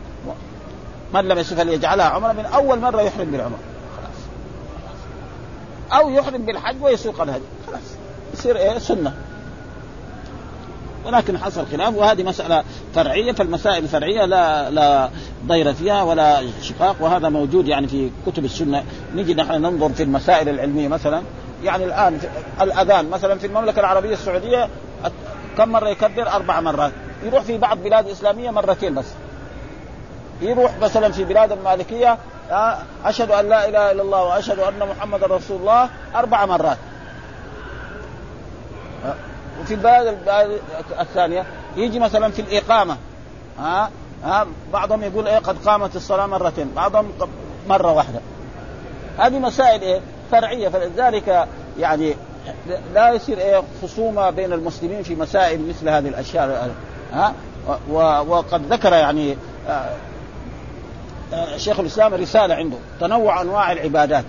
من 1.14 1.28
لم 1.28 1.38
يسف 1.38 1.56
فليجعلها 1.56 2.06
عمرة 2.06 2.32
من 2.32 2.44
أول 2.44 2.78
مرة 2.80 3.02
يحرم 3.02 3.30
بالعمرة. 3.30 3.58
خلاص. 3.96 4.16
أو 6.00 6.10
يحرم 6.10 6.42
بالحج 6.42 6.82
ويسوق 6.82 7.20
الهدي. 7.20 7.44
خلاص. 7.66 7.80
يصير 8.34 8.56
إيه؟ 8.56 8.78
سنة. 8.78 9.14
ولكن 11.04 11.38
حصل 11.38 11.66
خلاف 11.66 11.94
وهذه 11.94 12.22
مسألة 12.22 12.64
فرعية 12.94 13.32
فالمسائل 13.32 13.84
الفرعية 13.84 14.24
لا 14.24 14.70
لا 14.70 15.10
ضير 15.46 15.72
فيها 15.72 16.02
ولا 16.02 16.42
شقاق 16.62 16.96
وهذا 17.00 17.28
موجود 17.28 17.68
يعني 17.68 17.88
في 17.88 18.10
كتب 18.26 18.44
السنة. 18.44 18.84
نجي 19.14 19.34
نحن 19.34 19.52
ننظر 19.52 19.88
في 19.88 20.02
المسائل 20.02 20.48
العلمية 20.48 20.88
مثلا. 20.88 21.22
يعني 21.64 21.84
الآن 21.84 22.18
الأذان 22.60 23.10
مثلا 23.10 23.38
في 23.38 23.46
المملكة 23.46 23.80
العربية 23.80 24.12
السعودية 24.12 24.68
كم 25.58 25.68
مرة 25.68 25.88
يكبر؟ 25.88 26.28
أربع 26.28 26.60
مرات. 26.60 26.92
يروح 27.22 27.42
في 27.42 27.58
بعض 27.58 27.78
بلاد 27.78 28.08
إسلامية 28.08 28.50
مرتين 28.50 28.94
بس. 28.94 29.06
يروح 30.40 30.78
مثلا 30.78 31.12
في 31.12 31.24
بلاد 31.24 31.52
المالكية 31.52 32.18
آه، 32.50 32.78
أشهد 33.04 33.30
أن 33.30 33.48
لا 33.48 33.68
إله 33.68 33.90
إلا 33.90 34.02
الله 34.02 34.24
وأشهد 34.24 34.58
أن 34.58 34.88
محمد 34.88 35.24
رسول 35.24 35.60
الله 35.60 35.88
أربع 36.14 36.46
مرات. 36.46 36.78
وفي 39.60 39.74
البلد 39.74 40.18
الثانية 41.00 41.46
يجي 41.76 41.98
مثلا 41.98 42.30
في 42.30 42.42
الإقامة. 42.42 42.96
ها 43.58 43.90
ها 44.24 44.46
بعضهم 44.72 45.02
يقول 45.02 45.28
إيه 45.28 45.38
قد 45.38 45.58
قامت 45.64 45.96
الصلاة 45.96 46.26
مرتين. 46.26 46.72
بعضهم 46.76 47.12
مرة 47.68 47.92
واحدة. 47.92 48.20
هذه 49.18 49.38
مسائل 49.38 49.82
إيه 49.82 50.00
فرعية. 50.30 50.68
فلذلك 50.68 51.48
يعني 51.78 52.16
لا 52.94 53.12
يصير 53.12 53.38
إيه 53.38 53.62
خصومة 53.82 54.30
بين 54.30 54.52
المسلمين 54.52 55.02
في 55.02 55.14
مسائل 55.14 55.68
مثل 55.68 55.88
هذه 55.88 56.08
الأشياء. 56.08 56.70
ها؟ 57.12 57.34
وقد 58.28 58.72
ذكر 58.72 58.92
يعني 58.92 59.36
آه، 59.68 59.90
آه، 61.32 61.56
شيخ 61.56 61.80
الإسلام 61.80 62.14
رسالة 62.14 62.54
عنده. 62.54 62.76
تنوع 63.00 63.40
أنواع 63.40 63.72
العبادات. 63.72 64.24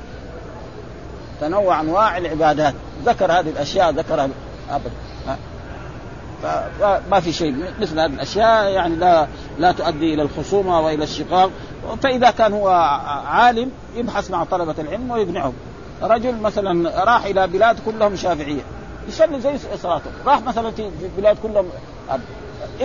تنوع 1.41 1.82
أنواع 1.82 2.18
العبادات. 2.18 2.74
ذكر 3.05 3.32
هذه 3.32 3.49
الأشياء 3.49 3.91
ذكرها 3.91 4.30
ابدا 4.70 4.91
فما 6.43 7.20
في 7.20 7.34
شيء 7.34 7.66
مثل 7.80 7.99
هذه 7.99 8.14
الأشياء 8.14 8.70
يعني 8.70 8.95
لا 8.95 9.28
لا 9.59 9.72
تؤدي 9.72 10.14
إلى 10.14 10.22
الخصومة 10.22 10.80
وإلى 10.80 11.03
الشقاق. 11.03 11.51
فإذا 12.03 12.32
كان 12.32 12.53
هو 12.53 12.68
عالم 13.28 13.72
يبحث 13.95 14.32
مع 14.32 14.43
طلبة 14.43 14.76
العلم 14.80 15.12
ويقنعهم. 15.12 15.53
رجل 16.02 16.36
مثلا 16.36 17.04
راح 17.04 17.26
إلى 17.26 17.47
بلاد 17.47 17.78
كلهم 17.86 18.16
شافعية 18.16 18.62
يصلي 19.08 19.41
زي 19.41 19.58
صلاته 19.58 20.12
راح 20.26 20.41
مثلا 20.41 20.72
في 20.72 20.89
بلاد 21.18 21.38
كلهم 21.43 21.70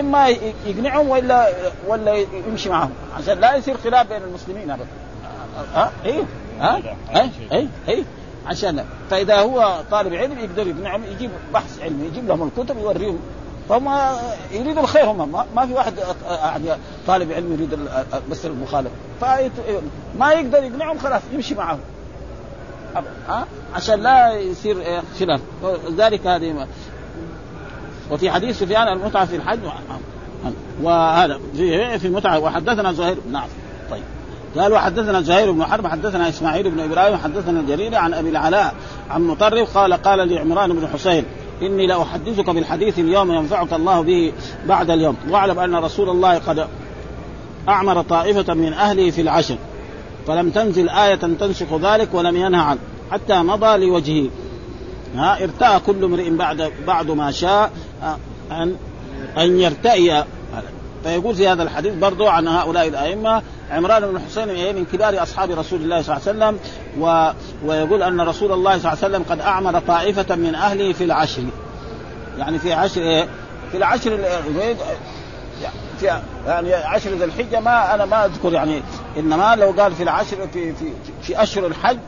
إما 0.01 0.29
يقنعهم 0.67 1.09
ولا 1.09 1.49
ولا 1.87 2.15
يمشي 2.49 2.69
معهم 2.69 2.91
عشان 3.17 3.39
لا 3.41 3.57
يصير 3.57 3.77
خلاف 3.77 4.09
بين 4.09 4.23
المسلمين 4.23 4.71
ابدا. 4.71 4.87
ها؟ 5.75 5.93
إيه؟ 6.05 6.23
ها؟ 6.61 6.77
اي 7.17 7.31
اي 7.53 7.69
اي 7.89 8.05
عشان 8.47 8.85
فإذا 9.11 9.41
هو 9.41 9.81
طالب 9.91 10.15
علم 10.15 10.39
يقدر 10.39 10.67
يقنعهم 10.67 11.05
يجيب 11.05 11.31
بحث 11.55 11.83
علمي 11.83 12.07
يجيب 12.07 12.29
لهم 12.29 12.51
الكتب 12.57 12.79
يوريهم. 12.79 13.19
فهم 13.69 14.17
يريدوا 14.53 14.83
الخير 14.83 15.05
هم 15.05 15.45
ما 15.57 15.67
في 15.67 15.75
واحد 15.75 15.95
يعني 16.45 16.81
طالب 17.07 17.33
علم 17.33 17.53
يريد 17.53 17.79
بس 18.31 18.47
المخالف 18.47 18.91
ما 20.19 20.33
يقدر 20.33 20.63
يقنعهم 20.63 20.99
خلاص 20.99 21.23
يمشي 21.33 21.55
معهم. 21.55 21.79
ها؟ 23.29 23.47
عشان 23.75 24.03
لا 24.03 24.33
يصير 24.33 24.77
خلاف. 25.21 25.41
ذلك 25.97 26.27
هذه 26.27 26.67
وفي 28.11 28.31
حديث 28.31 28.59
سفيان 28.59 28.89
المتعة 28.89 29.25
في 29.25 29.37
الحج 29.37 29.59
وهذا. 30.83 31.41
في 31.99 32.05
المتعة 32.05 32.39
وحدثنا 32.39 32.93
زهير 32.93 33.17
نعم. 33.33 33.49
طيب. 33.91 34.03
قال 34.57 34.73
وحدثنا 34.73 35.21
زهير 35.21 35.53
بن 35.53 35.65
حرب 35.65 35.87
حدثنا 35.87 36.29
إسماعيل 36.29 36.71
بن 36.71 36.81
إبراهيم 36.81 37.17
حدثنا 37.17 37.61
الجرير 37.61 37.95
عن 37.95 38.15
أبي 38.15 38.29
العلاء 38.29 38.75
عن 39.11 39.23
مطرف 39.23 39.79
قال 39.79 39.93
قال 39.95 40.29
لي 40.29 40.39
عمران 40.39 40.73
بن 40.73 40.89
حسين 40.89 41.25
إني 41.63 41.87
لأحدثك 41.87 42.51
بالحديث 42.51 42.99
اليوم 42.99 43.33
ينفعك 43.33 43.73
الله 43.73 44.01
به 44.01 44.33
بعد 44.67 44.91
اليوم. 44.91 45.17
واعلم 45.31 45.59
أن 45.59 45.75
رسول 45.75 46.09
الله 46.09 46.39
قد 46.39 46.69
أعمر 47.69 48.03
طائفة 48.03 48.55
من 48.55 48.73
اهله 48.73 49.11
في 49.11 49.21
العشر. 49.21 49.57
فلم 50.27 50.51
تنزل 50.51 50.89
آية 50.89 51.15
تنسخ 51.15 51.75
ذلك 51.75 52.09
ولم 52.13 52.37
ينهى 52.37 52.61
عنه. 52.61 52.79
حتى 53.11 53.39
مضى 53.39 53.87
لوجهه. 53.87 54.31
ها 55.17 55.45
ارتأى 55.45 55.81
كل 55.87 56.05
امرئ 56.05 56.31
بعد 56.31 56.73
بعد 56.87 57.11
ما 57.11 57.31
شاء 57.31 57.71
أن 58.51 58.77
أن 59.39 59.61
يرتئي. 59.61 60.25
فيقول 61.05 61.35
في 61.35 61.49
هذا 61.49 61.63
الحديث 61.63 61.95
برضو 61.95 62.27
عن 62.27 62.49
هؤلاء 62.49 62.89
الأئمة 62.89 63.43
عمران 63.71 64.03
بن 64.03 64.21
حسين 64.21 64.77
من 64.77 64.85
كبار 64.93 65.23
أصحاب 65.23 65.51
رسول 65.51 65.81
الله 65.81 66.03
صلى 66.03 66.17
الله 66.17 66.29
عليه 66.29 66.57
وسلم 66.57 66.59
و... 67.01 67.31
ويقول 67.67 68.03
أن 68.03 68.21
رسول 68.21 68.53
الله 68.53 68.79
صلى 68.79 68.93
الله 68.93 69.05
عليه 69.05 69.15
وسلم 69.15 69.25
قد 69.31 69.41
أعمر 69.41 69.79
طائفة 69.81 70.37
من 70.37 70.55
أهله 70.55 70.93
في 70.93 71.05
العشر. 71.05 71.43
يعني 72.39 72.59
في 72.59 72.73
عشر 72.73 73.01
إيه؟ 73.01 73.29
في 73.73 73.77
العشر 73.77 74.19
في 76.01 76.21
يعني 76.47 76.75
عشر 76.75 77.11
ذي 77.11 77.25
الحجة 77.25 77.61
ما 77.61 77.95
أنا 77.95 78.05
ما 78.05 78.25
أذكر 78.25 78.53
يعني 78.53 78.83
إنما 79.19 79.57
لو 79.57 79.71
قال 79.71 79.95
في 79.95 80.03
العشر 80.03 80.37
في 80.53 80.73
في 80.73 80.93
في 81.23 81.43
أشهر 81.43 81.67
الحج 81.67 81.99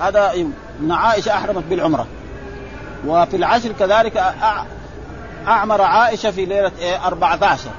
هذا 0.00 0.32
ابن 0.80 0.92
عائشة 0.92 1.32
أحرمت 1.32 1.64
بالعمرة. 1.70 2.06
وفي 3.06 3.36
العشر 3.36 3.72
كذلك 3.72 4.34
أعمر 5.46 5.82
عائشة 5.82 6.30
في 6.30 6.44
ليلة 6.44 6.72
إيه 6.80 7.06
14 7.06 7.70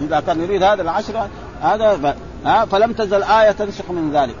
إذا 0.00 0.20
كان 0.20 0.40
يريد 0.40 0.62
هذا 0.62 0.82
العشرة 0.82 1.28
هذا 1.62 2.16
ها 2.44 2.64
فلم 2.64 2.92
تزل 2.92 3.22
آية 3.22 3.50
تنسخ 3.50 3.90
من 3.90 4.12
ذلك. 4.12 4.36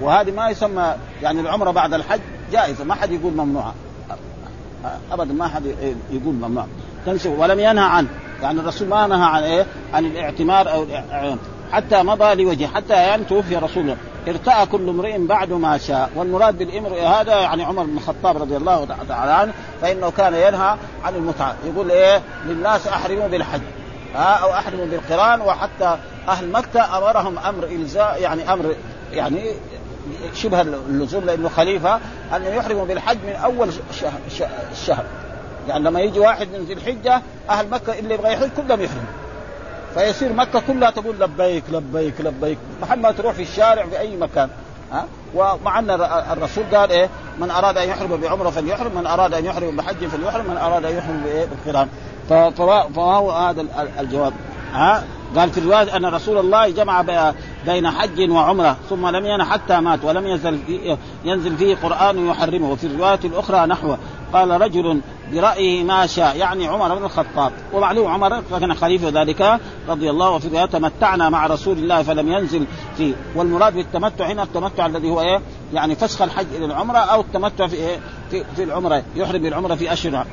وهذه 0.00 0.30
ما 0.30 0.50
يسمى 0.50 0.94
يعني 1.22 1.40
العمرة 1.40 1.70
بعد 1.70 1.94
الحج 1.94 2.20
جائزة 2.52 2.84
ما 2.84 2.94
حد 2.94 3.10
يقول 3.10 3.32
ممنوعة. 3.32 3.74
أبدا 5.12 5.32
ما 5.32 5.48
حد 5.48 5.66
يقول 6.10 6.34
ممنوع. 6.34 6.66
تنسخ 7.06 7.30
ولم 7.30 7.60
ينهى 7.60 7.84
عنه. 7.84 8.08
يعني 8.42 8.60
الرسول 8.60 8.88
ما 8.88 9.06
نهى 9.06 9.24
عن 9.24 9.42
إيه؟ 9.42 9.66
عن 9.94 10.04
الاعتمار 10.04 10.72
أو 10.72 10.86
حتى 11.72 12.02
مضى 12.02 12.34
لوجهه 12.34 12.68
حتى 12.68 12.92
يعني 12.92 13.24
توفي 13.24 13.56
رسول 13.56 13.82
الله. 13.82 13.96
ارتأى 14.28 14.66
كل 14.66 14.88
امرئ 14.88 15.18
بعد 15.18 15.52
ما 15.52 15.78
شاء. 15.78 16.10
والمراد 16.16 16.58
بالامر 16.58 16.94
هذا 16.94 17.40
يعني 17.40 17.64
عمر 17.64 17.82
بن 17.82 17.96
الخطاب 17.96 18.42
رضي 18.42 18.56
الله 18.56 18.86
تعالى 19.08 19.32
عنه 19.32 19.52
فإنه 19.82 20.10
كان 20.10 20.34
ينهى 20.34 20.76
عن 21.04 21.14
المتعة. 21.14 21.54
يقول 21.64 21.90
إيه؟ 21.90 22.22
للناس 22.46 22.86
أحرموا 22.86 23.28
بالحج. 23.28 23.60
ها؟ 24.14 24.34
أو 24.34 24.50
أحرموا 24.50 24.86
بالقران 24.86 25.40
وحتى 25.40 25.98
أهل 26.28 26.52
مكة 26.52 26.98
أمرهم 26.98 27.38
أمر 27.38 27.64
إلزاء 27.64 28.20
يعني 28.20 28.52
أمر 28.52 28.74
يعني 29.12 29.42
شبه 30.34 30.60
اللزوم 30.60 31.24
لأنه 31.24 31.48
خليفة 31.48 32.00
أن 32.36 32.44
يحرموا 32.44 32.84
بالحج 32.86 33.18
من 33.26 33.32
أول 33.32 33.68
شهر, 34.00 34.46
الشهر 34.72 35.04
يعني 35.68 35.84
لما 35.84 36.00
يجي 36.00 36.18
واحد 36.18 36.48
من 36.48 36.64
ذي 36.64 36.72
الحجة 36.72 37.22
أهل 37.50 37.70
مكة 37.70 37.98
اللي 37.98 38.14
يبغى 38.14 38.32
يحج 38.32 38.48
كلهم 38.56 38.80
يحرموا 38.80 39.04
فيصير 39.94 40.32
مكة 40.32 40.62
كلها 40.66 40.90
تقول 40.90 41.20
لبيك 41.20 41.64
لبيك 41.72 42.20
لبيك. 42.20 42.58
محل 42.82 43.00
ما 43.00 43.10
تروح 43.10 43.32
في 43.32 43.42
الشارع 43.42 43.86
في 43.86 43.98
أي 43.98 44.16
مكان 44.16 44.48
ها؟ 44.92 45.06
ومع 45.34 45.78
أن 45.78 45.90
الرسول 46.32 46.64
قال 46.74 46.90
إيه؟ 46.90 47.08
من 47.38 47.50
أراد 47.50 47.78
أن 47.78 47.88
يحرم 47.88 48.16
بعمرة 48.16 48.50
فليحرم 48.50 48.94
من 48.94 49.06
أراد 49.06 49.34
أن 49.34 49.44
يحرم 49.44 49.76
بحج 49.76 50.06
فليحرم 50.06 50.50
من 50.50 50.56
أراد 50.56 50.84
أن 50.84 50.96
يحرم 50.96 51.22
بالقرآن. 51.24 51.88
فهو 52.94 53.30
هذا 53.30 53.66
الجواب 54.00 54.32
ها؟ 54.72 55.04
قال 55.36 55.50
في 55.50 55.58
الرواية 55.58 55.96
أن 55.96 56.06
رسول 56.06 56.38
الله 56.38 56.68
جمع 56.68 57.04
بين 57.66 57.90
حج 57.90 58.30
وعمرة 58.30 58.76
ثم 58.90 59.08
لم 59.08 59.26
ين 59.26 59.44
حتى 59.44 59.80
مات 59.80 60.04
ولم 60.04 60.26
ينزل 60.26 60.58
فيه, 60.66 60.98
ينزل 61.24 61.56
فيه 61.56 61.76
قرآن 61.76 62.28
يحرمه. 62.28 62.70
وفي 62.70 62.86
الرواية 62.86 63.20
الأخرى 63.24 63.66
نحوه 63.66 63.98
قال 64.32 64.60
رجل 64.60 65.00
برأيه 65.32 65.84
ما 65.84 66.06
شاء 66.06 66.36
يعني 66.36 66.66
عمر 66.66 66.94
بن 66.94 67.04
الخطاب. 67.04 67.52
ومعلوم 67.72 68.06
عمر 68.06 68.42
كان 68.60 68.74
خليفة 68.74 69.22
ذلك 69.22 69.60
رضي 69.88 70.10
الله 70.10 70.30
وفي 70.30 70.66
تمتعنا 70.66 71.28
مع 71.28 71.46
رسول 71.46 71.78
الله 71.78 72.02
فلم 72.02 72.32
ينزل 72.32 72.64
فيه 72.96 73.14
والمراد 73.34 73.74
بالتمتع 73.74 74.26
هنا 74.26 74.42
التمتع 74.42 74.86
الذي 74.86 75.10
هو 75.10 75.20
إيه؟ 75.20 75.40
يعني 75.74 75.94
فسخ 75.94 76.22
الحج 76.22 76.46
إلى 76.56 76.64
العمرة 76.64 76.98
أو 76.98 77.20
التمتع 77.20 77.66
في 77.66 77.76
إيه؟ 77.76 77.98
في, 78.30 78.44
في 78.56 78.62
العمرة 78.62 79.02
يحرم 79.16 79.42
بالعمره 79.42 79.74
في 79.74 79.92
أشهر. 79.92 80.26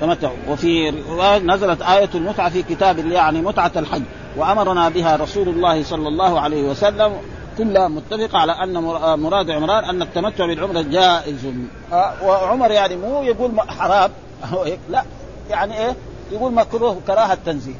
تمتع. 0.00 0.30
وفي 0.48 0.90
رواية 1.08 1.38
نزلت 1.38 1.82
آية 1.82 2.08
المتعة 2.14 2.48
في 2.48 2.62
كتاب 2.62 2.98
يعني 3.06 3.40
متعة 3.40 3.72
الحج. 3.76 4.02
وأمرنا 4.36 4.88
بها 4.88 5.16
رسول 5.16 5.48
الله 5.48 5.82
صلى 5.82 6.08
الله 6.08 6.40
عليه 6.40 6.62
وسلم 6.62 7.12
كلها 7.58 7.88
متفقة 7.88 8.38
على 8.38 8.52
أن 8.52 8.72
مراد 9.20 9.50
عمران 9.50 9.84
أن 9.84 10.02
التمتع 10.02 10.46
بالعمرة 10.46 10.82
جائز. 10.82 11.46
وعمر 12.22 12.70
يعني 12.70 12.96
مو 12.96 13.22
يقول 13.22 13.60
حرام. 13.60 14.10
لا 14.90 15.04
يعني 15.50 15.78
إيه؟ 15.78 15.96
يقول 16.32 16.52
مكروه 16.52 17.00
كراهة 17.06 17.38
تنزيه. 17.46 17.74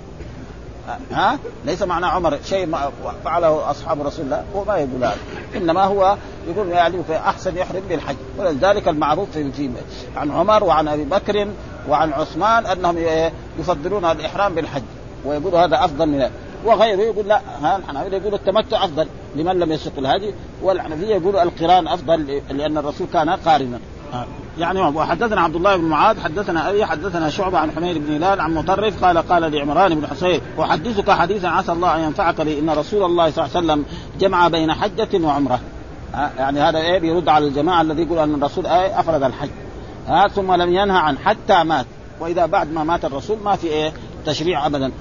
ها؟ 1.12 1.38
ليس 1.64 1.82
معنى 1.82 2.06
عمر 2.06 2.38
شيء 2.44 2.76
فعله 3.24 3.70
أصحاب 3.70 4.06
رسول 4.06 4.24
الله. 4.24 4.44
هو 4.54 4.64
ما 4.64 4.76
يقول 4.76 5.04
هذا. 5.04 5.16
إنما 5.56 5.84
هو 5.84 6.16
يقول 6.48 6.68
يعني 6.68 7.04
في 7.04 7.16
أحسن 7.16 7.56
يحرم 7.56 7.82
بالحج. 7.88 8.16
ولذلك 8.38 8.88
المعروف 8.88 9.30
في, 9.30 9.70
عن 10.16 10.30
عمر 10.30 10.64
وعن 10.64 10.88
أبي 10.88 11.04
بكر 11.04 11.48
وعن 11.88 12.12
عثمان 12.12 12.66
أنهم 12.66 12.96
يفضلون 13.58 14.04
الإحرام 14.04 14.54
بالحج. 14.54 14.82
ويقولوا 15.24 15.64
هذا 15.64 15.84
أفضل 15.84 16.06
من 16.06 16.30
وغيره 16.64 17.00
يقول 17.00 17.28
لا 17.28 17.40
ها 17.62 17.76
الحنابلة 17.76 18.16
يقول 18.16 18.34
التمتع 18.34 18.84
أفضل 18.84 19.06
لمن 19.36 19.58
لم 19.58 19.72
يسق 19.72 19.92
الهدي 19.98 20.34
والحنفية 20.62 21.14
يقولوا 21.14 21.42
القران 21.42 21.88
أفضل 21.88 22.42
لأن 22.50 22.78
الرسول 22.78 23.06
كان 23.12 23.30
قارنا. 23.30 23.78
يعني 24.58 24.80
وحدثنا 24.80 25.40
عبد 25.40 25.56
الله 25.56 25.76
بن 25.76 25.84
معاذ 25.84 26.20
حدثنا 26.20 26.70
أبي 26.70 26.86
حدثنا 26.86 27.30
شعبة 27.30 27.58
عن 27.58 27.70
حمير 27.70 27.98
بن 27.98 28.14
هلال 28.14 28.40
عن 28.40 28.54
مطرف 28.54 29.04
قال 29.04 29.18
قال 29.18 29.52
لعمران 29.52 29.94
بن 29.94 30.06
حسين 30.06 30.40
أحدثك 30.60 31.10
حديثا 31.10 31.46
عسى 31.46 31.72
الله 31.72 31.96
أن 31.96 32.00
ينفعك 32.00 32.40
لي 32.40 32.58
ان 32.58 32.70
رسول 32.70 33.04
الله 33.04 33.30
صلى 33.30 33.44
الله 33.44 33.56
عليه 33.56 33.66
وسلم 33.66 33.84
جمع 34.20 34.48
بين 34.48 34.72
حجة 34.72 35.08
وعمرة. 35.14 35.60
يعني 36.38 36.60
هذا 36.60 36.78
إيه؟ 36.78 36.98
بيرد 36.98 37.28
على 37.28 37.46
الجماعة 37.46 37.80
الذي 37.82 38.02
يقول 38.02 38.18
أن 38.18 38.34
الرسول 38.34 38.66
إيه؟ 38.66 39.00
أفرد 39.00 39.22
الحج. 39.22 39.50
ها 40.08 40.28
ثم 40.28 40.52
لم 40.52 40.68
ينهى 40.68 40.98
عن 40.98 41.18
حتى 41.18 41.64
مات. 41.64 41.86
وإذا 42.20 42.46
بعد 42.46 42.72
ما 42.72 42.84
مات 42.84 43.04
الرسول 43.04 43.38
ما 43.44 43.56
في 43.56 43.66
إيه؟ 43.66 43.92
تشريع 44.26 44.66
ابدا. 44.66 44.92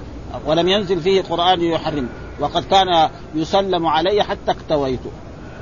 ولم 0.46 0.68
ينزل 0.68 1.00
فيه 1.00 1.22
قرآن 1.22 1.60
يحرم. 1.60 2.08
وقد 2.40 2.64
كان 2.64 3.10
يسلم 3.34 3.86
علي 3.86 4.22
حتى 4.22 4.50
اكتويت 4.50 5.00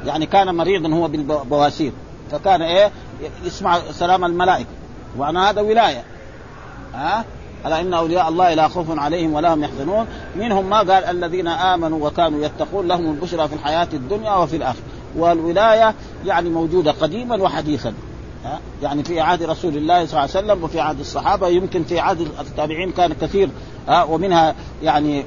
يعني 0.06 0.26
كان 0.26 0.54
مريضا 0.54 0.94
هو 0.94 1.08
بالبواسير. 1.08 1.92
فكان 2.32 2.62
إيه؟ 2.62 2.90
يسمع 3.44 3.78
سلام 3.92 4.24
الملائكة. 4.24 4.68
وأنا 5.16 5.50
هذا 5.50 5.60
ولاية. 5.60 6.04
ها؟ 6.94 7.24
ألا 7.66 7.80
إن 7.80 7.94
أولياء 7.94 8.28
الله 8.28 8.54
لا 8.54 8.68
خوف 8.68 8.98
عليهم 8.98 9.32
ولا 9.32 9.54
هم 9.54 9.64
يحزنون. 9.64 10.06
منهم 10.36 10.70
ما 10.70 10.78
قال 10.78 10.90
الذين 10.90 11.48
آمنوا 11.48 12.06
وكانوا 12.06 12.44
يتقون 12.44 12.88
لهم 12.88 13.10
البشرى 13.10 13.48
في 13.48 13.54
الحياة 13.54 13.88
الدنيا 13.92 14.34
وفي 14.34 14.56
الآخرة. 14.56 14.82
والولاية 15.16 15.94
يعني 16.26 16.50
موجودة 16.50 16.92
قديما 16.92 17.42
وحديثا. 17.42 17.94
يعني 18.82 19.04
في 19.04 19.20
عهد 19.20 19.42
رسول 19.42 19.76
الله 19.76 20.06
صلى 20.06 20.10
الله 20.10 20.20
عليه 20.20 20.30
وسلم 20.30 20.64
وفي 20.64 20.80
عهد 20.80 21.00
الصحابة 21.00 21.48
يمكن 21.48 21.84
في 21.84 21.98
عهد 21.98 22.20
التابعين 22.20 22.92
كان 22.92 23.12
كثير 23.12 23.50
ومنها 24.08 24.54
يعني 24.82 25.24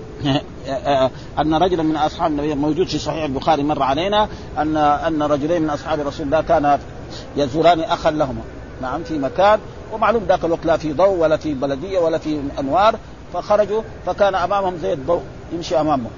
أن 1.39 1.53
رجلا 1.53 1.83
من 1.83 1.95
أصحاب 1.95 2.31
النبي 2.31 2.55
موجود 2.55 2.87
في 2.87 2.97
صحيح 2.97 3.23
البخاري 3.23 3.63
مر 3.63 3.83
علينا 3.83 4.27
ان 4.57 4.77
أن 4.77 5.23
رجلين 5.23 5.61
من 5.61 5.69
أصحاب 5.69 5.99
رسول 5.99 6.25
الله 6.25 6.41
كانا 6.41 6.79
يزوران 7.37 7.79
أخا 7.79 8.11
لهما 8.11 8.41
نعم 8.81 9.03
في 9.03 9.17
مكان 9.17 9.59
ومعلوم 9.93 10.23
ذاك 10.23 10.45
الوقت 10.45 10.65
لا 10.65 10.77
في 10.77 10.93
ضوء 10.93 11.17
ولا 11.17 11.37
في 11.37 11.53
بلدية 11.53 11.99
ولا 11.99 12.17
في 12.17 12.41
أنوار 12.59 12.95
فخرجوا 13.33 13.81
فكان 14.05 14.35
أمامهم 14.35 14.77
زي 14.77 14.93
الضوء 14.93 15.21
يمشي 15.53 15.79
امامهم 15.79 16.11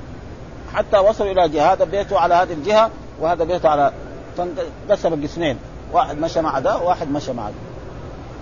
حتى 0.74 0.98
وصلوا 0.98 1.32
إلى 1.32 1.50
جهة 1.50 1.74
هذا 1.74 1.86
بيته 1.86 2.20
على 2.20 2.36
هذه 2.36 2.54
الجهة 2.54 2.90
وهذا 3.20 3.44
بيته 3.44 3.70
على 3.70 3.92
فانقسم 4.38 5.24
قسمين 5.24 5.58
واحد 5.92 6.20
مشى 6.20 6.42
مع 6.42 6.60
ذا 6.60 6.74
وواحد 6.74 7.12
مشى 7.12 7.34
مع 7.34 7.48
ذا. 7.48 7.54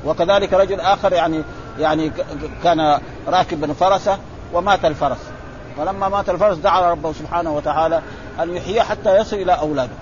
وكذلك 0.06 0.54
رجل 0.54 0.80
آخر 0.80 1.14
يعني 1.14 1.44
يعني 1.80 2.12
كان 2.64 3.00
راكبا 3.28 3.74
فرسه 3.74 4.18
ومات 4.54 4.86
الفرس. 4.86 5.18
فلما 5.78 6.10
مات 6.10 6.30
الفرس 6.30 6.58
دعا 6.58 6.92
ربه 6.92 7.14
سبحانه 7.14 7.56
وتعالى 7.56 8.02
أن 8.40 8.56
يحييه 8.56 8.82
حتى 8.82 9.18
يصل 9.18 9.36
إلى 9.36 9.52
أولاده. 9.52 9.94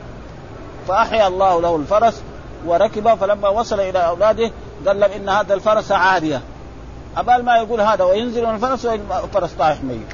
فأحيا 0.88 1.28
الله 1.28 1.62
له 1.62 1.76
الفرس 1.76 2.22
وركب 2.66 3.16
فلما 3.16 3.50
وصل 3.50 3.80
إلى 3.80 4.00
أولاده 4.00 4.52
قال 4.88 5.00
لهم 5.00 5.12
إن 5.12 5.30
هذا 5.30 5.54
الفرس 5.54 5.92
عارية. 5.92 6.42
أبال 7.18 7.46
ما 7.46 7.58
يقول 7.58 7.82
هذا 7.82 8.04
وينزل 8.04 8.46
من 8.48 8.56
الفرس 8.56 8.86
والفرس 8.86 9.52
طايح 9.60 9.84
ميت. 9.84 10.08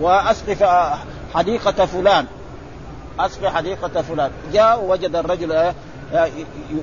واسقي 0.00 0.94
حديقة 1.34 1.86
فلان. 1.86 2.26
اسقي 3.20 3.50
حديقة 3.50 4.02
فلان 4.02 4.30
جاء 4.52 4.80
ووجد 4.84 5.16
الرجل 5.16 5.52
إيه؟ 5.52 5.74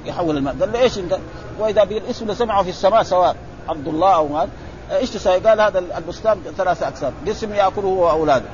يحول 0.05 0.37
الماء 0.37 0.55
قال 0.59 0.71
له 0.71 0.79
إيش 0.79 0.97
أنت؟ 0.97 1.17
وإذا 1.59 1.83
به 1.83 1.97
الاسم 1.97 2.33
سمعه 2.33 2.63
في 2.63 2.69
السماء 2.69 3.03
سواء 3.03 3.35
عبد 3.69 3.87
الله 3.87 4.15
أو 4.15 4.27
مال 4.27 4.49
إيش 4.91 5.09
تسوي؟ 5.09 5.39
قال 5.39 5.61
هذا 5.61 5.79
البستان 5.97 6.41
ثلاثة 6.57 6.87
أقسام، 6.87 7.13
قسم 7.27 7.53
يأكله 7.53 7.83
هو 7.83 8.05
وأولاده 8.05 8.45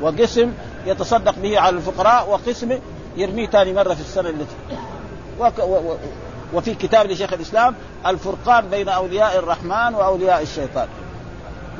وقسم 0.00 0.52
يتصدق 0.86 1.34
به 1.38 1.60
على 1.60 1.76
الفقراء 1.76 2.30
وقسم 2.30 2.78
يرميه 3.16 3.46
ثاني 3.46 3.72
مرة 3.72 3.94
في 3.94 4.00
السنة 4.00 4.28
التي 4.28 4.56
وك 5.40 5.58
و 5.58 5.62
و 5.62 5.96
وفي 6.54 6.74
كتاب 6.74 7.06
لشيخ 7.06 7.32
الإسلام 7.32 7.74
الفرقان 8.06 8.68
بين 8.68 8.88
أولياء 8.88 9.38
الرحمن 9.38 9.94
وأولياء 9.94 10.42
الشيطان 10.42 10.88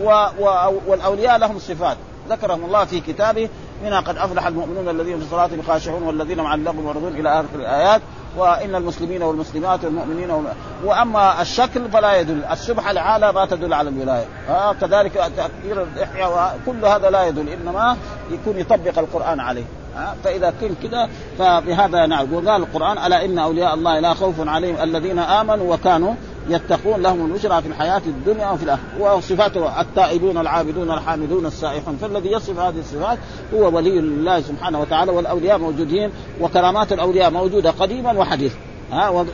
و 0.00 0.26
و 0.40 0.44
والأولياء 0.86 1.38
لهم 1.38 1.58
صفات 1.58 1.96
ذكرهم 2.28 2.64
الله 2.64 2.84
في 2.84 3.00
كتابه 3.00 3.48
منها 3.84 4.00
قد 4.00 4.16
أفلح 4.16 4.46
المؤمنون 4.46 4.88
الذين 4.88 5.18
في 5.20 5.24
صلاتهم 5.30 5.62
خاشعون 5.62 6.02
والذين 6.02 6.40
مع 6.40 6.54
اللغو 6.54 6.82
معرضون 6.82 7.12
إلى 7.12 7.40
آخر 7.40 7.46
الآيات 7.54 8.00
وإن 8.36 8.74
المسلمين 8.74 9.22
والمسلمات 9.22 9.84
والمؤمنين 9.84 10.30
والم... 10.30 10.46
وأما 10.84 11.42
الشكل 11.42 11.90
فلا 11.90 12.20
يدل 12.20 12.44
السبحه 12.44 12.90
العالى 12.90 13.32
ما 13.32 13.46
تدل 13.46 13.74
على 13.74 13.88
الولاية. 13.88 14.26
آه 14.50 14.72
كذلك 14.72 15.12
تكبير 15.12 15.82
الإحياء 15.82 16.58
كل 16.66 16.84
هذا 16.84 17.10
لا 17.10 17.26
يدل 17.26 17.48
إنما 17.48 17.96
يكون 18.30 18.58
يطبق 18.58 18.98
القرآن 18.98 19.40
عليه. 19.40 19.64
آه 19.96 20.14
فإذا 20.24 20.52
كن 20.60 20.74
كذا 20.82 21.08
فبهذا 21.38 22.06
نعم 22.06 22.34
وقال 22.34 22.62
القرآن 22.62 22.98
ألا 22.98 23.24
إن 23.24 23.38
أولياء 23.38 23.74
الله 23.74 24.00
لا 24.00 24.14
خوف 24.14 24.48
عليهم 24.48 24.82
الذين 24.82 25.18
آمنوا 25.18 25.74
وكانوا 25.74 26.14
يتقون 26.48 27.02
لهم 27.02 27.26
البشرى 27.26 27.62
في 27.62 27.68
الحياة 27.68 28.02
الدنيا 28.06 28.50
وفي 28.50 28.62
الآخرة. 28.62 28.84
وصفاته 29.00 29.80
التائبون 29.80 30.38
العابدون 30.38 30.90
الحامدون 30.90 31.46
السائحون. 31.46 31.96
فالذي 31.96 32.32
يصف 32.32 32.58
هذه 32.58 32.78
الصفات 32.78 33.18
هو 33.54 33.76
ولي 33.76 33.98
الله 33.98 34.40
سبحانه 34.40 34.80
وتعالى 34.80 35.12
والأولياء 35.12 35.58
موجودين 35.58 36.10
وكرامات 36.40 36.92
الأولياء 36.92 37.30
موجودة 37.30 37.70
قديما 37.70 38.12
وحديثا. 38.12 38.56
ها 38.92 39.24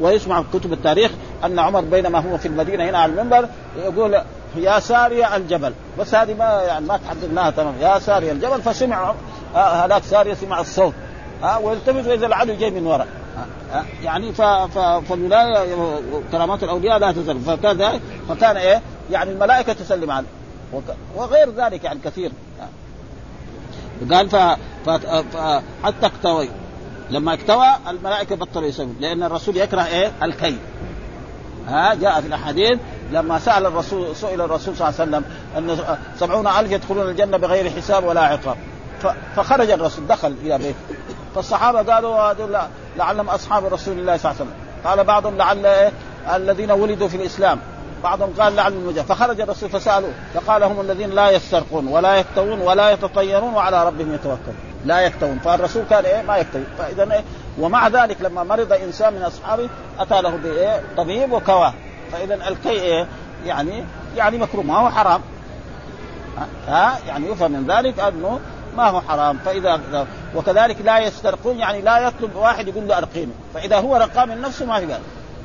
ويسمع 0.00 0.42
في 0.42 0.58
كتب 0.58 0.72
التاريخ 0.72 1.10
أن 1.44 1.58
عمر 1.58 1.80
بينما 1.80 2.18
هو 2.18 2.38
في 2.38 2.48
المدينة 2.48 2.84
هنا 2.84 2.98
على 2.98 3.12
المنبر 3.12 3.48
يقول 3.76 4.20
يا 4.56 4.78
ساري 4.78 5.36
الجبل. 5.36 5.72
بس 5.98 6.14
هذه 6.14 6.34
ما 6.34 6.44
يعني 6.44 6.86
ما 6.86 6.96
تحددناها 6.96 7.50
تمام. 7.50 7.74
يا 7.80 7.98
ساري 7.98 8.32
الجبل. 8.32 8.62
فسمع 8.62 9.14
هذاك 9.54 10.02
ساري 10.02 10.34
سمع 10.34 10.60
الصوت. 10.60 10.94
ها 11.42 11.56
ويلتفت 11.56 12.06
وإذا 12.06 12.26
العدو 12.26 12.54
جاي 12.54 12.70
من 12.70 12.86
وراء. 12.86 13.06
يعني. 14.02 14.32
فالولاية 15.08 15.64
كرامات 16.32 16.62
الأولياء 16.62 16.98
لا 16.98 17.12
تزال. 17.12 17.40
فكذا 17.40 18.00
فكان 18.28 18.56
إيه؟ 18.56 18.82
يعني 19.10 19.30
الملائكة 19.30 19.72
تسلم 19.72 20.10
عليه. 20.10 20.26
وغير 21.16 21.50
ذلك 21.50 21.84
يعني 21.84 22.00
كثير. 22.04 22.32
قال 24.12 24.30
ف... 24.30 24.36
ف... 24.86 24.90
ف... 24.90 25.62
حتى 25.84 26.06
اكتوي 26.06 26.48
لما 27.10 27.32
اكتوى 27.34 27.66
الملائكة 27.88 28.36
بطلوا 28.36 28.68
يسوون. 28.68 28.96
لأن 29.00 29.22
الرسول 29.22 29.56
يكره 29.56 29.86
إيه؟ 29.86 30.12
الكي. 30.22 30.56
ها 31.68 31.94
جاء 31.94 32.20
في 32.20 32.26
الأحاديث 32.26 32.78
لما 33.12 33.38
سأل 33.38 33.66
الرسول 33.66 34.16
سئل 34.16 34.40
الرسول 34.40 34.76
صلى 34.76 34.88
الله 34.88 35.00
عليه 35.00 35.10
وسلم 35.10 35.24
أن 35.56 35.96
سبعون 36.18 36.46
ألف 36.46 36.72
يدخلون 36.72 37.10
الجنة 37.10 37.36
بغير 37.36 37.70
حساب 37.70 38.04
ولا 38.04 38.20
عقاب. 38.20 38.56
فخرج 39.36 39.70
الرسول 39.70 40.06
دخل 40.06 40.34
إلى 40.42 40.58
بيته. 40.58 40.74
فالصحابة 41.38 41.94
قالوا 41.94 42.34
لعلهم 42.96 43.28
أصحاب 43.28 43.64
رسول 43.64 43.98
الله 43.98 44.16
صلى 44.16 44.30
الله 44.30 44.40
عليه 44.40 44.50
وسلم. 44.50 44.54
قال 44.84 45.04
بعضهم 45.04 45.36
لعل 45.36 45.66
إيه؟ 45.66 45.92
الذين 46.34 46.70
ولدوا 46.70 47.08
في 47.08 47.16
الإسلام. 47.16 47.58
بعضهم 48.02 48.34
قال 48.40 48.56
لعل 48.56 48.72
المجاهد. 48.72 49.06
فخرج 49.06 49.40
الرسول 49.40 49.70
فسألوه. 49.70 50.10
فقال 50.34 50.62
هم 50.62 50.80
الذين 50.80 51.10
لا 51.10 51.30
يسترقون 51.30 51.88
ولا 51.88 52.14
يكتوون 52.16 52.60
ولا 52.60 52.90
يتطيرون 52.90 53.54
وعلى 53.54 53.86
ربهم 53.86 54.14
يتوكلون. 54.14 54.56
لا 54.84 55.00
يكتوون 55.00 55.38
فالرسول 55.38 55.82
كان 55.90 56.04
إيه؟ 56.04 56.22
ما 56.22 56.36
يكتوي 56.36 56.62
فاذا 56.78 57.12
إيه؟ 57.14 57.24
ومع 57.58 57.88
ذلك 57.88 58.16
لما 58.20 58.44
مرض 58.44 58.72
إنسان 58.72 59.12
من 59.14 59.22
أصحابه 59.22 59.68
أتى 59.98 60.22
له 60.22 60.30
بإيه؟ 60.30 60.82
طبيب 60.96 61.32
وكواة. 61.32 61.74
فاذا 62.12 62.34
الكي 62.34 62.70
إيه؟ 62.70 63.06
يعني 63.46 63.84
يعني 64.16 64.38
مكروه. 64.38 64.64
ما 64.64 64.78
هو 64.78 64.90
حرام. 64.90 65.20
ها؟ 66.68 66.98
يعني 67.06 67.30
يفهم 67.30 67.52
من 67.52 67.66
ذلك 67.66 68.00
أنه 68.00 68.40
ما 68.76 68.88
هو 68.88 69.00
حرام 69.00 69.38
فإذا 69.44 69.80
وكذلك 70.36 70.76
لا 70.84 70.98
يسترقون 70.98 71.58
يعني 71.58 71.80
لا 71.80 71.98
يطلب 71.98 72.36
واحد 72.36 72.68
يقول 72.68 72.88
له 72.88 72.98
أرقيني. 72.98 73.32
فإذا 73.54 73.78
هو 73.80 73.96
رقى 73.96 74.26
من 74.26 74.40
نفسه 74.40 74.66
ما 74.66 74.80
في 74.80 74.98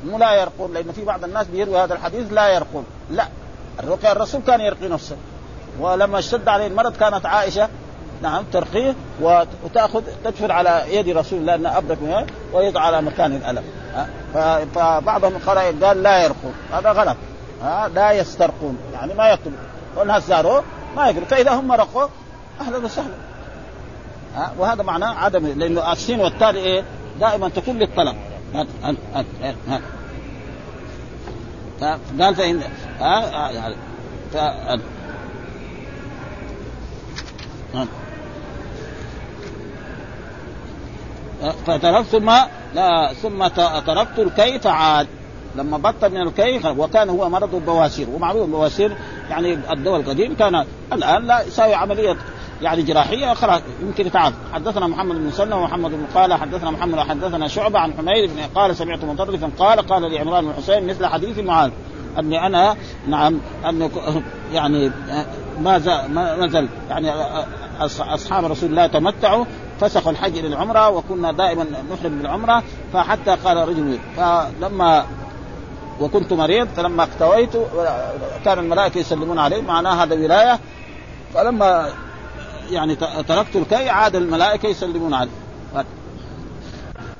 مو 0.06 0.18
لا 0.18 0.34
يرقون 0.34 0.74
لأن 0.74 0.92
في 0.92 1.04
بعض 1.04 1.24
الناس 1.24 1.46
بيروي 1.46 1.78
هذا 1.78 1.94
الحديث 1.94 2.32
لا 2.32 2.48
يرقون. 2.48 2.84
لا. 3.10 3.28
الرقية 3.80 4.12
الرسول 4.12 4.40
كان 4.46 4.60
يرقي 4.60 4.88
نفسه. 4.88 5.16
ولما 5.80 6.18
اشتد 6.18 6.48
عليه 6.48 6.66
المرض 6.66 6.96
كانت 6.96 7.26
عائشة 7.26 7.68
نعم 8.22 8.44
ترقيه 8.52 8.94
وتأخذ 9.20 10.02
تدفن 10.24 10.50
على 10.50 10.84
يد 10.88 11.08
رسول 11.08 11.38
الله 11.38 11.54
انه 11.54 11.78
أبرك 11.78 12.26
ويضع 12.52 12.80
على 12.80 13.02
مكان 13.02 13.32
الألم. 13.36 13.64
فبعضهم 14.74 15.38
قال 15.46 15.84
قال 15.84 16.02
لا 16.02 16.22
يرقون. 16.24 16.54
هذا 16.72 16.92
غلط. 16.92 17.16
لا 17.94 18.12
يسترقون. 18.12 18.78
يعني 18.92 19.14
ما 19.14 19.28
يطلب. 19.28 19.54
والناس 19.96 20.26
زاروا 20.26 20.60
ما 20.96 21.08
يقول 21.08 21.24
فإذا 21.24 21.52
هم 21.54 21.72
رقوا 21.72 22.06
أهلا 22.60 22.76
وسهلا 22.78 23.14
ها 24.34 24.52
وهذا 24.58 24.82
معناه 24.82 25.14
عدم 25.14 25.46
لأنه 25.46 25.92
السين 25.92 26.20
والتالي 26.20 26.58
إيه؟ 26.58 26.84
دائما 27.20 27.48
تكون 27.48 27.78
للطلب. 27.78 28.16
قال 32.20 32.34
فإن 32.34 32.60
ها 33.00 33.50
يعني 33.50 33.74
فتركت 41.66 42.06
ثم 42.06 42.30
لا 42.74 43.12
ثم 43.12 43.46
تركت 43.86 44.18
الكي 44.18 44.58
فعاد 44.58 45.06
لما 45.56 45.76
بطل 45.78 46.10
من 46.10 46.20
الكي 46.20 46.60
وكان 46.68 47.08
هو 47.08 47.28
مرض 47.28 47.54
البواسير. 47.54 48.06
ومعروف 48.10 48.42
البواسير 48.42 48.96
يعني 49.30 49.58
الدواء 49.72 50.00
القديم 50.00 50.36
كان 50.36 50.64
الآن 50.92 51.26
لا 51.26 51.42
يساوي 51.42 51.74
عملية 51.74 52.16
يعني 52.62 52.82
جراحية 52.82 53.34
خلاص 53.34 53.60
يمكن 53.82 54.06
يتعافى 54.06 54.36
حدثنا 54.52 54.86
محمد 54.86 55.16
بن 55.16 55.30
سلمة 55.30 55.56
ومحمد 55.56 55.90
بن 55.90 56.06
قال 56.14 56.34
حدثنا 56.34 56.70
محمد 56.70 56.98
حدثنا 56.98 57.48
شعبة 57.48 57.78
عن 57.78 57.92
حميد 57.92 58.26
بن 58.26 58.40
قال 58.54 58.76
سمعت 58.76 59.04
مطرفا 59.04 59.50
قال 59.58 59.86
قال 59.86 60.12
لعمران 60.12 60.44
بن 60.44 60.52
حسين 60.52 60.86
مثل 60.86 61.06
حديث 61.06 61.38
معاذ 61.38 61.70
اني 62.18 62.46
أنا 62.46 62.76
نعم 63.08 63.38
أن 63.68 63.90
يعني 64.52 64.92
ما 65.60 65.78
نزل 66.38 66.68
يعني 66.90 67.10
أصحاب 68.00 68.44
رسول 68.44 68.70
الله 68.70 68.86
تمتعوا 68.86 69.44
فسخوا 69.80 70.12
الحج 70.12 70.38
إلى 70.38 70.46
العمره 70.46 70.90
وكنا 70.90 71.32
دائما 71.32 71.64
نحرم 71.64 72.18
بالعمرة 72.18 72.62
فحتى 72.92 73.36
قال 73.44 73.68
رجل 73.68 73.98
فلما 74.16 75.04
وكنت 76.00 76.32
مريض 76.32 76.68
فلما 76.68 77.02
اكتويت 77.02 77.56
كان 78.44 78.58
الملائكة 78.58 78.98
يسلمون 78.98 79.38
علي 79.38 79.62
معناه 79.62 80.04
هذا 80.04 80.14
ولاية 80.14 80.58
فلما 81.34 81.92
يعني 82.70 82.94
تركت 83.28 83.56
الكي 83.56 83.88
عاد 83.88 84.16
الملائكة 84.16 84.66
يسلمون 84.66 85.14
علي. 85.14 85.30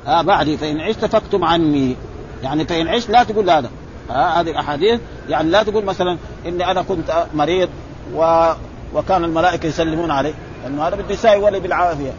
آه 0.07 0.23
بعدي 0.23 0.57
فإن 0.57 0.81
عشت 0.81 1.05
فاكتم 1.05 1.45
عني. 1.45 1.97
يعني 2.43 2.65
فإن 2.65 2.89
عشت 2.89 3.11
لا 3.11 3.25
تقول 3.25 3.51
هذا. 3.51 3.71
آه 4.11 4.41
هذه 4.41 4.51
الاحاديث 4.51 5.01
يعني 5.29 5.51
لا 5.51 5.63
تقول 5.63 5.85
مثلا 5.85 6.19
إني 6.47 6.71
أنا 6.71 6.83
كنت 6.83 7.27
مريض 7.35 7.69
و 8.15 8.53
وكان 8.95 9.25
الملائكة 9.25 9.67
يسلمون 9.67 10.11
علي. 10.11 10.35
لأنه 10.65 10.89
هذا 10.89 10.97
بده 10.97 11.15
يساوي 11.15 11.61
بالعافية. 11.61 12.13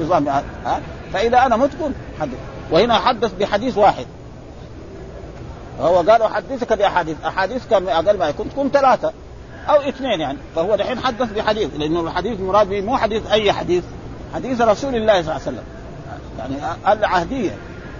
نظام 0.00 0.28
ها 0.28 0.44
آه. 0.66 0.80
فإذا 1.12 1.46
أنا 1.46 1.56
مت 1.56 1.70
قل 1.82 1.92
حدث. 2.20 2.38
وهنا 2.70 2.98
حدث 2.98 3.32
بحديث 3.32 3.78
واحد. 3.78 4.06
هو 5.80 5.96
قال 5.96 6.22
أحدثك 6.22 6.72
بأحاديث. 6.72 7.16
أحاديث 7.24 7.68
كان 7.70 7.88
أقل 7.88 8.18
ما 8.18 8.28
يكون. 8.28 8.50
تكون 8.50 8.70
ثلاثة. 8.70 9.12
أو 9.68 9.74
اثنين 9.88 10.20
يعني. 10.20 10.38
فهو 10.56 10.76
دحين 10.76 10.98
حدث 11.00 11.32
بحديث 11.32 11.68
لأنه 11.78 12.00
الحديث 12.00 12.40
المراد 12.40 12.68
به 12.68 12.80
مو 12.80 12.96
حديث 12.96 13.26
أي 13.30 13.52
حديث. 13.52 13.84
حديث 14.34 14.60
رسول 14.60 14.94
الله 14.94 15.12
صلى 15.12 15.20
الله 15.20 15.32
عليه 15.32 15.42
وسلم. 15.42 15.64
يعني 16.38 16.56
العهدية. 16.92 17.50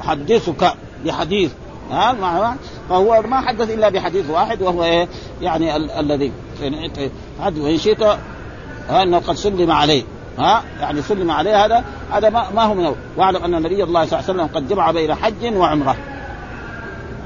أحدثك 0.01 0.73
بحديث. 1.05 1.53
ها 1.91 2.57
فهو 2.89 3.23
ما 3.23 3.41
حدث 3.41 3.71
إلا 3.71 3.89
بحديث 3.89 4.31
واحد 4.31 4.63
وهو 4.63 4.85
إيه؟ 4.85 5.09
يعني 5.43 5.77
ال- 5.77 5.91
الذي 5.91 6.33
حد 7.41 7.59
وإن 7.59 7.79
شئت 7.79 8.03
إنه 8.91 9.19
قد 9.19 9.37
سلم 9.37 9.71
عليه. 9.71 10.03
ها 10.39 10.63
يعني 10.81 11.03
سلم 11.03 11.31
عليه 11.31 11.65
هذا 11.65 11.85
هذا 12.13 12.31
ما, 12.31 12.51
ما 12.55 12.63
هو 12.63 12.75
من 12.75 12.95
واعلم 13.17 13.45
أن 13.45 13.51
نبي 13.51 13.83
الله 13.83 14.07
صلى 14.07 14.21
الله 14.21 14.31
عليه 14.31 14.43
وسلم 14.43 14.57
قد 14.57 14.69
جمع 14.69 14.91
بين 14.91 15.15
حج 15.15 15.57
وعمرة. 15.57 15.97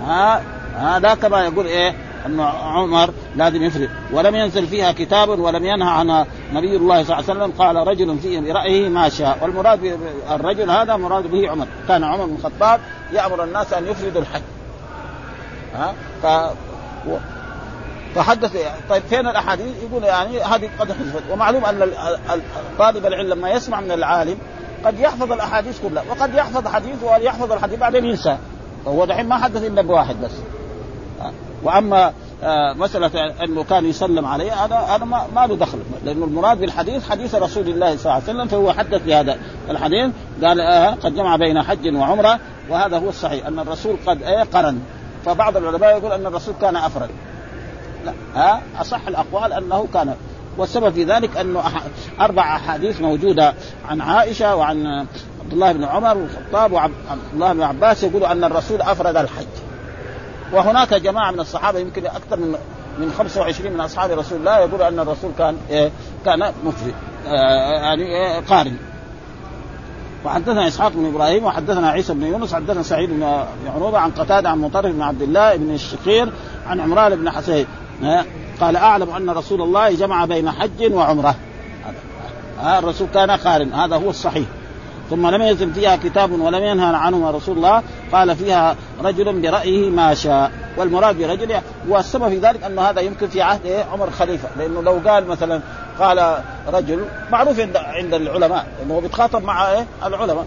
ها 0.06 0.42
هذا 0.74 1.14
كما 1.14 1.44
يقول 1.44 1.66
إيه؟ 1.66 1.94
أن 2.26 2.40
عمر 2.40 3.10
لازم 3.36 3.62
يفرق. 3.62 3.88
ولم 4.12 4.34
ينزل 4.36 4.66
فيها 4.66 4.92
كتاب 4.92 5.28
ولم 5.28 5.64
ينهى 5.64 5.90
عنها 5.90 6.26
نبي 6.52 6.76
الله 6.76 7.04
صلى 7.04 7.18
الله 7.18 7.30
عليه 7.30 7.40
وسلم. 7.40 7.52
قال 7.58 7.76
رجل 7.76 8.18
فيه 8.18 8.40
برأيه 8.40 8.88
ما 8.88 9.08
شاء. 9.08 9.38
والمراد 9.42 9.98
الرجل 10.30 10.70
هذا 10.70 10.96
مراد 10.96 11.26
به 11.26 11.50
عمر. 11.50 11.66
كان 11.88 12.04
عمر 12.04 12.26
بن 12.26 12.34
الخطاب 12.34 12.80
يأمر 13.12 13.44
الناس 13.44 13.72
أن 13.72 13.86
يفردوا 13.86 14.20
الحج. 14.20 14.42
ها؟ 15.74 15.94
ف 16.22 16.26
فحدث 18.14 18.56
طيب 18.90 19.02
فين 19.02 19.26
الأحاديث؟ 19.26 19.82
يقول 19.82 20.04
يعني 20.04 20.40
هذه 20.40 20.70
قد 20.78 20.92
حذفت. 20.92 21.22
ومعلوم 21.32 21.64
أن 21.64 21.90
طالب 22.78 23.06
العلم 23.06 23.30
لما 23.30 23.50
يسمع 23.50 23.80
من 23.80 23.92
العالم 23.92 24.38
قد 24.84 25.00
يحفظ 25.00 25.32
الأحاديث 25.32 25.80
كلها. 25.82 26.04
وقد 26.10 26.34
يحفظ 26.34 26.68
حديث 26.68 27.02
ويحفظ 27.02 27.52
الحديث 27.52 27.78
بعدين 27.78 28.04
ينسى. 28.04 28.38
فهو 28.84 29.04
دحين 29.04 29.28
ما 29.28 29.38
حدث 29.38 29.64
إلا 29.64 29.82
بواحد 29.82 30.20
بس. 30.22 30.32
وأما 31.62 32.12
آه 32.42 32.72
مسألة 32.72 33.34
انه 33.44 33.64
كان 33.64 33.84
يسلم 33.86 34.26
عليه 34.26 34.64
هذا 34.64 34.76
هذا 34.76 35.04
ما, 35.04 35.46
له 35.46 35.56
دخل. 35.56 35.78
لأنه 36.04 36.24
المراد 36.24 36.60
بالحديث 36.60 37.10
حديث 37.10 37.34
رسول 37.34 37.68
الله 37.68 37.96
صلى 37.96 38.02
الله 38.02 38.12
عليه 38.12 38.24
وسلم 38.24 38.46
فهو 38.46 38.72
حدث 38.72 39.02
بهذا 39.02 39.38
الحديث. 39.70 40.10
قال 40.42 40.60
آه 40.60 40.90
قد 40.90 41.14
جمع 41.14 41.36
بين 41.36 41.62
حج 41.62 41.96
وعمرة 41.96 42.38
وهذا 42.70 42.98
هو 42.98 43.08
الصحيح 43.08 43.46
أن 43.46 43.58
الرسول 43.58 43.96
قد 44.06 44.22
آه 44.22 44.42
قرن. 44.42 44.80
فبعض 45.24 45.56
العلماء 45.56 45.98
يقول 45.98 46.12
أن 46.12 46.26
الرسول 46.26 46.54
كان 46.60 46.76
أفرد. 46.76 47.10
لا 48.04 48.12
ها؟ 48.34 48.62
أصح 48.80 49.06
الأقوال 49.08 49.52
أنه 49.52 49.86
كان. 49.94 50.14
والسبب 50.58 50.92
في 50.92 51.04
ذلك 51.04 51.36
انه 51.36 51.62
أربع 52.20 52.56
أحاديث 52.56 53.00
موجودة 53.00 53.54
عن 53.88 54.00
عائشة 54.00 54.56
وعن 54.56 54.86
عبد 55.44 55.52
الله 55.52 55.72
بن 55.72 55.84
عمر 55.84 56.16
والخطاب 56.16 56.72
وعبد 56.72 56.94
الله 57.34 57.52
بن 57.52 57.62
عباس 57.62 58.02
يقولوا 58.02 58.32
أن 58.32 58.44
الرسول 58.44 58.82
أفرد 58.82 59.16
الحج. 59.16 59.46
وهناك 60.52 60.94
جماعة 60.94 61.30
من 61.30 61.40
الصحابة 61.40 61.78
يمكن 61.78 62.06
أكثر 62.06 62.36
من 62.36 62.56
من 62.98 63.12
25 63.18 63.72
من 63.72 63.80
أصحاب 63.80 64.10
رسول 64.10 64.38
الله 64.38 64.58
يقولوا 64.58 64.88
أن 64.88 64.98
الرسول 64.98 65.30
كان 65.38 65.56
إيه 65.70 65.90
كان 66.24 66.52
مفرد 66.64 66.94
آه 67.26 67.72
يعني 67.72 68.02
إيه 68.02 68.40
قارن. 68.40 68.76
وحدثنا 70.24 70.68
إسحاق 70.68 70.92
بن 70.94 71.06
إبراهيم 71.06 71.44
وحدثنا 71.44 71.90
عيسى 71.90 72.14
بن 72.14 72.22
يونس 72.22 72.54
حدثنا 72.54 72.82
سعيد 72.82 73.10
بن 73.10 73.44
عروبه 73.74 73.98
عن 73.98 74.10
قتادة 74.10 74.50
عن 74.50 74.58
مطرف 74.58 74.92
بن 74.92 75.02
عبد 75.02 75.22
الله 75.22 75.56
بن 75.56 75.74
الشقير 75.74 76.32
عن 76.66 76.80
عمران 76.80 77.16
بن 77.16 77.30
حسين. 77.30 77.66
قال 78.60 78.76
أعلم 78.76 79.10
أن 79.10 79.30
رسول 79.30 79.62
الله 79.62 79.94
جمع 79.94 80.24
بين 80.24 80.50
حج 80.50 80.92
وعمرة. 80.92 81.34
الرسول 82.78 83.08
كان 83.14 83.30
قارن 83.30 83.72
هذا 83.72 83.96
هو 83.96 84.10
الصحيح. 84.10 84.46
ثم 85.10 85.26
لم 85.26 85.42
يزل 85.42 85.72
فيها 85.72 85.96
كتاب 85.96 86.40
ولم 86.40 86.64
ينهى 86.64 86.96
عنه 86.96 87.30
رسول 87.30 87.56
الله. 87.56 87.82
قال 88.12 88.36
فيها 88.36 88.76
رجل 89.04 89.40
برأيه 89.40 89.90
ما 89.90 90.14
شاء 90.14 90.50
والمراد 90.76 91.18
برجل 91.18 91.60
والسبب 91.88 92.28
في 92.28 92.38
ذلك 92.38 92.64
أنه 92.64 92.82
هذا 92.82 93.00
يمكن 93.00 93.28
في 93.28 93.42
عهد 93.42 93.66
إيه 93.66 93.84
عمر 93.92 94.10
خليفة 94.10 94.48
لأنه 94.58 94.82
لو 94.82 95.00
قال 95.06 95.26
مثلا 95.28 95.60
قال 96.00 96.38
رجل 96.68 97.04
معروف 97.30 97.60
عند 97.76 98.14
العلماء 98.14 98.66
إنه 98.82 99.00
بيتخاطب 99.00 99.44
مع 99.44 99.72
إيه؟ 99.72 99.86
العلماء. 100.06 100.46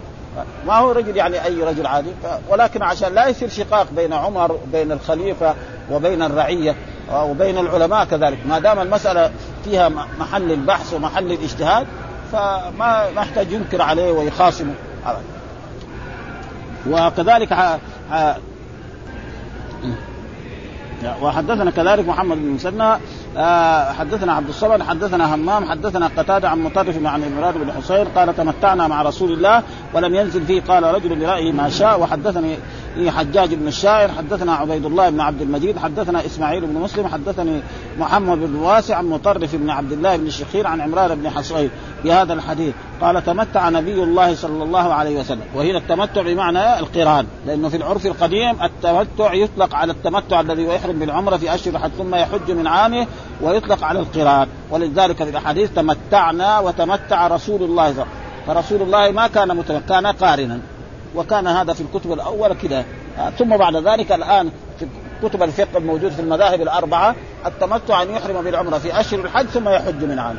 ما 0.68 0.74
هو 0.78 0.92
رجل 0.92 1.18
يعني 1.18 1.46
أي 1.46 1.64
رجل 1.64 1.88
عادي 1.88 2.10
ولكن 2.50 2.84
عشان 2.84 3.14
لا 3.14 3.28
يصير 3.28 3.50
شقاق 3.50 3.88
بين 3.96 4.14
عمر 4.14 4.52
وبين 4.52 4.92
الخليفة 4.92 5.56
وبين 5.92 6.22
الرعية 6.22 6.76
وبين 7.14 7.58
العلماء 7.58 8.06
كذلك 8.06 8.38
ما 8.50 8.60
دام 8.60 8.80
المسألة 8.80 9.32
فيها 9.64 9.90
محل 10.20 10.52
البحث 10.52 10.94
ومحل 10.94 11.32
الاجتهاد 11.32 11.88
فما 12.32 13.12
ما 13.16 13.22
يحتاج 13.22 13.52
ينكر 13.52 13.82
عليه 13.82 14.12
ويخاصمه. 14.12 14.74
وكذلك. 16.88 17.54
ح... 17.54 17.78
وحدثنا 21.22 21.72
كذلك 21.72 22.08
محمد 22.08 22.38
بن 22.38 22.48
مسنى 22.48 22.94
حدثنا 24.00 24.34
عبد 24.34 24.50
الصمد 24.50 24.84
حدثنا 24.84 25.36
همام 25.36 25.66
حدثنا 25.66 26.10
قتادة 26.18 26.50
عن 26.50 26.60
مطرف 26.60 27.06
عن 27.06 27.24
المراد 27.24 27.58
بن 27.58 27.72
حصين 27.72 28.06
قال 28.06 28.36
تمتعنا 28.36 28.88
مع 28.88 29.02
رسول 29.02 29.32
الله 29.32 29.64
ولم 29.94 30.16
ينزل 30.16 30.46
فيه 30.46 30.62
قال 30.62 30.84
رجل 30.84 31.16
برأيه 31.20 31.52
ما 31.52 31.70
شاء 31.70 32.02
وحدثني 32.02 32.58
حجاج 33.10 33.54
بن 33.54 33.68
الشاعر 33.68 34.12
حدثنا 34.12 34.54
عبيد 34.54 34.86
الله 34.86 35.10
بن 35.10 35.22
عبد 35.22 35.42
المجيد 35.42 35.78
حدثنا 35.78 36.26
إسماعيل 36.26 36.66
بن 36.66 36.74
مسلم 36.74 37.08
حدثني 37.08 37.62
محمد 38.00 38.38
بن 38.38 38.56
واسع 38.56 38.98
عن 38.98 39.06
مطرف 39.06 39.56
بن 39.56 39.70
عبد 39.70 39.92
الله 39.92 40.18
بن 40.18 40.28
الشخير 40.28 40.68
عن 40.68 40.82
عمران 40.82 41.16
بن 41.16 41.30
حصين 41.30 41.70
بهذا 42.04 42.34
الحديث. 42.34 42.74
قال 43.02 43.26
تمتع 43.26 43.70
نبي 43.70 44.04
الله 44.04 44.36
صلى 44.36 44.64
الله 44.64 44.94
عليه 44.94 45.20
وسلم. 45.20 45.44
وهنا 45.56 45.78
التمتع 45.78 46.22
بمعنى 46.22 46.80
القران 46.80 47.26
لأنه 47.46 47.70
في 47.70 47.78
العرف 47.78 48.06
القديم 48.06 48.64
التمتع 48.64 49.34
يطلق 49.34 49.76
على 49.76 49.92
التمتع 49.92 50.42
الذي 50.42 50.64
يحرم 50.64 51.00
بالعمرة 51.00 51.38
في 51.38 51.56
أشهر 51.56 51.80
حج 51.80 51.92
ثم 51.98 52.16
يحج 52.16 52.52
من 52.52 52.68
عامه 52.68 53.08
ويطلق 53.42 53.84
على 53.84 54.00
القران. 54.00 54.48
ولذلك 54.72 55.24
في 55.24 55.30
الأحاديث 55.30 55.74
تمتعنا 55.74 56.60
وتمتع 56.60 57.28
رسول 57.28 57.64
الله 57.64 57.94
صلى 57.94 58.04
الله 58.04 58.06
عليه 58.06 58.12
وسلم. 58.12 58.30
فرسول 58.48 58.82
الله 58.82 59.12
ما 59.12 59.28
كان 59.28 59.58
متمتع 59.58 59.80
كان 59.90 60.08
قارنا. 60.08 60.60
وكان 61.16 61.48
هذا 61.48 61.74
في 61.74 61.82
الكتب 61.82 62.14
الأول 62.14 62.54
كده. 62.54 62.86
ثم 63.38 63.58
بعد 63.58 63.76
ذلك 63.76 64.12
الآن 64.12 64.50
في 64.80 64.88
كتب 65.24 65.44
الفقه 65.44 65.78
الموجود 65.78 66.12
في 66.12 66.22
المذاهب 66.22 66.62
الأربعة. 66.62 67.16
التمتع 67.46 68.04
أن 68.04 68.10
يحرم 68.10 68.44
بالعمرة 68.44 68.78
في 68.78 69.00
أشهر 69.00 69.20
الحج 69.20 69.46
ثم 69.46 69.70
يحج 69.70 70.04
من 70.04 70.20
عام. 70.20 70.36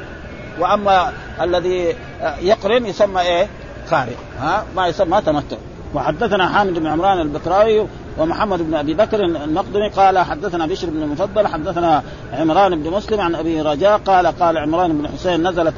وأما 0.60 1.12
الذي 1.40 1.96
يقرن 2.42 2.86
يسمى 2.86 3.20
إيه؟ 3.20 3.48
قارئ 3.90 4.14
ها؟ 4.40 4.64
ما 4.76 4.86
يسمى 4.86 5.20
تمتع. 5.20 5.56
وحدثنا 5.94 6.48
حامد 6.48 6.78
بن 6.78 6.86
عمران 6.86 7.20
البكراوي 7.20 7.86
ومحمد 8.18 8.62
بن 8.62 8.74
أبي 8.74 8.94
بكر 8.94 9.24
المقدمي 9.24 9.88
قال 9.88 10.18
حدثنا 10.18 10.66
بشر 10.66 10.90
بن 10.90 11.02
المفضل 11.02 11.46
حدثنا 11.46 12.02
عمران 12.32 12.82
بن 12.82 12.90
مسلم 12.90 13.20
عن 13.20 13.34
أبي 13.34 13.62
رجاء 13.62 13.98
قال 13.98 14.26
قال 14.26 14.58
عمران 14.58 14.98
بن 14.98 15.08
حسين 15.08 15.48
نزلت 15.48 15.74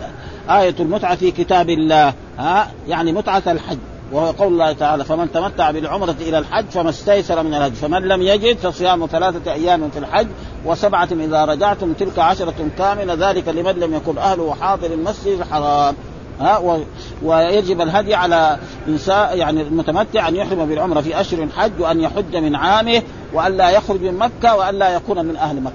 آية 0.51 0.75
المتعة 0.81 1.17
في 1.17 1.31
كتاب 1.31 1.71
الله. 1.71 2.15
ها؟ 2.39 2.71
يعني 2.89 3.13
متعة 3.13 3.43
الحج. 3.47 3.79
وهو 4.13 4.31
قول 4.31 4.53
الله 4.53 4.73
تعالى 4.73 5.05
فمن 5.05 5.33
تمتع 5.33 5.71
بالعمرة 5.71 6.17
إلى 6.21 6.39
الحج 6.39 6.65
فما 6.71 6.91
استيسر 6.91 7.43
من 7.43 7.55
الهدي 7.55 7.75
فمن 7.77 8.03
لم 8.03 8.23
يجد 8.23 8.57
فصيام 8.57 9.07
ثلاثة 9.07 9.53
أيام 9.53 9.91
في 9.91 9.99
الحج 9.99 10.27
وسبعة 10.65 11.09
إذا 11.13 11.45
رجعتم 11.45 11.93
تلك 11.93 12.19
عشرة 12.19 12.55
كاملة 12.79 13.31
ذلك 13.31 13.49
لمن 13.49 13.73
لم 13.73 13.95
يكن 13.95 14.19
أهله 14.19 14.55
حاضر 14.61 14.87
المسجد 14.87 15.41
الحرام. 15.41 15.95
ها 16.41 16.59
و... 16.59 16.81
ويجب 17.23 17.81
الهدي 17.81 18.15
على 18.15 18.59
انسان 18.89 19.39
يعني 19.39 19.63
المتمتع 19.63 20.29
أن 20.29 20.37
يحرم 20.37 20.67
بالعمرة 20.67 21.01
في 21.01 21.21
أشهر 21.21 21.43
الحج 21.43 21.73
وأن 21.81 22.01
يحج 22.01 22.37
من 22.37 22.57
عامه 22.57 23.03
وأن 23.33 23.57
لا 23.57 23.71
يخرج 23.71 24.03
من 24.03 24.19
مكة 24.19 24.57
وأن 24.57 24.75
لا 24.75 24.95
يكون 24.95 25.27
من 25.27 25.37
أهل 25.37 25.61
مكة. 25.61 25.75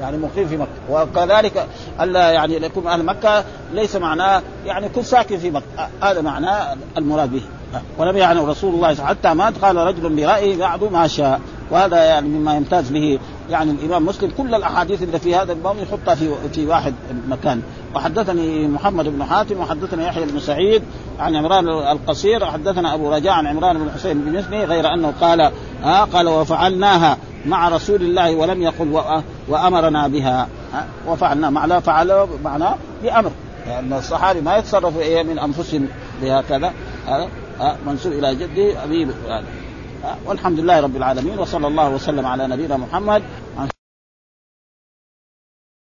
يعني 0.00 0.16
مقيم 0.16 0.48
في 0.48 0.56
مكة. 0.56 0.68
وكذلك 0.90 1.66
الا 2.00 2.30
يعني 2.30 2.54
يكون 2.54 2.86
أهل 2.86 3.04
مكة 3.04 3.44
ليس 3.72 3.96
معناه 3.96 4.42
يعني 4.66 4.86
يكون 4.86 5.02
ساكن 5.02 5.38
في 5.38 5.50
مكة. 5.50 5.88
هذا 6.02 6.20
معناه 6.20 6.76
المراد 6.96 7.32
به. 7.32 7.42
ولم 7.98 8.16
يعني 8.16 8.40
رسول 8.40 8.74
الله 8.74 8.94
حتى 8.94 9.34
مات 9.34 9.58
قال 9.58 9.76
رجل 9.76 10.16
برايه 10.16 10.56
بعض 10.56 10.84
ما 10.84 11.06
شاء. 11.06 11.40
وهذا 11.70 12.04
يعني 12.04 12.28
مما 12.28 12.56
يمتاز 12.56 12.90
به 12.90 13.18
يعني 13.50 13.70
الإمام 13.70 14.06
مسلم. 14.06 14.32
كل 14.38 14.54
الأحاديث 14.54 15.02
اللي 15.02 15.18
في 15.18 15.34
هذا 15.34 15.52
الباب 15.52 15.76
يحطها 15.78 16.14
في 16.14 16.30
في 16.52 16.66
واحد 16.66 16.94
مكان. 17.28 17.62
وحدثني 17.94 18.68
محمد 18.68 19.08
بن 19.08 19.24
حاتم 19.24 19.60
وحدثنا 19.60 20.06
يحيى 20.06 20.24
بن 20.24 20.40
سعيد 20.40 20.82
عن 21.18 21.36
عمران 21.36 21.68
القصير 21.68 22.42
وحدثنا 22.42 22.94
أبو 22.94 23.14
رجاء 23.14 23.32
عن 23.32 23.46
عمران 23.46 23.78
بن 23.78 23.90
حسين 23.90 24.18
بمثله 24.18 24.64
غير 24.64 24.94
أنه 24.94 25.12
قال 25.20 25.40
آه 25.84 26.04
قال 26.04 26.28
وفعلناها 26.28 27.16
مع 27.46 27.68
رسول 27.68 28.02
الله 28.02 28.34
ولم 28.34 28.62
يقل 28.62 29.02
وأمرنا 29.48 30.08
بها. 30.08 30.48
وفعلنا. 31.08 31.50
معناه 31.50 31.78
فعل 31.78 32.26
معناه 32.44 32.74
بأمر. 33.02 33.30
لأن 33.66 33.90
يعني 33.90 33.98
الصحابي 33.98 34.40
ما 34.40 34.56
يتصرفوا 34.56 35.00
إيه 35.00 35.22
من 35.22 35.38
أنفسهم 35.38 35.88
بهكذا. 36.22 36.72
منسوب 37.86 38.12
إلى 38.12 38.34
جده 38.34 38.84
أبي 38.84 39.08
والحمد 40.26 40.60
لله 40.60 40.80
رب 40.80 40.96
العالمين 40.96 41.38
وصلى 41.38 41.66
الله 41.66 41.90
وسلم 41.90 42.26
على 42.26 42.46
نبينا 42.46 42.76
محمد. 42.76 43.22